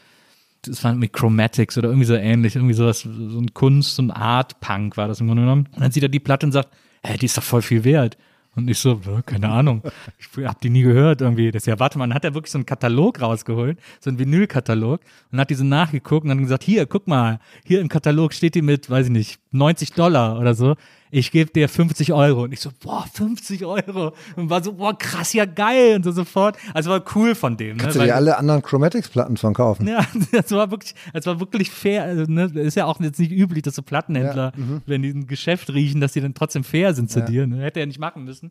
[0.62, 4.96] das war mit Chromatics oder irgendwie so ähnlich, irgendwie sowas, so ein Kunst, ein Art-Punk
[4.96, 5.68] war das im Grunde genommen.
[5.72, 6.70] Und dann sieht er die Platte und sagt,
[7.04, 8.16] hä, die ist doch voll viel wert.
[8.56, 9.82] Und ich so, keine Ahnung,
[10.18, 11.50] ich hab die nie gehört irgendwie.
[11.50, 15.00] Das ja, warte mal, dann hat er wirklich so einen Katalog rausgeholt, so einen Vinylkatalog
[15.32, 18.62] und hat diese nachgeguckt und dann gesagt, hier, guck mal, hier im Katalog steht die
[18.62, 20.76] mit, weiß ich nicht, 90 Dollar oder so.
[21.16, 22.42] Ich gebe dir 50 Euro.
[22.42, 24.14] Und ich so, boah, 50 Euro.
[24.34, 25.94] Und war so, boah, krass, ja geil.
[25.94, 26.56] Und so sofort.
[26.74, 27.78] Also war cool von dem.
[27.78, 28.02] Kannst ne?
[28.02, 29.86] du dir Weil- alle anderen Chromatics-Platten von kaufen?
[29.86, 32.02] ja, das war wirklich, das war wirklich fair.
[32.02, 34.52] Also, ne, ist ja auch jetzt nicht üblich, dass so Plattenhändler,
[34.86, 37.26] wenn die ein Geschäft riechen, dass die dann trotzdem fair sind zu Ja.
[37.26, 37.46] dir.
[37.46, 37.62] Ne?
[37.62, 38.50] Hätte er nicht machen müssen.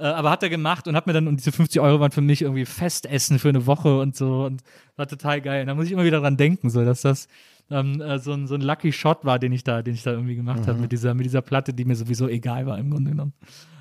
[0.00, 2.22] Äh, aber hat er gemacht und hat mir dann, und diese 50 Euro waren für
[2.22, 4.62] mich irgendwie Festessen für eine Woche und so und
[4.96, 5.60] war total geil.
[5.60, 7.28] Und da muss ich immer wieder dran denken, so, dass das
[7.70, 10.12] ähm, äh, so, ein, so ein Lucky Shot war, den ich da, den ich da
[10.12, 10.66] irgendwie gemacht mhm.
[10.66, 13.34] habe mit dieser, mit dieser Platte, die mir sowieso egal war im Grunde genommen.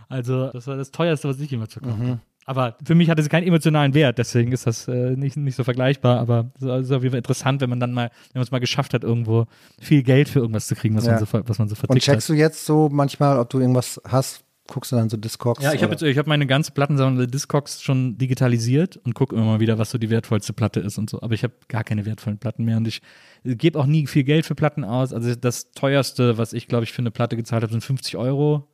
[0.09, 2.19] Also, das war das teuerste, was ich immer zu kaufen mhm.
[2.45, 5.63] Aber für mich hatte sie keinen emotionalen Wert, deswegen ist das äh, nicht, nicht so
[5.63, 6.19] vergleichbar.
[6.19, 8.57] Aber es ist auf jeden Fall interessant, wenn man dann mal, wenn man es mal
[8.57, 9.45] geschafft hat, irgendwo
[9.79, 11.11] viel Geld für irgendwas zu kriegen, was, ja.
[11.11, 12.35] man, so, was man so vertickt Und checkst hat.
[12.35, 15.63] du jetzt so manchmal, ob du irgendwas hast, guckst du dann so Discogs?
[15.63, 19.77] Ja, ich habe hab meine ganze Plattensammlung Discogs schon digitalisiert und gucke immer mal wieder,
[19.77, 21.21] was so die wertvollste Platte ist und so.
[21.21, 23.01] Aber ich habe gar keine wertvollen Platten mehr und ich
[23.43, 25.13] gebe auch nie viel Geld für Platten aus.
[25.13, 28.67] Also das teuerste, was ich, glaube ich, für eine Platte gezahlt habe, sind 50 Euro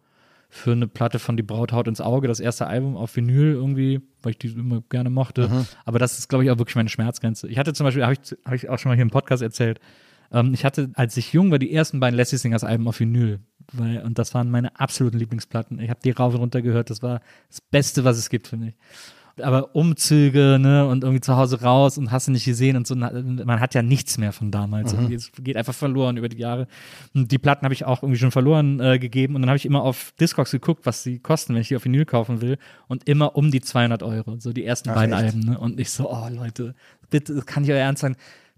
[0.49, 4.01] für eine Platte von Die Braut haut ins Auge, das erste Album auf Vinyl irgendwie,
[4.21, 5.49] weil ich die immer gerne mochte.
[5.49, 5.65] Mhm.
[5.83, 7.47] Aber das ist, glaube ich, auch wirklich meine Schmerzgrenze.
[7.47, 9.79] Ich hatte zum Beispiel, habe ich, hab ich auch schon mal hier im Podcast erzählt,
[10.31, 13.39] ähm, ich hatte, als ich jung war, die ersten beiden Lassie Singers Alben auf Vinyl.
[13.73, 15.79] Weil, und das waren meine absoluten Lieblingsplatten.
[15.79, 16.89] Ich habe die rauf und runter gehört.
[16.89, 18.75] Das war das Beste, was es gibt, finde ich
[19.41, 22.95] aber Umzüge, ne, und irgendwie zu Hause raus und hast du nicht gesehen und so.
[22.95, 24.95] Man hat ja nichts mehr von damals.
[24.95, 25.11] Mhm.
[25.11, 26.67] Es geht einfach verloren über die Jahre.
[27.13, 29.65] Und die Platten habe ich auch irgendwie schon verloren äh, gegeben und dann habe ich
[29.65, 33.07] immer auf Discogs geguckt, was sie kosten, wenn ich die auf Vinyl kaufen will und
[33.09, 34.37] immer um die 200 Euro.
[34.39, 35.23] So die ersten Ach, beiden echt?
[35.23, 35.59] Alben, ne?
[35.59, 36.73] Und ich so, oh Leute,
[37.09, 38.15] bitte, kann ich euer Ernst sein?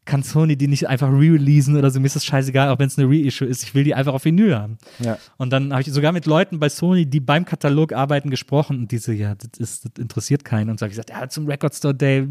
[0.08, 2.00] Kann Sony die nicht einfach re-releasen oder so.
[2.00, 3.62] Mir ist das scheißegal, auch wenn es eine Reissue ist.
[3.64, 4.78] Ich will die einfach auf Vinyl haben.
[5.00, 5.20] Ja.
[5.38, 8.92] Und dann habe ich sogar mit Leuten bei Sony, die beim Katalog arbeiten, gesprochen und
[8.92, 10.70] diese, ja, das, ist, das interessiert keinen.
[10.70, 12.22] Und so habe ich gesagt, ja, zum Record Store Day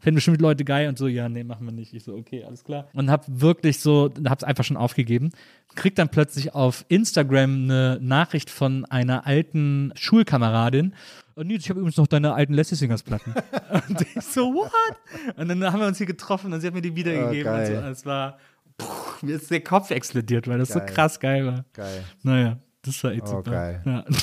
[0.00, 1.94] finden bestimmt Leute geil und so, ja, nee, machen wir nicht.
[1.94, 2.88] Ich so, okay, alles klar.
[2.94, 5.30] Und habe wirklich so, habe es einfach schon aufgegeben.
[5.76, 10.94] Krieg dann plötzlich auf Instagram eine Nachricht von einer alten Schulkameradin
[11.36, 13.34] oh, Nils, ich habe übrigens noch deine alten Leslie Singers Platten.
[13.88, 14.72] und ich so, what?
[15.36, 17.52] Und dann haben wir uns hier getroffen und sie hat mir die wiedergegeben.
[17.52, 17.72] Oh, und so.
[17.72, 18.38] Es war,
[18.76, 18.86] puh,
[19.22, 20.86] mir ist der Kopf explodiert, weil das geil.
[20.88, 21.64] so krass geil war.
[21.72, 22.04] Geil.
[22.22, 23.50] Naja, das war echt oh, super.
[23.50, 23.82] Geil.
[23.84, 24.04] Ja.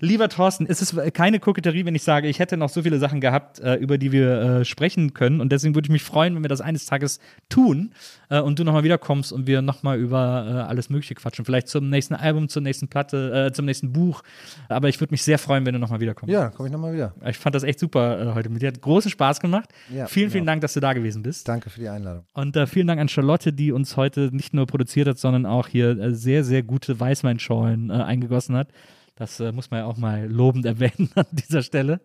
[0.00, 3.20] Lieber Thorsten, ist es keine Koketterie, wenn ich sage, ich hätte noch so viele Sachen
[3.20, 5.40] gehabt, äh, über die wir äh, sprechen können.
[5.40, 7.18] Und deswegen würde ich mich freuen, wenn wir das eines Tages
[7.48, 7.92] tun
[8.28, 11.44] äh, und du nochmal wiederkommst und wir nochmal über äh, alles Mögliche quatschen.
[11.44, 14.22] Vielleicht zum nächsten Album, zur nächsten Platte, äh, zum nächsten Buch.
[14.68, 16.32] Aber ich würde mich sehr freuen, wenn du nochmal wiederkommst.
[16.32, 17.14] Ja, komme ich nochmal wieder.
[17.26, 18.68] Ich fand das echt super äh, heute mit dir.
[18.68, 19.70] Hat großen Spaß gemacht.
[19.92, 21.48] Ja, vielen, vielen Dank, dass du da gewesen bist.
[21.48, 22.24] Danke für die Einladung.
[22.34, 26.14] Und vielen Dank an Charlotte, die uns heute nicht nur produziert hat, sondern auch hier
[26.14, 28.68] sehr, sehr gute Weißweinschorlen eingegossen hat.
[29.16, 32.00] Das äh, muss man ja auch mal lobend erwähnen an dieser Stelle.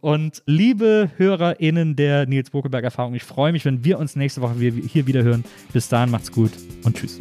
[0.00, 4.54] Und liebe HörerInnen der Nils Bokelberg Erfahrung, ich freue mich, wenn wir uns nächste Woche
[4.54, 5.44] hier wieder hören.
[5.72, 6.52] Bis dahin, macht's gut
[6.84, 7.18] und tschüss.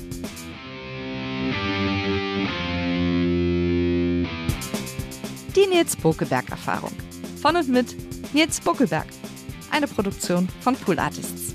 [5.56, 6.92] Die Nils Bokelberg Erfahrung.
[7.42, 7.96] Von und mit
[8.34, 9.08] Nils Bokelberg.
[9.72, 11.55] Eine Produktion von Pool Artists.